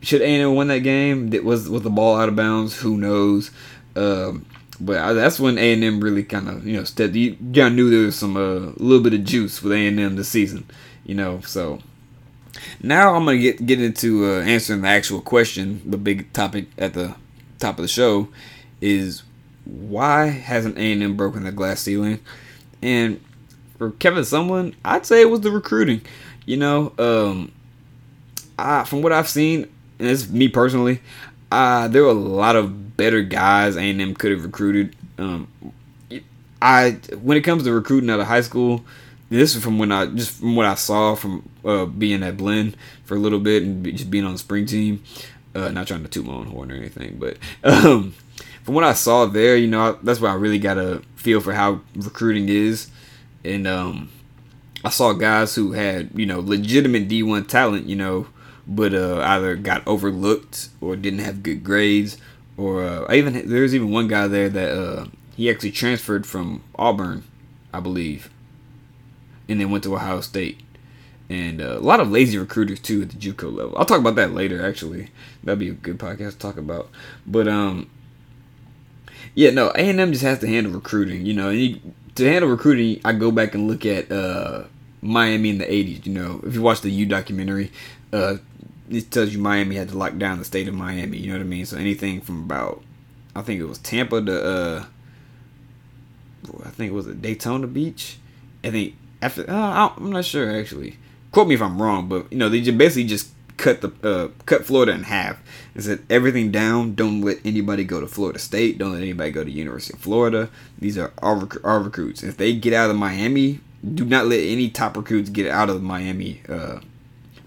should 0.00 0.22
A&M 0.22 0.54
win 0.54 0.68
that 0.68 0.80
game. 0.80 1.30
That 1.30 1.44
was 1.44 1.68
with 1.68 1.82
the 1.82 1.90
ball 1.90 2.16
out 2.16 2.28
of 2.28 2.36
bounds. 2.36 2.78
Who 2.80 2.96
knows? 2.96 3.50
Um, 3.96 4.46
but 4.80 5.14
that's 5.14 5.40
when 5.40 5.58
A 5.58 5.72
and 5.72 5.82
M 5.82 6.00
really 6.00 6.22
kind 6.22 6.48
of 6.48 6.66
you 6.66 6.76
know 6.76 6.84
stepped. 6.84 7.14
You 7.14 7.36
kind 7.54 7.74
knew 7.74 7.90
there 7.90 8.06
was 8.06 8.16
some 8.16 8.36
a 8.36 8.40
uh, 8.40 8.72
little 8.76 9.02
bit 9.02 9.14
of 9.14 9.24
juice 9.24 9.62
with 9.62 9.72
A 9.72 9.86
and 9.86 9.98
M 9.98 10.16
this 10.16 10.28
season, 10.28 10.66
you 11.04 11.14
know. 11.14 11.40
So 11.40 11.80
now 12.80 13.14
I'm 13.14 13.24
gonna 13.24 13.38
get 13.38 13.66
get 13.66 13.82
into 13.82 14.24
uh, 14.24 14.40
answering 14.40 14.82
the 14.82 14.88
actual 14.88 15.20
question, 15.20 15.82
the 15.84 15.96
big 15.96 16.32
topic 16.32 16.66
at 16.78 16.94
the 16.94 17.16
top 17.58 17.78
of 17.78 17.82
the 17.82 17.88
show 17.88 18.28
is 18.80 19.24
why 19.64 20.26
hasn't 20.26 20.78
A&M 20.78 21.16
broken 21.16 21.44
the 21.44 21.52
glass 21.52 21.80
ceiling? 21.80 22.20
And 22.80 23.20
for 23.76 23.90
Kevin 23.92 24.22
Sumlin, 24.22 24.74
I'd 24.84 25.04
say 25.04 25.20
it 25.20 25.30
was 25.30 25.40
the 25.40 25.50
recruiting. 25.50 26.02
You 26.46 26.56
know, 26.56 26.92
um, 26.98 27.52
I, 28.58 28.84
from 28.84 29.02
what 29.02 29.12
I've 29.12 29.28
seen, 29.28 29.68
and 29.98 30.08
it's 30.08 30.28
me 30.28 30.48
personally, 30.48 31.00
uh, 31.50 31.88
there 31.88 32.02
were 32.02 32.10
a 32.10 32.12
lot 32.12 32.56
of 32.56 32.96
better 32.96 33.22
guys 33.22 33.76
A&M 33.76 34.14
could 34.14 34.30
have 34.32 34.44
recruited. 34.44 34.94
Um, 35.18 35.48
I 36.60 36.98
when 37.20 37.36
it 37.36 37.42
comes 37.42 37.64
to 37.64 37.72
recruiting 37.72 38.10
out 38.10 38.20
of 38.20 38.26
high 38.26 38.40
school, 38.40 38.84
this 39.30 39.54
is 39.54 39.62
from 39.62 39.78
when 39.78 39.92
I 39.92 40.06
just 40.06 40.40
from 40.40 40.56
what 40.56 40.66
I 40.66 40.74
saw 40.74 41.14
from 41.14 41.48
uh, 41.64 41.86
being 41.86 42.22
at 42.22 42.36
Blinn 42.36 42.74
for 43.04 43.14
a 43.14 43.18
little 43.18 43.38
bit 43.38 43.62
and 43.62 43.84
just 43.84 44.10
being 44.10 44.24
on 44.24 44.32
the 44.32 44.38
spring 44.38 44.66
team. 44.66 45.02
Uh, 45.54 45.70
not 45.70 45.86
trying 45.86 46.02
to 46.02 46.08
toot 46.08 46.26
my 46.26 46.34
own 46.34 46.46
horn 46.46 46.70
or 46.70 46.74
anything, 46.74 47.18
but 47.18 47.36
um, 47.64 48.14
from 48.62 48.74
what 48.74 48.84
I 48.84 48.92
saw 48.92 49.24
there, 49.24 49.56
you 49.56 49.66
know, 49.66 49.98
that's 50.02 50.20
where 50.20 50.30
I 50.30 50.34
really 50.34 50.58
got 50.58 50.76
a 50.76 51.02
feel 51.16 51.40
for 51.40 51.52
how 51.54 51.80
recruiting 51.96 52.48
is. 52.48 52.90
And 53.44 53.66
um, 53.66 54.10
I 54.84 54.90
saw 54.90 55.14
guys 55.14 55.54
who 55.54 55.72
had, 55.72 56.10
you 56.14 56.26
know, 56.26 56.40
legitimate 56.40 57.08
D1 57.08 57.48
talent, 57.48 57.86
you 57.86 57.96
know, 57.96 58.26
but 58.68 58.94
uh, 58.94 59.20
either 59.20 59.56
got 59.56 59.86
overlooked 59.86 60.68
or 60.80 60.94
didn't 60.94 61.20
have 61.20 61.42
good 61.42 61.64
grades. 61.64 62.18
Or 62.56 62.84
uh, 62.84 63.06
I 63.08 63.16
even 63.16 63.48
there's 63.48 63.74
even 63.74 63.90
one 63.90 64.08
guy 64.08 64.28
there 64.28 64.48
that 64.48 64.70
uh, 64.70 65.06
he 65.36 65.48
actually 65.50 65.72
transferred 65.72 66.26
from 66.26 66.62
Auburn, 66.76 67.24
I 67.72 67.80
believe, 67.80 68.30
and 69.48 69.60
then 69.60 69.70
went 69.70 69.84
to 69.84 69.94
Ohio 69.94 70.20
State 70.20 70.60
and 71.30 71.60
uh, 71.60 71.78
a 71.78 71.80
lot 71.80 72.00
of 72.00 72.10
lazy 72.10 72.38
recruiters 72.38 72.80
too 72.80 73.02
at 73.02 73.10
the 73.10 73.16
JUCO 73.16 73.54
level. 73.54 73.74
I'll 73.76 73.84
talk 73.84 74.00
about 74.00 74.14
that 74.16 74.32
later. 74.32 74.64
Actually, 74.66 75.10
that'd 75.44 75.58
be 75.58 75.68
a 75.68 75.72
good 75.72 75.98
podcast 75.98 76.32
to 76.32 76.38
talk 76.38 76.56
about. 76.56 76.88
But 77.26 77.48
um, 77.48 77.90
yeah, 79.34 79.50
no, 79.50 79.68
A 79.70 79.80
and 79.80 80.00
M 80.00 80.12
just 80.12 80.24
has 80.24 80.38
to 80.40 80.46
handle 80.46 80.72
recruiting. 80.72 81.26
You 81.26 81.34
know, 81.34 81.50
you, 81.50 81.80
to 82.14 82.24
handle 82.24 82.50
recruiting, 82.50 83.00
I 83.04 83.12
go 83.12 83.30
back 83.30 83.54
and 83.54 83.68
look 83.68 83.84
at 83.84 84.10
uh, 84.10 84.64
Miami 85.02 85.50
in 85.50 85.58
the 85.58 85.66
'80s. 85.66 86.06
You 86.06 86.12
know, 86.12 86.40
if 86.44 86.54
you 86.54 86.62
watch 86.62 86.80
the 86.80 86.90
U 86.90 87.04
documentary, 87.04 87.70
uh, 88.12 88.36
it 88.90 89.10
tells 89.10 89.32
you 89.32 89.38
Miami 89.38 89.76
had 89.76 89.88
to 89.90 89.98
lock 89.98 90.16
down 90.16 90.38
the 90.38 90.44
state 90.44 90.68
of 90.68 90.74
Miami. 90.74 91.18
You 91.18 91.28
know 91.28 91.38
what 91.38 91.44
I 91.44 91.48
mean? 91.48 91.66
So 91.66 91.76
anything 91.76 92.20
from 92.20 92.42
about, 92.42 92.82
I 93.34 93.42
think 93.42 93.60
it 93.60 93.66
was 93.66 93.78
Tampa 93.78 94.22
to, 94.22 94.44
uh, 94.44 94.84
I 96.64 96.70
think 96.70 96.90
it 96.90 96.94
was 96.94 97.06
a 97.06 97.14
Daytona 97.14 97.66
Beach. 97.66 98.18
I 98.64 98.70
think 98.70 98.94
after, 99.20 99.48
uh, 99.48 99.90
I'm 99.96 100.10
not 100.10 100.24
sure 100.24 100.50
actually 100.50 100.98
quote 101.32 101.48
me 101.48 101.54
if 101.54 101.62
I'm 101.62 101.80
wrong, 101.80 102.08
but 102.08 102.30
you 102.32 102.38
know 102.38 102.48
they 102.48 102.60
just 102.60 102.78
basically 102.78 103.04
just 103.04 103.30
cut 103.56 103.80
the 103.80 103.92
uh, 104.02 104.28
cut 104.46 104.64
Florida 104.64 104.92
in 104.92 105.04
half 105.04 105.38
and 105.74 105.84
said 105.84 106.04
everything 106.08 106.50
down. 106.50 106.94
Don't 106.94 107.20
let 107.20 107.38
anybody 107.44 107.84
go 107.84 108.00
to 108.00 108.06
Florida 108.06 108.38
State. 108.38 108.78
Don't 108.78 108.92
let 108.92 109.02
anybody 109.02 109.30
go 109.30 109.44
to 109.44 109.50
University 109.50 109.94
of 109.94 110.00
Florida. 110.00 110.48
These 110.78 110.96
are 110.98 111.12
our, 111.18 111.36
rec- 111.36 111.64
our 111.64 111.80
recruits. 111.80 112.22
If 112.22 112.36
they 112.36 112.54
get 112.54 112.72
out 112.72 112.90
of 112.90 112.96
Miami, 112.96 113.60
do 113.94 114.04
not 114.04 114.26
let 114.26 114.40
any 114.40 114.70
top 114.70 114.96
recruits 114.96 115.30
get 115.30 115.50
out 115.50 115.68
of 115.68 115.76
the 115.76 115.82
Miami 115.82 116.42
uh, 116.48 116.80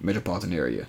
metropolitan 0.02 0.54
area. 0.54 0.88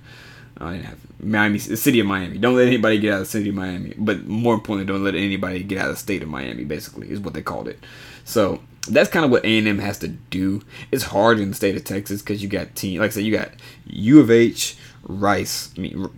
I 0.62 0.72
didn't 0.72 0.87
have 0.87 0.98
Miami, 1.20 1.59
the 1.59 1.77
city 1.77 2.01
of 2.01 2.07
Miami. 2.07 2.38
Don't 2.38 2.57
let 2.57 2.66
anybody 2.66 2.98
get 2.98 3.12
out 3.12 3.20
of 3.20 3.27
the 3.27 3.31
city 3.31 3.48
of 3.48 3.55
Miami. 3.55 3.94
But 3.98 4.27
more 4.27 4.55
importantly, 4.55 4.92
don't 4.92 5.05
let 5.05 5.14
anybody 5.14 5.62
get 5.62 5.79
out 5.79 5.88
of 5.88 5.94
the 5.94 6.01
state 6.01 6.22
of 6.22 6.29
Miami. 6.29 6.64
Basically, 6.64 7.11
is 7.11 7.20
what 7.20 7.35
they 7.35 7.42
called 7.42 7.68
it. 7.68 7.79
So 8.25 8.61
that's 8.88 9.11
kind 9.11 9.25
of 9.25 9.31
what 9.31 9.44
A&M 9.44 9.79
has 9.79 9.98
to 9.98 10.09
do. 10.09 10.62
It's 10.90 11.05
hard 11.05 11.38
in 11.38 11.51
the 11.51 11.55
state 11.55 11.77
of 11.77 11.85
Texas 11.85 12.22
because 12.22 12.42
you 12.42 12.48
got 12.48 12.75
team, 12.75 13.01
like 13.01 13.11
I 13.11 13.14
said, 13.14 13.25
you 13.25 13.37
got 13.37 13.51
U 13.87 14.20
of 14.20 14.31
H, 14.31 14.77
Rice. 15.03 15.72
I 15.77 15.81
mean, 15.81 16.09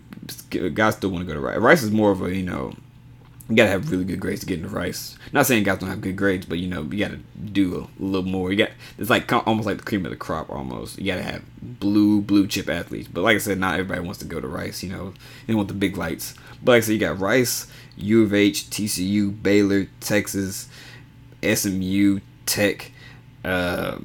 guys 0.74 0.96
still 0.96 1.10
want 1.10 1.22
to 1.22 1.26
go 1.26 1.34
to 1.34 1.40
Rice. 1.40 1.58
Rice 1.58 1.82
is 1.82 1.90
more 1.90 2.10
of 2.10 2.22
a 2.22 2.34
you 2.34 2.42
know, 2.42 2.74
you 3.48 3.56
gotta 3.56 3.70
have 3.70 3.90
really 3.90 4.04
good 4.04 4.20
grades 4.20 4.40
to 4.40 4.46
get 4.46 4.58
into 4.58 4.70
Rice. 4.70 5.18
Not 5.32 5.46
saying 5.46 5.64
guys 5.64 5.78
don't 5.78 5.90
have 5.90 6.00
good 6.00 6.16
grades, 6.16 6.46
but 6.46 6.58
you 6.58 6.66
know 6.66 6.82
you 6.82 7.04
gotta 7.04 7.18
do 7.52 7.88
a, 7.98 8.02
little 8.02 8.28
more. 8.28 8.50
You 8.50 8.58
got 8.58 8.70
it's 8.96 9.10
like 9.10 9.30
almost 9.46 9.66
like 9.66 9.78
the 9.78 9.82
cream 9.82 10.06
of 10.06 10.10
the 10.10 10.16
crop. 10.16 10.48
Almost 10.48 10.98
you 10.98 11.06
gotta 11.12 11.22
have 11.22 11.42
blue 11.60 12.22
blue 12.22 12.46
chip 12.46 12.70
athletes. 12.70 13.08
But 13.08 13.22
like 13.22 13.34
I 13.34 13.38
said, 13.38 13.58
not 13.58 13.74
everybody 13.74 14.00
wants 14.00 14.20
to 14.20 14.24
go 14.24 14.40
to 14.40 14.48
Rice. 14.48 14.82
You 14.82 14.90
know 14.90 15.14
they 15.46 15.54
want 15.54 15.68
the 15.68 15.74
big 15.74 15.98
lights. 15.98 16.34
But 16.62 16.72
like 16.72 16.78
I 16.78 16.86
said, 16.86 16.92
you 16.92 16.98
got 16.98 17.18
Rice, 17.18 17.66
U 17.96 18.22
of 18.22 18.32
H, 18.32 18.70
TCU, 18.70 19.42
Baylor, 19.42 19.88
Texas, 20.00 20.68
SMU, 21.42 22.20
Tech. 22.46 22.92
Uh, 23.44 23.98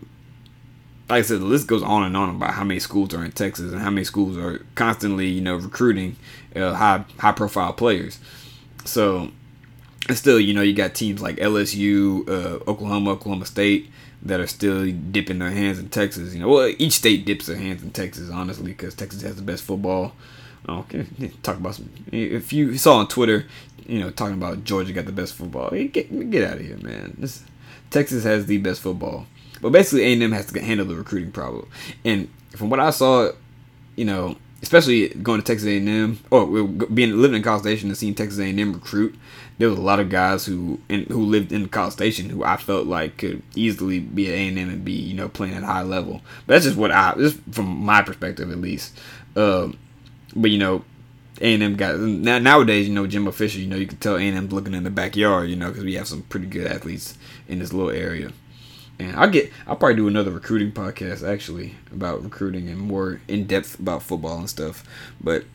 like 1.09 1.19
I 1.19 1.21
said, 1.23 1.39
the 1.39 1.45
list 1.45 1.67
goes 1.67 1.81
on 1.81 2.03
and 2.03 2.15
on 2.15 2.29
about 2.29 2.53
how 2.53 2.63
many 2.63 2.79
schools 2.79 3.13
are 3.13 3.23
in 3.23 3.31
Texas 3.31 3.71
and 3.71 3.81
how 3.81 3.89
many 3.89 4.03
schools 4.03 4.37
are 4.37 4.65
constantly, 4.75 5.27
you 5.27 5.41
know, 5.41 5.55
recruiting 5.55 6.17
uh, 6.55 6.73
high 6.73 7.05
high 7.17 7.31
profile 7.31 7.73
players. 7.73 8.19
So, 8.89 9.31
still, 10.13 10.39
you 10.39 10.53
know, 10.53 10.61
you 10.61 10.73
got 10.73 10.95
teams 10.95 11.21
like 11.21 11.37
LSU, 11.37 12.27
uh, 12.27 12.69
Oklahoma, 12.69 13.11
Oklahoma 13.11 13.45
State 13.45 13.89
that 14.21 14.39
are 14.39 14.47
still 14.47 14.91
dipping 14.91 15.39
their 15.39 15.51
hands 15.51 15.79
in 15.79 15.89
Texas. 15.89 16.33
You 16.33 16.41
know, 16.41 16.49
well, 16.49 16.73
each 16.77 16.93
state 16.93 17.25
dips 17.25 17.45
their 17.45 17.57
hands 17.57 17.83
in 17.83 17.91
Texas, 17.91 18.29
honestly, 18.29 18.71
because 18.71 18.95
Texas 18.95 19.21
has 19.21 19.35
the 19.35 19.41
best 19.41 19.63
football. 19.63 20.13
Okay, 20.67 21.05
talk 21.41 21.57
about 21.57 21.75
some. 21.75 21.89
If 22.11 22.51
you 22.51 22.77
saw 22.77 22.97
on 22.97 23.07
Twitter, 23.07 23.45
you 23.85 23.99
know, 23.99 24.11
talking 24.11 24.35
about 24.35 24.63
Georgia 24.63 24.91
got 24.91 25.05
the 25.05 25.11
best 25.11 25.33
football, 25.35 25.69
get 25.69 26.29
get 26.29 26.43
out 26.43 26.57
of 26.57 26.65
here, 26.65 26.77
man. 26.77 27.15
This, 27.17 27.43
Texas 27.89 28.23
has 28.23 28.45
the 28.45 28.57
best 28.57 28.81
football, 28.81 29.25
but 29.61 29.71
basically 29.71 30.03
A&M 30.03 30.31
has 30.31 30.47
to 30.47 30.61
handle 30.61 30.85
the 30.85 30.95
recruiting 30.95 31.31
problem. 31.31 31.67
And 32.03 32.29
from 32.51 32.69
what 32.69 32.79
I 32.79 32.91
saw, 32.91 33.31
you 33.95 34.05
know, 34.05 34.35
especially 34.61 35.09
going 35.09 35.41
to 35.41 35.45
Texas 35.45 35.67
A&M 35.67 36.19
or 36.31 36.67
being 36.67 37.17
living 37.17 37.37
in 37.37 37.43
College 37.43 37.61
Station 37.61 37.89
and 37.89 37.97
seeing 37.97 38.15
Texas 38.15 38.39
A&M 38.39 38.73
recruit, 38.73 39.15
there 39.57 39.69
was 39.69 39.77
a 39.77 39.81
lot 39.81 39.99
of 39.99 40.09
guys 40.09 40.45
who 40.45 40.79
in, 40.89 41.03
who 41.05 41.23
lived 41.25 41.51
in 41.51 41.67
College 41.67 41.93
Station 41.93 42.29
who 42.29 42.43
I 42.43 42.57
felt 42.57 42.87
like 42.87 43.17
could 43.17 43.41
easily 43.55 43.99
be 43.99 44.27
at 44.27 44.33
A&M 44.33 44.57
and 44.57 44.85
be 44.85 44.93
you 44.93 45.13
know 45.13 45.29
playing 45.29 45.53
at 45.53 45.63
a 45.63 45.67
high 45.67 45.83
level. 45.83 46.21
But 46.45 46.53
that's 46.53 46.65
just 46.65 46.77
what 46.77 46.91
I 46.91 47.13
just 47.17 47.37
from 47.51 47.65
my 47.65 48.01
perspective 48.01 48.51
at 48.51 48.59
least. 48.59 48.97
Um, 49.35 49.77
but 50.35 50.51
you 50.51 50.57
know, 50.57 50.83
A&M 51.41 51.75
guys 51.75 51.99
now 51.99 52.39
nowadays. 52.39 52.87
You 52.87 52.93
know, 52.93 53.07
Jimbo 53.07 53.31
Fisher. 53.31 53.59
You 53.59 53.67
know, 53.67 53.75
you 53.75 53.87
can 53.87 53.97
tell 53.97 54.15
A&M's 54.17 54.51
looking 54.51 54.73
in 54.73 54.83
the 54.83 54.89
backyard. 54.89 55.49
You 55.49 55.55
know, 55.55 55.69
because 55.69 55.83
we 55.83 55.95
have 55.95 56.07
some 56.07 56.23
pretty 56.23 56.47
good 56.47 56.67
athletes 56.67 57.17
in 57.47 57.59
this 57.59 57.73
little 57.73 57.91
area. 57.91 58.31
And 58.99 59.15
I'll 59.15 59.29
get 59.29 59.51
I'll 59.65 59.77
probably 59.77 59.95
do 59.95 60.07
another 60.07 60.31
recruiting 60.31 60.71
podcast 60.71 61.27
actually 61.27 61.75
about 61.91 62.23
recruiting 62.23 62.67
and 62.67 62.79
more 62.79 63.21
in 63.27 63.47
depth 63.47 63.79
about 63.79 64.03
football 64.03 64.37
and 64.37 64.49
stuff. 64.49 64.83
But 65.21 65.45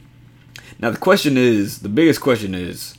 now 0.78 0.90
the 0.90 0.98
question 0.98 1.36
is 1.36 1.80
the 1.80 1.88
biggest 1.88 2.20
question 2.20 2.54
is 2.54 2.96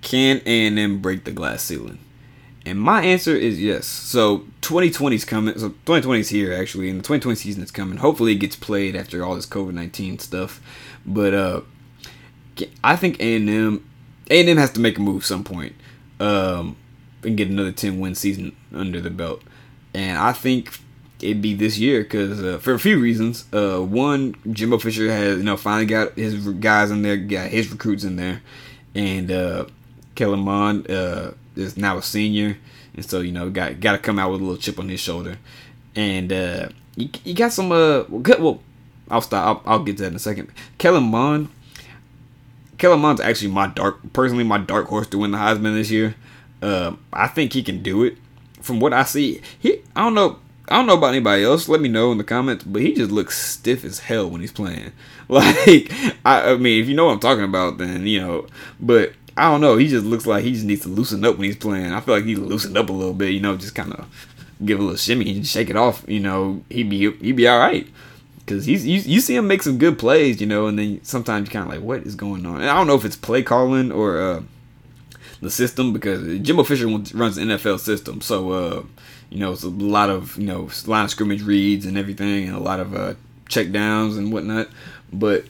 can 0.00 0.40
A 0.46 0.66
and 0.66 0.78
M 0.78 1.00
break 1.00 1.24
the 1.24 1.32
glass 1.32 1.62
ceiling? 1.62 1.98
And 2.64 2.80
my 2.80 3.02
answer 3.02 3.34
is 3.34 3.60
yes. 3.60 3.86
So 3.86 4.44
2020 4.60 5.16
is 5.16 5.24
coming. 5.24 5.58
So 5.58 5.70
2020 5.70 6.20
is 6.20 6.28
here 6.28 6.52
actually, 6.52 6.88
and 6.90 7.00
the 7.00 7.02
2020 7.02 7.36
season 7.36 7.62
is 7.62 7.70
coming. 7.70 7.98
Hopefully, 7.98 8.32
it 8.32 8.36
gets 8.36 8.56
played 8.56 8.94
after 8.94 9.24
all 9.24 9.34
this 9.34 9.46
COVID 9.46 9.72
19 9.72 10.18
stuff. 10.18 10.60
But 11.04 11.34
uh, 11.34 11.60
I 12.84 12.96
think 12.96 13.20
A 13.20 13.36
and 13.36 13.48
M, 13.48 13.90
A 14.30 14.40
and 14.40 14.48
M 14.48 14.56
has 14.58 14.70
to 14.72 14.80
make 14.80 14.98
a 14.98 15.00
move 15.00 15.24
some 15.24 15.42
point, 15.42 15.74
um, 16.20 16.76
and 17.24 17.36
get 17.36 17.48
another 17.48 17.72
10 17.72 17.98
win 17.98 18.14
season 18.14 18.54
under 18.72 19.00
the 19.00 19.10
belt. 19.10 19.42
And 19.94 20.18
I 20.18 20.32
think 20.32 20.78
it'd 21.22 21.40
be 21.40 21.54
this 21.54 21.78
year 21.78 22.02
because 22.02 22.42
uh, 22.42 22.58
for 22.58 22.74
a 22.74 22.78
few 22.78 22.98
reasons. 22.98 23.46
Uh, 23.52 23.78
one, 23.80 24.34
Jimbo 24.50 24.78
Fisher 24.78 25.10
has 25.10 25.38
you 25.38 25.44
know 25.44 25.56
finally 25.56 25.86
got 25.86 26.14
his 26.14 26.34
guys 26.36 26.90
in 26.90 27.02
there, 27.02 27.16
got 27.16 27.48
his 27.48 27.70
recruits 27.70 28.04
in 28.04 28.16
there, 28.16 28.42
and 28.94 29.30
uh, 29.30 29.66
Kellen 30.14 30.40
Mond 30.40 30.90
uh, 30.90 31.32
is 31.56 31.76
now 31.76 31.98
a 31.98 32.02
senior, 32.02 32.58
and 32.94 33.04
so 33.04 33.20
you 33.20 33.32
know 33.32 33.48
got 33.48 33.80
got 33.80 33.92
to 33.92 33.98
come 33.98 34.18
out 34.18 34.32
with 34.32 34.40
a 34.40 34.44
little 34.44 34.60
chip 34.60 34.78
on 34.78 34.88
his 34.88 35.00
shoulder, 35.00 35.38
and 35.94 36.32
uh, 36.32 36.68
you, 36.96 37.08
you 37.24 37.34
got 37.34 37.52
some 37.52 37.72
uh 37.72 38.04
well, 38.08 38.36
well 38.38 38.60
I'll 39.10 39.20
stop 39.20 39.62
I'll, 39.66 39.72
I'll 39.74 39.84
get 39.84 39.96
to 39.98 40.02
that 40.02 40.08
in 40.08 40.16
a 40.16 40.20
second. 40.20 40.50
Kellen 40.78 41.04
Mond, 41.04 41.48
Kellen 42.78 43.00
Mond's 43.00 43.20
actually 43.20 43.50
my 43.50 43.68
dark 43.68 44.12
personally 44.12 44.44
my 44.44 44.58
dark 44.58 44.88
horse 44.88 45.06
to 45.08 45.18
win 45.18 45.30
the 45.30 45.38
Heisman 45.38 45.74
this 45.74 45.90
year. 45.90 46.16
Uh, 46.60 46.94
I 47.12 47.26
think 47.26 47.52
he 47.52 47.62
can 47.62 47.82
do 47.82 48.04
it. 48.04 48.16
From 48.62 48.80
what 48.80 48.92
I 48.92 49.04
see, 49.04 49.42
he 49.58 49.80
I 49.94 50.04
don't 50.04 50.14
know 50.14 50.38
I 50.68 50.76
don't 50.76 50.86
know 50.86 50.96
about 50.96 51.08
anybody 51.08 51.44
else. 51.44 51.68
Let 51.68 51.80
me 51.80 51.88
know 51.88 52.12
in 52.12 52.18
the 52.18 52.24
comments. 52.24 52.64
But 52.64 52.82
he 52.82 52.94
just 52.94 53.10
looks 53.10 53.38
stiff 53.38 53.84
as 53.84 53.98
hell 53.98 54.28
when 54.30 54.40
he's 54.40 54.52
playing. 54.52 54.92
Like, 55.28 55.90
I, 56.26 56.50
I 56.50 56.56
mean, 56.56 56.82
if 56.82 56.88
you 56.88 56.94
know 56.94 57.06
what 57.06 57.12
I'm 57.12 57.20
talking 57.20 57.44
about, 57.44 57.78
then 57.78 58.06
you 58.06 58.20
know. 58.20 58.46
But 58.78 59.14
I 59.34 59.50
don't 59.50 59.62
know. 59.62 59.78
He 59.78 59.88
just 59.88 60.04
looks 60.04 60.26
like 60.26 60.44
he 60.44 60.52
just 60.52 60.66
needs 60.66 60.82
to 60.82 60.88
loosen 60.88 61.24
up 61.24 61.38
when 61.38 61.46
he's 61.46 61.56
playing. 61.56 61.90
I 61.90 62.00
feel 62.00 62.16
like 62.16 62.24
he 62.24 62.36
loosened 62.36 62.76
up 62.76 62.90
a 62.90 62.92
little 62.92 63.14
bit. 63.14 63.30
You 63.30 63.40
know, 63.40 63.56
just 63.56 63.74
kind 63.74 63.94
of 63.94 64.06
give 64.62 64.78
a 64.78 64.82
little 64.82 64.98
shimmy 64.98 65.34
and 65.34 65.46
shake 65.46 65.70
it 65.70 65.76
off. 65.76 66.04
You 66.06 66.20
know, 66.20 66.62
he'd 66.68 66.90
be 66.90 67.10
he'd 67.12 67.36
be 67.36 67.48
all 67.48 67.58
right. 67.58 67.86
Cause 68.46 68.66
he's 68.66 68.84
you, 68.84 69.00
you 69.00 69.20
see 69.20 69.36
him 69.36 69.46
make 69.46 69.62
some 69.62 69.78
good 69.78 69.98
plays, 69.98 70.38
you 70.40 70.46
know, 70.46 70.66
and 70.66 70.78
then 70.78 71.02
sometimes 71.02 71.48
you 71.48 71.52
kind 71.52 71.66
of 71.66 71.72
like, 71.72 71.82
what 71.82 72.02
is 72.06 72.14
going 72.14 72.44
on? 72.44 72.56
And 72.60 72.68
I 72.68 72.74
don't 72.74 72.88
know 72.88 72.96
if 72.96 73.04
it's 73.06 73.16
play 73.16 73.42
calling 73.42 73.90
or 73.90 74.20
uh, 74.20 74.42
the 75.42 75.50
system 75.50 75.92
because 75.92 76.38
Jimbo 76.40 76.62
Fisher 76.62 76.86
runs 76.86 77.36
the 77.36 77.42
NFL 77.42 77.80
system, 77.80 78.20
so 78.20 78.52
uh, 78.52 78.82
you 79.28 79.40
know 79.40 79.52
it's 79.52 79.64
a 79.64 79.68
lot 79.68 80.08
of 80.08 80.38
you 80.38 80.46
know 80.46 80.70
line 80.86 81.04
of 81.04 81.10
scrimmage 81.10 81.42
reads 81.42 81.84
and 81.84 81.98
everything, 81.98 82.48
and 82.48 82.56
a 82.56 82.60
lot 82.60 82.80
of 82.80 82.94
uh, 82.94 83.14
check 83.48 83.70
downs 83.72 84.16
and 84.16 84.32
whatnot. 84.32 84.68
But 85.12 85.44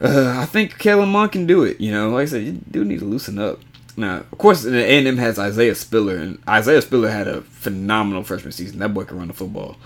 uh, 0.00 0.36
I 0.38 0.46
think 0.46 0.78
Kellen 0.78 1.08
Mond 1.08 1.32
can 1.32 1.46
do 1.46 1.64
it. 1.64 1.80
You 1.80 1.90
know, 1.92 2.10
like 2.10 2.22
I 2.22 2.26
said, 2.26 2.42
you 2.42 2.52
do 2.70 2.84
need 2.84 3.00
to 3.00 3.06
loosen 3.06 3.38
up. 3.38 3.58
Now, 3.96 4.18
of 4.18 4.38
course, 4.38 4.62
the 4.62 4.84
A&M 4.84 5.16
has 5.18 5.38
Isaiah 5.38 5.74
Spiller, 5.74 6.16
and 6.16 6.38
Isaiah 6.48 6.82
Spiller 6.82 7.10
had 7.10 7.28
a 7.28 7.42
phenomenal 7.42 8.22
freshman 8.22 8.52
season. 8.52 8.78
That 8.78 8.94
boy 8.94 9.04
can 9.04 9.18
run 9.18 9.28
the 9.28 9.34
football. 9.34 9.76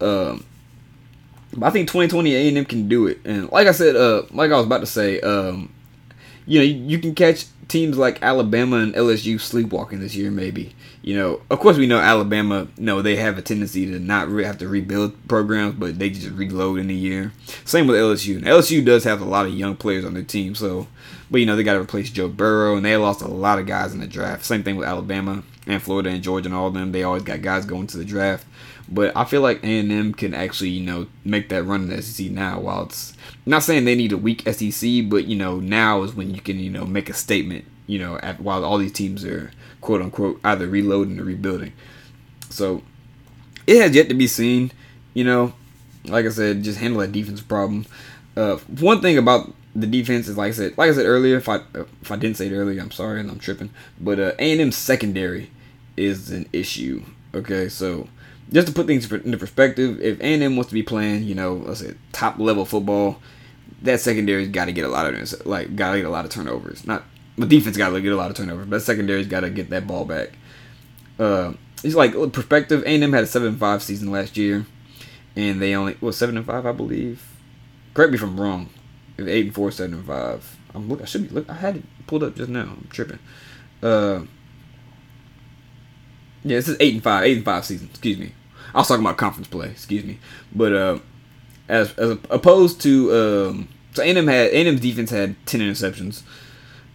Um, 0.00 0.44
but 1.52 1.66
I 1.66 1.70
think 1.70 1.88
2020 1.88 2.34
A&M 2.34 2.64
can 2.64 2.88
do 2.88 3.06
it. 3.06 3.20
And 3.24 3.50
like 3.52 3.66
I 3.66 3.72
said, 3.72 3.96
uh, 3.96 4.22
like 4.32 4.50
I 4.50 4.56
was 4.56 4.66
about 4.66 4.80
to 4.80 4.86
say, 4.86 5.20
um, 5.20 5.72
you 6.46 6.58
know, 6.58 6.64
you, 6.64 6.74
you 6.74 6.98
can 6.98 7.14
catch 7.14 7.46
teams 7.68 7.96
like 7.96 8.22
Alabama 8.22 8.76
and 8.76 8.94
LSU 8.94 9.40
sleepwalking 9.40 10.00
this 10.00 10.14
year, 10.14 10.30
maybe. 10.30 10.74
You 11.02 11.16
know, 11.16 11.40
of 11.50 11.60
course, 11.60 11.76
we 11.76 11.86
know 11.86 11.98
Alabama. 11.98 12.68
no, 12.78 13.02
they 13.02 13.16
have 13.16 13.36
a 13.36 13.42
tendency 13.42 13.86
to 13.86 13.98
not 13.98 14.28
re- 14.28 14.44
have 14.44 14.58
to 14.58 14.68
rebuild 14.68 15.28
programs, 15.28 15.74
but 15.74 15.98
they 15.98 16.10
just 16.10 16.30
reload 16.30 16.78
in 16.78 16.90
a 16.90 16.94
year. 16.94 17.32
Same 17.64 17.86
with 17.86 17.96
LSU. 17.96 18.36
And 18.36 18.46
LSU 18.46 18.84
does 18.84 19.04
have 19.04 19.20
a 19.20 19.26
lot 19.26 19.46
of 19.46 19.54
young 19.54 19.76
players 19.76 20.04
on 20.04 20.14
their 20.14 20.22
team, 20.22 20.54
so. 20.54 20.86
But 21.30 21.40
you 21.40 21.46
know, 21.46 21.56
they 21.56 21.62
got 21.62 21.74
to 21.74 21.80
replace 21.80 22.10
Joe 22.10 22.28
Burrow, 22.28 22.76
and 22.76 22.84
they 22.84 22.96
lost 22.96 23.22
a 23.22 23.28
lot 23.28 23.58
of 23.58 23.66
guys 23.66 23.92
in 23.92 24.00
the 24.00 24.06
draft. 24.06 24.44
Same 24.44 24.62
thing 24.62 24.76
with 24.76 24.86
Alabama 24.86 25.42
and 25.66 25.82
Florida 25.82 26.10
and 26.10 26.22
Georgia 26.22 26.48
and 26.48 26.54
all 26.54 26.70
them. 26.70 26.92
They 26.92 27.02
always 27.02 27.22
got 27.22 27.42
guys 27.42 27.64
going 27.64 27.86
to 27.88 27.98
the 27.98 28.04
draft. 28.04 28.46
But 28.94 29.16
I 29.16 29.24
feel 29.24 29.40
like 29.40 29.64
A 29.64 29.80
and 29.80 29.90
M 29.90 30.14
can 30.14 30.34
actually, 30.34 30.70
you 30.70 30.86
know, 30.86 31.08
make 31.24 31.48
that 31.48 31.64
run 31.64 31.82
in 31.82 31.88
the 31.88 32.00
SEC 32.00 32.30
now. 32.30 32.60
While 32.60 32.84
it's 32.84 33.12
not 33.44 33.64
saying 33.64 33.84
they 33.84 33.96
need 33.96 34.12
a 34.12 34.16
weak 34.16 34.48
SEC, 34.48 35.08
but 35.08 35.24
you 35.26 35.34
know, 35.34 35.58
now 35.58 36.04
is 36.04 36.14
when 36.14 36.32
you 36.32 36.40
can, 36.40 36.60
you 36.60 36.70
know, 36.70 36.84
make 36.84 37.10
a 37.10 37.14
statement. 37.14 37.64
You 37.88 37.98
know, 37.98 38.18
at, 38.18 38.40
while 38.40 38.64
all 38.64 38.78
these 38.78 38.92
teams 38.92 39.24
are 39.24 39.50
quote 39.80 40.00
unquote 40.00 40.40
either 40.44 40.68
reloading 40.68 41.18
or 41.18 41.24
rebuilding. 41.24 41.72
So 42.50 42.82
it 43.66 43.82
has 43.82 43.96
yet 43.96 44.08
to 44.10 44.14
be 44.14 44.28
seen. 44.28 44.70
You 45.12 45.24
know, 45.24 45.54
like 46.06 46.24
I 46.24 46.28
said, 46.28 46.62
just 46.62 46.78
handle 46.78 47.00
that 47.00 47.10
defense 47.10 47.40
problem. 47.40 47.86
Uh, 48.36 48.58
one 48.78 49.00
thing 49.00 49.18
about 49.18 49.52
the 49.74 49.88
defense 49.88 50.28
is 50.28 50.36
like 50.36 50.50
I 50.50 50.52
said, 50.52 50.78
like 50.78 50.88
I 50.88 50.94
said 50.94 51.06
earlier. 51.06 51.38
If 51.38 51.48
I 51.48 51.62
if 51.74 52.12
I 52.12 52.16
didn't 52.16 52.36
say 52.36 52.46
it 52.46 52.54
earlier, 52.54 52.80
I'm 52.80 52.92
sorry 52.92 53.18
and 53.18 53.28
I'm 53.28 53.40
tripping. 53.40 53.70
But 54.00 54.20
uh, 54.20 54.32
A 54.38 54.52
and 54.52 54.60
M 54.60 54.70
secondary 54.70 55.50
is 55.96 56.30
an 56.30 56.48
issue. 56.52 57.02
Okay, 57.34 57.68
so 57.68 58.08
just 58.52 58.68
to 58.68 58.72
put 58.72 58.86
things 58.86 59.10
into 59.10 59.38
perspective, 59.38 60.00
if 60.00 60.20
A&M 60.20 60.56
wants 60.56 60.68
to 60.68 60.74
be 60.74 60.82
playing, 60.82 61.24
you 61.24 61.34
know, 61.34 61.54
let's 61.54 61.80
say 61.80 61.94
top 62.12 62.38
level 62.38 62.64
football, 62.64 63.20
that 63.82 64.00
secondary's 64.00 64.48
got 64.48 64.66
to 64.66 64.72
get 64.72 64.84
a 64.84 64.88
lot 64.88 65.12
of 65.12 65.46
like 65.46 65.76
got 65.76 65.92
to 65.92 65.98
get 65.98 66.06
a 66.06 66.10
lot 66.10 66.24
of 66.24 66.30
turnovers. 66.30 66.86
Not 66.86 67.04
the 67.36 67.46
defense 67.46 67.76
got 67.76 67.90
to 67.90 68.00
get 68.00 68.12
a 68.12 68.16
lot 68.16 68.30
of 68.30 68.36
turnovers, 68.36 68.66
but 68.66 68.82
secondary's 68.82 69.26
got 69.26 69.40
to 69.40 69.50
get 69.50 69.70
that 69.70 69.86
ball 69.86 70.04
back. 70.04 70.30
Uh, 71.18 71.54
it's 71.82 71.94
like 71.94 72.14
perspective. 72.32 72.82
A&M 72.84 73.12
had 73.12 73.24
a 73.24 73.26
seven 73.26 73.56
five 73.56 73.82
season 73.82 74.10
last 74.10 74.36
year, 74.36 74.66
and 75.36 75.60
they 75.60 75.74
only 75.74 75.96
was 76.00 76.16
seven 76.16 76.36
and 76.36 76.46
five, 76.46 76.66
I 76.66 76.72
believe. 76.72 77.26
Correct 77.92 78.10
me 78.10 78.16
if 78.16 78.22
I'm 78.22 78.40
wrong. 78.40 78.70
Eight 79.18 79.46
and 79.46 79.54
four, 79.54 79.70
seven 79.70 79.94
and 79.94 80.06
five. 80.06 80.58
I'm 80.74 80.88
look. 80.88 81.02
I 81.02 81.04
should 81.04 81.28
be 81.28 81.34
look. 81.34 81.48
I 81.48 81.54
had 81.54 81.76
it 81.76 81.84
pulled 82.06 82.22
up 82.22 82.36
just 82.36 82.48
now. 82.48 82.62
I'm 82.62 82.88
tripping. 82.90 83.20
Uh, 83.82 84.22
yeah, 86.44 86.56
this 86.56 86.68
is 86.68 86.76
eight 86.80 86.94
and 86.94 87.02
five, 87.02 87.24
eight 87.24 87.36
and 87.36 87.44
five 87.44 87.64
season. 87.64 87.88
Excuse 87.90 88.18
me. 88.18 88.32
I 88.74 88.78
was 88.78 88.88
talking 88.88 89.04
about 89.04 89.16
conference 89.16 89.48
play. 89.48 89.70
Excuse 89.70 90.04
me. 90.04 90.18
But 90.54 90.72
uh, 90.72 90.98
as 91.68 91.94
as 91.94 92.18
opposed 92.30 92.80
to 92.82 93.12
um, 93.12 93.68
so 93.92 94.02
A&M 94.02 94.26
had 94.26 94.50
A&M's 94.50 94.80
defense 94.80 95.10
had 95.10 95.34
ten 95.46 95.60
interceptions, 95.60 96.22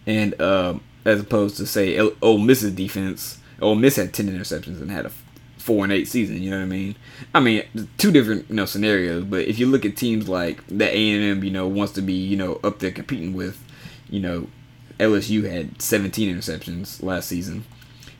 and 0.06 0.40
uh, 0.40 0.74
as 1.04 1.20
opposed 1.20 1.56
to 1.56 1.66
say 1.66 1.98
Ole 1.98 2.38
Miss's 2.38 2.72
defense, 2.72 3.38
Ole 3.60 3.74
Miss 3.74 3.96
had 3.96 4.12
ten 4.12 4.28
interceptions 4.28 4.80
and 4.80 4.90
had 4.90 5.06
a 5.06 5.12
four 5.58 5.84
and 5.84 5.92
eight 5.92 6.06
season. 6.08 6.42
You 6.42 6.50
know 6.50 6.58
what 6.58 6.64
I 6.64 6.66
mean? 6.66 6.96
I 7.34 7.40
mean, 7.40 7.64
two 7.98 8.12
different 8.12 8.48
you 8.48 8.56
know 8.56 8.66
scenarios. 8.66 9.24
But 9.24 9.46
if 9.46 9.58
you 9.58 9.66
look 9.66 9.84
at 9.84 9.96
teams 9.96 10.28
like 10.28 10.64
that 10.68 10.92
A&M, 10.92 11.42
you 11.42 11.50
know, 11.50 11.66
wants 11.66 11.92
to 11.94 12.02
be 12.02 12.12
you 12.14 12.36
know 12.36 12.60
up 12.62 12.78
there 12.78 12.92
competing 12.92 13.32
with, 13.32 13.62
you 14.08 14.20
know, 14.20 14.46
LSU 14.98 15.50
had 15.50 15.80
17 15.80 16.36
interceptions 16.36 17.02
last 17.02 17.28
season 17.28 17.64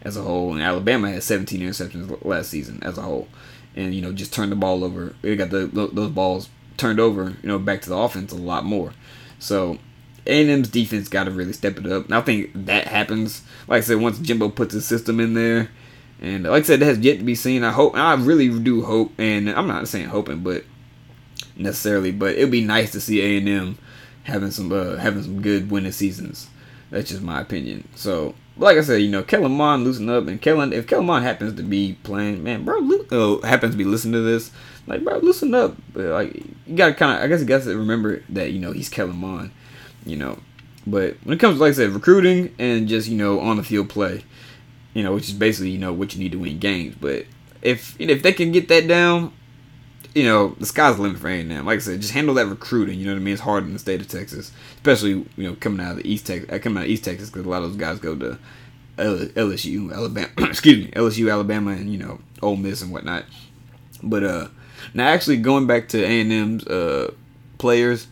as 0.03 0.17
a 0.17 0.23
whole, 0.23 0.53
and 0.53 0.63
Alabama 0.63 1.11
had 1.11 1.23
17 1.23 1.61
interceptions 1.61 2.25
last 2.25 2.51
season 2.51 2.81
as 2.83 2.99
a 2.99 3.03
whole, 3.03 3.29
and 3.77 3.95
you 3.95 4.03
know 4.03 4.13
just 4.13 4.33
turned 4.33 4.53
the 4.53 4.57
ball 4.57 4.85
over. 4.85 5.15
They 5.23 5.37
got 5.37 5.51
the 5.51 5.67
those 5.67 6.11
balls 6.11 6.49
turned 6.81 6.99
over, 6.99 7.37
you 7.43 7.49
know, 7.49 7.59
back 7.59 7.83
to 7.83 7.91
the 7.91 7.97
offense 7.97 8.33
a 8.33 8.37
lot 8.37 8.65
more. 8.65 8.93
So 9.39 9.79
A&M's 10.27 10.69
defense 10.69 11.09
got 11.09 11.25
to 11.25 11.31
really 11.31 11.53
step 11.53 11.79
it 11.79 11.87
up. 11.87 12.07
And 12.07 12.15
I 12.15 12.23
think 12.23 12.51
that 12.55 12.89
happens. 12.89 13.43
Like 13.69 13.79
I 13.79 13.81
said, 13.83 13.99
once 13.99 14.19
Jimbo 14.19 14.49
puts 14.49 14.75
his 14.75 14.87
system 14.87 15.21
in 15.21 15.35
there, 15.35 15.71
and 16.21 16.45
like 16.45 16.65
I 16.65 16.67
said, 16.67 16.81
that 16.81 16.87
has 16.87 16.99
yet 16.99 17.19
to 17.19 17.25
be 17.25 17.35
seen. 17.35 17.63
I 17.63 17.71
hope, 17.71 17.97
I 17.97 18.15
really 18.15 18.49
do 18.59 18.83
hope, 18.83 19.13
and 19.19 19.49
I'm 19.51 19.69
not 19.69 19.89
saying 19.89 20.09
hoping, 20.09 20.41
but 20.41 20.65
necessarily, 21.57 22.11
but 22.11 22.35
it'd 22.35 22.51
be 22.51 22.65
nice 22.65 22.93
to 22.93 23.01
see 23.01 23.21
A&M 23.21 23.79
having 24.25 24.51
some 24.51 24.73
uh, 24.73 24.97
having 24.97 25.23
some 25.23 25.41
good 25.41 25.71
winning 25.71 25.93
seasons. 25.93 26.49
That's 26.91 27.09
just 27.09 27.23
my 27.23 27.41
opinion. 27.41 27.89
So 27.95 28.35
like 28.61 28.77
I 28.77 28.83
said, 28.83 29.03
you 29.03 29.09
know, 29.09 29.23
Kellen 29.23 29.53
Mond 29.53 29.85
loosen 29.85 30.09
up, 30.09 30.27
and 30.27 30.41
Kellen, 30.41 30.73
if 30.73 30.87
Kellen 30.87 31.23
happens 31.23 31.55
to 31.57 31.63
be 31.63 31.97
playing, 32.03 32.43
man, 32.43 32.65
bro, 32.65 32.79
uh, 33.11 33.47
happens 33.47 33.75
to 33.75 33.79
be 33.79 33.85
listening 33.85 34.13
to 34.13 34.21
this, 34.21 34.53
like, 34.87 35.03
bro, 35.03 35.19
loosen 35.19 35.55
up. 35.55 35.77
But, 35.93 36.05
like, 36.07 36.35
you 36.67 36.77
gotta 36.77 36.95
kind 36.95 37.17
of, 37.17 37.25
I 37.25 37.27
guess, 37.27 37.41
you 37.41 37.47
got 37.47 37.63
to 37.63 37.77
remember 37.77 38.23
that, 38.29 38.53
you 38.53 38.59
know, 38.59 38.73
he's 38.73 38.89
Kellen 38.89 39.51
you 40.05 40.17
know. 40.17 40.39
But 40.87 41.17
when 41.25 41.37
it 41.37 41.41
comes 41.41 41.57
to, 41.57 41.63
like 41.63 41.71
I 41.71 41.75
said, 41.75 41.91
recruiting 41.91 42.55
and 42.59 42.89
just, 42.89 43.09
you 43.09 43.17
know, 43.17 43.41
on 43.41 43.57
the 43.57 43.63
field 43.63 43.89
play, 43.89 44.25
you 44.95 45.03
know, 45.03 45.15
which 45.15 45.29
is 45.29 45.35
basically, 45.35 45.71
you 45.71 45.79
know, 45.79 45.93
what 45.93 46.15
you 46.15 46.21
need 46.21 46.33
to 46.33 46.39
win 46.39 46.59
games. 46.59 46.97
But 47.01 47.27
if 47.63 47.99
if 48.01 48.23
they 48.23 48.33
can 48.33 48.53
get 48.53 48.69
that 48.69 48.89
down, 48.89 49.33
you 50.15 50.25
know, 50.25 50.57
the 50.59 50.67
sky's 50.67 50.97
the 50.97 51.03
limit 51.03 51.21
for 51.21 51.29
A&M. 51.29 51.65
Like 51.65 51.77
I 51.77 51.81
said, 51.81 52.01
just 52.01 52.13
handle 52.13 52.35
that 52.35 52.47
recruiting. 52.47 52.99
You 52.99 53.07
know 53.07 53.13
what 53.13 53.21
I 53.21 53.23
mean? 53.23 53.35
It's 53.35 53.43
hard 53.43 53.65
in 53.65 53.73
the 53.73 53.79
state 53.79 54.01
of 54.01 54.09
Texas, 54.09 54.51
especially 54.77 55.11
you 55.37 55.49
know 55.49 55.55
coming 55.55 55.85
out 55.85 55.93
of 55.93 55.97
the 55.99 56.11
East 56.11 56.27
Texas, 56.27 56.51
uh, 56.51 56.59
coming 56.59 56.79
out 56.79 56.85
of 56.85 56.91
East 56.91 57.05
Texas, 57.05 57.31
because 57.31 57.47
a 57.47 57.49
lot 57.49 57.63
of 57.63 57.71
those 57.71 57.79
guys 57.79 57.99
go 57.99 58.17
to 58.17 58.39
LSU, 58.97 59.93
Alabama, 59.93 60.29
excuse 60.39 60.85
me, 60.85 60.91
LSU, 60.93 61.31
Alabama, 61.31 61.71
and 61.73 61.93
you 61.93 61.99
know 61.99 62.19
Ole 62.43 62.57
Miss 62.57 62.83
and 62.83 62.93
whatnot. 62.93 63.25
But 64.03 64.25
uh, 64.25 64.49
now 64.95 65.07
actually 65.09 65.37
going 65.37 65.67
back 65.67 65.89
to 65.91 66.03
A&M's 66.03 66.67
uh 66.67 67.13
players, 67.59 68.09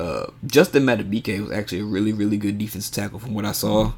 uh, 0.00 0.26
Justin 0.46 0.84
Madubuike 0.84 1.40
was 1.40 1.52
actually 1.52 1.80
a 1.80 1.84
really 1.84 2.12
really 2.12 2.36
good 2.36 2.58
defensive 2.58 2.94
tackle 2.94 3.18
from 3.18 3.34
what 3.34 3.44
I 3.44 3.52
saw. 3.52 3.92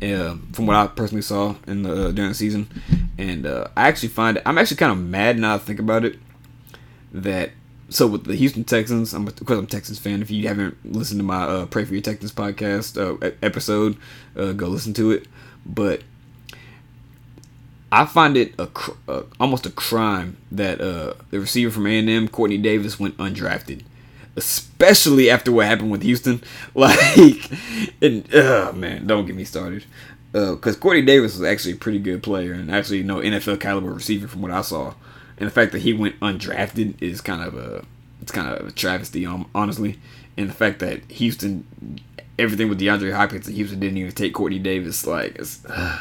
Uh, 0.00 0.36
from 0.52 0.66
what 0.66 0.76
I 0.76 0.86
personally 0.86 1.20
saw 1.20 1.56
in 1.66 1.82
the 1.82 1.92
uh, 1.92 2.10
during 2.12 2.30
the 2.30 2.34
season, 2.34 2.68
and 3.18 3.44
uh, 3.44 3.66
I 3.76 3.88
actually 3.88 4.08
find 4.08 4.38
it, 4.38 4.42
I'm 4.46 4.56
actually 4.56 4.78
kind 4.78 4.92
of 4.92 4.98
mad 4.98 5.38
now 5.38 5.56
I 5.56 5.58
think 5.58 5.78
about 5.78 6.06
it 6.06 6.18
that 7.12 7.50
so 7.90 8.06
with 8.06 8.24
the 8.24 8.34
Houston 8.34 8.64
Texans, 8.64 9.14
I'm 9.14 9.26
of 9.26 9.36
course 9.36 9.58
I'm 9.58 9.64
a 9.64 9.68
Texans 9.68 9.98
fan. 9.98 10.20
If 10.20 10.30
you 10.30 10.46
haven't 10.48 10.76
listened 10.84 11.20
to 11.20 11.24
my 11.24 11.44
uh, 11.44 11.66
Pray 11.66 11.84
for 11.84 11.94
Your 11.94 12.02
Texans 12.02 12.32
podcast 12.32 12.98
uh, 12.98 13.30
episode, 13.42 13.96
uh, 14.36 14.52
go 14.52 14.68
listen 14.68 14.92
to 14.94 15.10
it. 15.12 15.26
But 15.64 16.02
I 17.90 18.04
find 18.04 18.36
it 18.36 18.54
a, 18.58 18.68
uh, 19.08 19.22
almost 19.40 19.64
a 19.64 19.70
crime 19.70 20.36
that 20.52 20.80
uh, 20.80 21.14
the 21.30 21.40
receiver 21.40 21.70
from 21.70 21.86
A&M, 21.86 22.28
Quartney 22.28 22.62
Davis, 22.62 23.00
went 23.00 23.16
undrafted, 23.16 23.82
especially 24.36 25.30
after 25.30 25.50
what 25.50 25.66
happened 25.66 25.90
with 25.90 26.02
Houston. 26.02 26.42
Like, 26.74 27.50
and 28.02 28.32
uh, 28.34 28.72
man, 28.74 29.06
don't 29.06 29.26
get 29.26 29.34
me 29.34 29.44
started. 29.44 29.84
Because 30.32 30.76
uh, 30.76 30.78
Quartney 30.78 31.06
Davis 31.06 31.38
was 31.38 31.48
actually 31.48 31.72
a 31.72 31.76
pretty 31.76 31.98
good 31.98 32.22
player 32.22 32.52
and 32.52 32.70
actually, 32.70 32.98
you 32.98 33.04
know, 33.04 33.16
NFL 33.16 33.60
caliber 33.60 33.90
receiver 33.90 34.28
from 34.28 34.42
what 34.42 34.50
I 34.50 34.60
saw. 34.60 34.92
And 35.38 35.46
the 35.46 35.52
fact 35.52 35.72
that 35.72 35.80
he 35.80 35.92
went 35.92 36.18
undrafted 36.20 37.00
is 37.00 37.20
kind 37.20 37.42
of 37.42 37.56
a 37.56 37.84
it's 38.20 38.32
kind 38.32 38.48
of 38.48 38.66
a 38.66 38.72
travesty, 38.72 39.24
um, 39.24 39.48
honestly. 39.54 39.98
And 40.36 40.48
the 40.48 40.54
fact 40.54 40.80
that 40.80 41.10
Houston, 41.12 42.00
everything 42.38 42.68
with 42.68 42.80
DeAndre 42.80 43.12
Hopkins 43.12 43.46
and 43.46 43.56
Houston 43.56 43.80
didn't 43.80 43.98
even 43.98 44.12
take 44.12 44.34
Quartney 44.34 44.62
Davis, 44.62 45.06
like, 45.06 45.40
uh, 45.68 46.00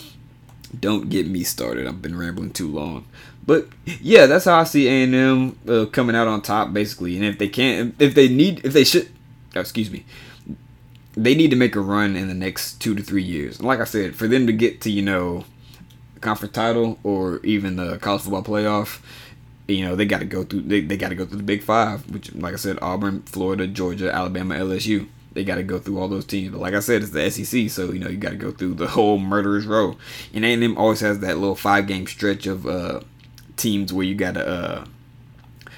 don't 0.80 1.08
get 1.08 1.26
me 1.26 1.42
started. 1.42 1.86
I've 1.86 2.02
been 2.02 2.16
rambling 2.16 2.52
too 2.52 2.68
long. 2.68 3.06
But 3.46 3.68
yeah, 3.84 4.26
that's 4.26 4.44
how 4.44 4.60
I 4.60 4.64
see 4.64 4.86
A 4.86 5.02
and 5.02 5.14
M 5.14 5.58
uh, 5.68 5.86
coming 5.86 6.14
out 6.14 6.28
on 6.28 6.42
top, 6.42 6.72
basically. 6.72 7.16
And 7.16 7.24
if 7.24 7.38
they 7.38 7.48
can't, 7.48 7.94
if 7.98 8.14
they 8.14 8.28
need, 8.28 8.64
if 8.64 8.72
they 8.72 8.84
should, 8.84 9.10
oh, 9.56 9.60
excuse 9.60 9.90
me, 9.90 10.04
they 11.14 11.34
need 11.34 11.50
to 11.50 11.56
make 11.56 11.74
a 11.74 11.80
run 11.80 12.16
in 12.16 12.28
the 12.28 12.34
next 12.34 12.80
two 12.80 12.94
to 12.94 13.02
three 13.02 13.22
years. 13.22 13.58
And 13.58 13.66
like 13.66 13.80
I 13.80 13.84
said, 13.84 14.14
for 14.14 14.28
them 14.28 14.46
to 14.46 14.52
get 14.52 14.80
to 14.82 14.90
you 14.90 15.02
know, 15.02 15.44
conference 16.20 16.54
title 16.54 16.98
or 17.02 17.40
even 17.44 17.76
the 17.76 17.98
college 17.98 18.22
football 18.22 18.42
playoff, 18.42 19.00
you 19.68 19.84
know 19.84 19.96
they 19.96 20.06
got 20.06 20.18
to 20.18 20.26
go 20.26 20.44
through. 20.44 20.62
They, 20.62 20.80
they 20.80 20.96
got 20.96 21.10
to 21.10 21.14
go 21.14 21.24
through 21.24 21.38
the 21.38 21.44
Big 21.44 21.62
Five, 21.62 22.10
which, 22.10 22.34
like 22.34 22.54
I 22.54 22.56
said, 22.56 22.78
Auburn, 22.82 23.22
Florida, 23.22 23.66
Georgia, 23.66 24.14
Alabama, 24.14 24.54
LSU 24.54 25.08
they 25.32 25.44
got 25.44 25.56
to 25.56 25.62
go 25.62 25.78
through 25.78 25.98
all 25.98 26.08
those 26.08 26.24
teams. 26.24 26.50
But 26.50 26.60
like 26.60 26.74
I 26.74 26.80
said, 26.80 27.02
it's 27.02 27.12
the 27.12 27.30
SEC, 27.30 27.70
so 27.70 27.92
you 27.92 27.98
know 27.98 28.08
you 28.08 28.16
got 28.16 28.30
to 28.30 28.36
go 28.36 28.50
through 28.50 28.74
the 28.74 28.88
whole 28.88 29.18
murderers 29.18 29.66
row. 29.66 29.96
And 30.34 30.44
A&M 30.44 30.76
always 30.76 31.00
has 31.00 31.20
that 31.20 31.38
little 31.38 31.54
five 31.54 31.86
game 31.86 32.06
stretch 32.06 32.46
of 32.46 32.66
uh, 32.66 33.00
teams 33.56 33.92
where 33.92 34.06
you 34.06 34.14
got 34.14 34.34
to, 34.34 34.46
uh, 34.46 34.84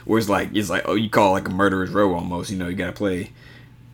where 0.04 0.18
it's 0.18 0.28
like 0.28 0.54
it's 0.54 0.70
like 0.70 0.82
oh 0.86 0.94
you 0.94 1.10
call 1.10 1.32
like 1.32 1.48
a 1.48 1.50
murderers 1.50 1.90
row 1.90 2.14
almost. 2.14 2.50
You 2.50 2.58
know 2.58 2.68
you 2.68 2.76
got 2.76 2.86
to 2.86 2.92
play. 2.92 3.30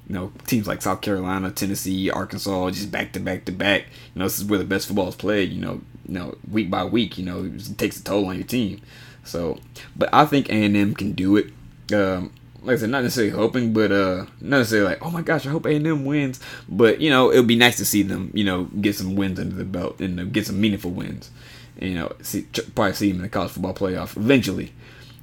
You 0.07 0.14
know, 0.14 0.32
teams 0.46 0.66
like 0.66 0.80
South 0.80 1.03
Carolina, 1.03 1.51
Tennessee, 1.51 2.11
Arkansas, 2.11 2.70
just 2.70 2.90
back 2.90 3.12
to 3.12 3.20
back 3.20 3.44
to 3.44 3.53
back. 3.53 3.82
You 4.14 4.20
know, 4.20 4.24
this 4.24 4.38
is 4.38 4.44
where 4.46 4.59
the 4.59 4.64
best 4.64 4.86
football 4.86 5.09
is 5.09 5.16
played. 5.16 5.53
You 5.53 5.61
know, 5.61 5.82
you 6.09 6.14
know, 6.14 6.36
week 6.50 6.70
by 6.70 6.84
week. 6.84 7.18
You 7.18 7.24
know, 7.24 7.44
it 7.44 7.78
takes 7.78 8.00
a 8.00 8.04
toll 8.04 8.26
on 8.26 8.36
your 8.36 8.46
team. 8.46 8.80
So, 9.24 9.59
but 9.94 10.09
I 10.12 10.24
think 10.24 10.48
A 10.48 10.64
and 10.64 10.76
M 10.76 10.94
can 10.94 11.12
do 11.12 11.36
it. 11.36 11.52
Um, 11.92 12.32
like 12.62 12.74
I 12.74 12.80
said, 12.80 12.90
not 12.90 13.02
necessarily 13.02 13.32
hoping, 13.32 13.72
but 13.72 13.92
uh, 13.92 14.26
not 14.40 14.59
necessarily 14.59 14.90
like, 14.90 15.04
oh 15.04 15.11
my 15.11 15.22
gosh, 15.22 15.46
I 15.46 15.50
hope 15.50 15.66
A 15.66 15.76
and 15.76 15.86
M 15.86 16.04
wins. 16.04 16.40
But 16.68 17.00
you 17.00 17.11
know, 17.11 17.30
it 17.30 17.36
would 17.36 17.46
be 17.46 17.56
nice 17.56 17.76
to 17.76 17.84
see 17.84 18.02
them, 18.02 18.30
you 18.34 18.44
know, 18.44 18.64
get 18.64 18.96
some 18.96 19.16
wins 19.16 19.38
under 19.38 19.54
the 19.54 19.64
belt 19.64 20.00
and 20.00 20.18
uh, 20.18 20.24
get 20.24 20.46
some 20.46 20.61
meaningful 20.61 20.90
wins. 20.90 21.30
And, 21.78 21.90
you 21.90 21.96
know, 21.96 22.12
see, 22.22 22.42
probably 22.74 22.94
see 22.94 23.09
them 23.09 23.18
in 23.18 23.22
the 23.22 23.28
college 23.28 23.52
football 23.52 23.74
playoff 23.74 24.16
eventually. 24.16 24.72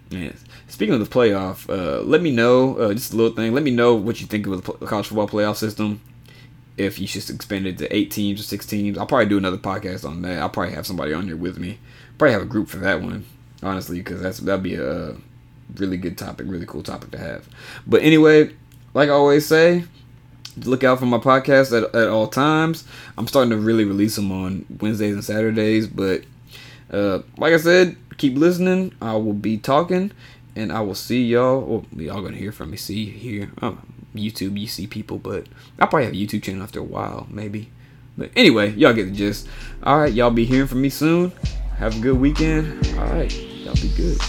Yes. 0.10 0.44
Speaking 0.68 0.94
of 0.94 1.00
the 1.00 1.06
playoff, 1.06 1.70
uh, 1.70 2.02
let 2.04 2.22
me 2.22 2.32
know 2.32 2.78
uh, 2.78 2.94
just 2.94 3.14
a 3.14 3.16
little 3.16 3.36
thing. 3.36 3.54
Let 3.54 3.64
me 3.64 3.72
know 3.72 3.96
what 3.96 4.22
you 4.22 4.28
think 4.28 4.48
of 4.48 4.64
the 4.64 4.86
college 4.86 5.08
football 5.08 5.28
playoff 5.28 5.58
system. 5.58 6.02
If 6.78 7.00
you 7.00 7.08
should 7.08 7.30
expand 7.30 7.68
it 7.68 7.78
to 7.78 7.96
eight 7.96 8.12
teams 8.12 8.40
or 8.40 8.44
six 8.44 8.66
teams, 8.66 8.98
I'll 8.98 9.06
probably 9.06 9.28
do 9.28 9.38
another 9.38 9.58
podcast 9.58 10.08
on 10.08 10.22
that. 10.24 10.40
I'll 10.40 10.50
probably 10.50 10.74
have 10.74 10.86
somebody 10.86 11.14
on 11.14 11.26
here 11.28 11.38
with 11.38 11.58
me. 11.58 11.80
Probably 12.18 12.34
have 12.34 12.42
a 12.42 12.46
group 12.46 12.68
for 12.68 12.78
that 12.78 13.02
one, 13.02 13.26
honestly, 13.64 13.98
because 14.00 14.22
that's 14.22 14.40
that'd 14.40 14.64
be 14.64 14.76
a 14.76 15.16
really 15.76 15.98
good 15.98 16.18
topic, 16.18 16.48
really 16.50 16.66
cool 16.66 16.84
topic 16.84 17.12
to 17.12 17.18
have. 17.18 17.48
But 17.88 18.02
anyway, 18.04 18.54
like 18.94 19.10
I 19.10 19.14
always 19.14 19.46
say, 19.46 19.86
look 20.58 20.84
out 20.84 21.00
for 21.00 21.06
my 21.06 21.18
podcast 21.18 21.78
at, 21.78 21.94
at 21.96 22.08
all 22.08 22.28
times. 22.28 22.86
I'm 23.18 23.28
starting 23.28 23.52
to 23.52 23.58
really 23.58 23.86
release 23.86 24.16
them 24.16 24.32
on 24.32 24.66
Wednesdays 24.80 25.14
and 25.14 25.24
Saturdays. 25.24 25.88
But 25.88 26.24
uh, 26.92 27.20
like 27.38 27.54
I 27.54 27.58
said, 27.58 27.98
keep 28.18 28.38
listening. 28.38 28.94
I 29.02 29.14
will 29.16 29.34
be 29.34 29.58
talking, 29.58 30.12
and 30.56 30.72
I 30.72 30.82
will 30.82 30.96
see 30.96 31.24
y'all. 31.24 31.62
Well, 31.62 31.86
y'all 31.96 32.22
gonna 32.22 32.38
hear 32.38 32.52
from 32.52 32.72
me. 32.72 32.78
See 32.78 33.06
here. 33.06 33.52
Oh, 33.62 33.78
YouTube, 34.18 34.60
you 34.60 34.68
see 34.68 34.88
people, 34.88 35.18
but 35.18 35.48
I'll 35.80 35.88
probably 35.88 36.06
have 36.06 36.14
a 36.14 36.18
YouTube 36.18 36.44
channel 36.44 36.64
after 36.64 36.80
a 36.80 36.84
while, 36.84 37.28
maybe. 37.30 37.70
But 38.18 38.32
anyway, 38.36 38.72
y'all 38.72 38.94
get 38.94 39.06
the 39.06 39.12
gist. 39.12 39.48
All 39.84 40.00
right, 40.00 40.14
y'all 40.14 40.32
be 40.32 40.46
hearing 40.46 40.68
from 40.68 40.82
me 40.82 40.90
soon. 40.90 41.32
Have 41.78 41.98
a 41.98 42.00
good 42.00 42.20
weekend. 42.20 42.88
All 42.98 43.08
right, 43.08 43.32
y'all 43.34 43.76
be 43.76 43.90
good. 43.96 44.20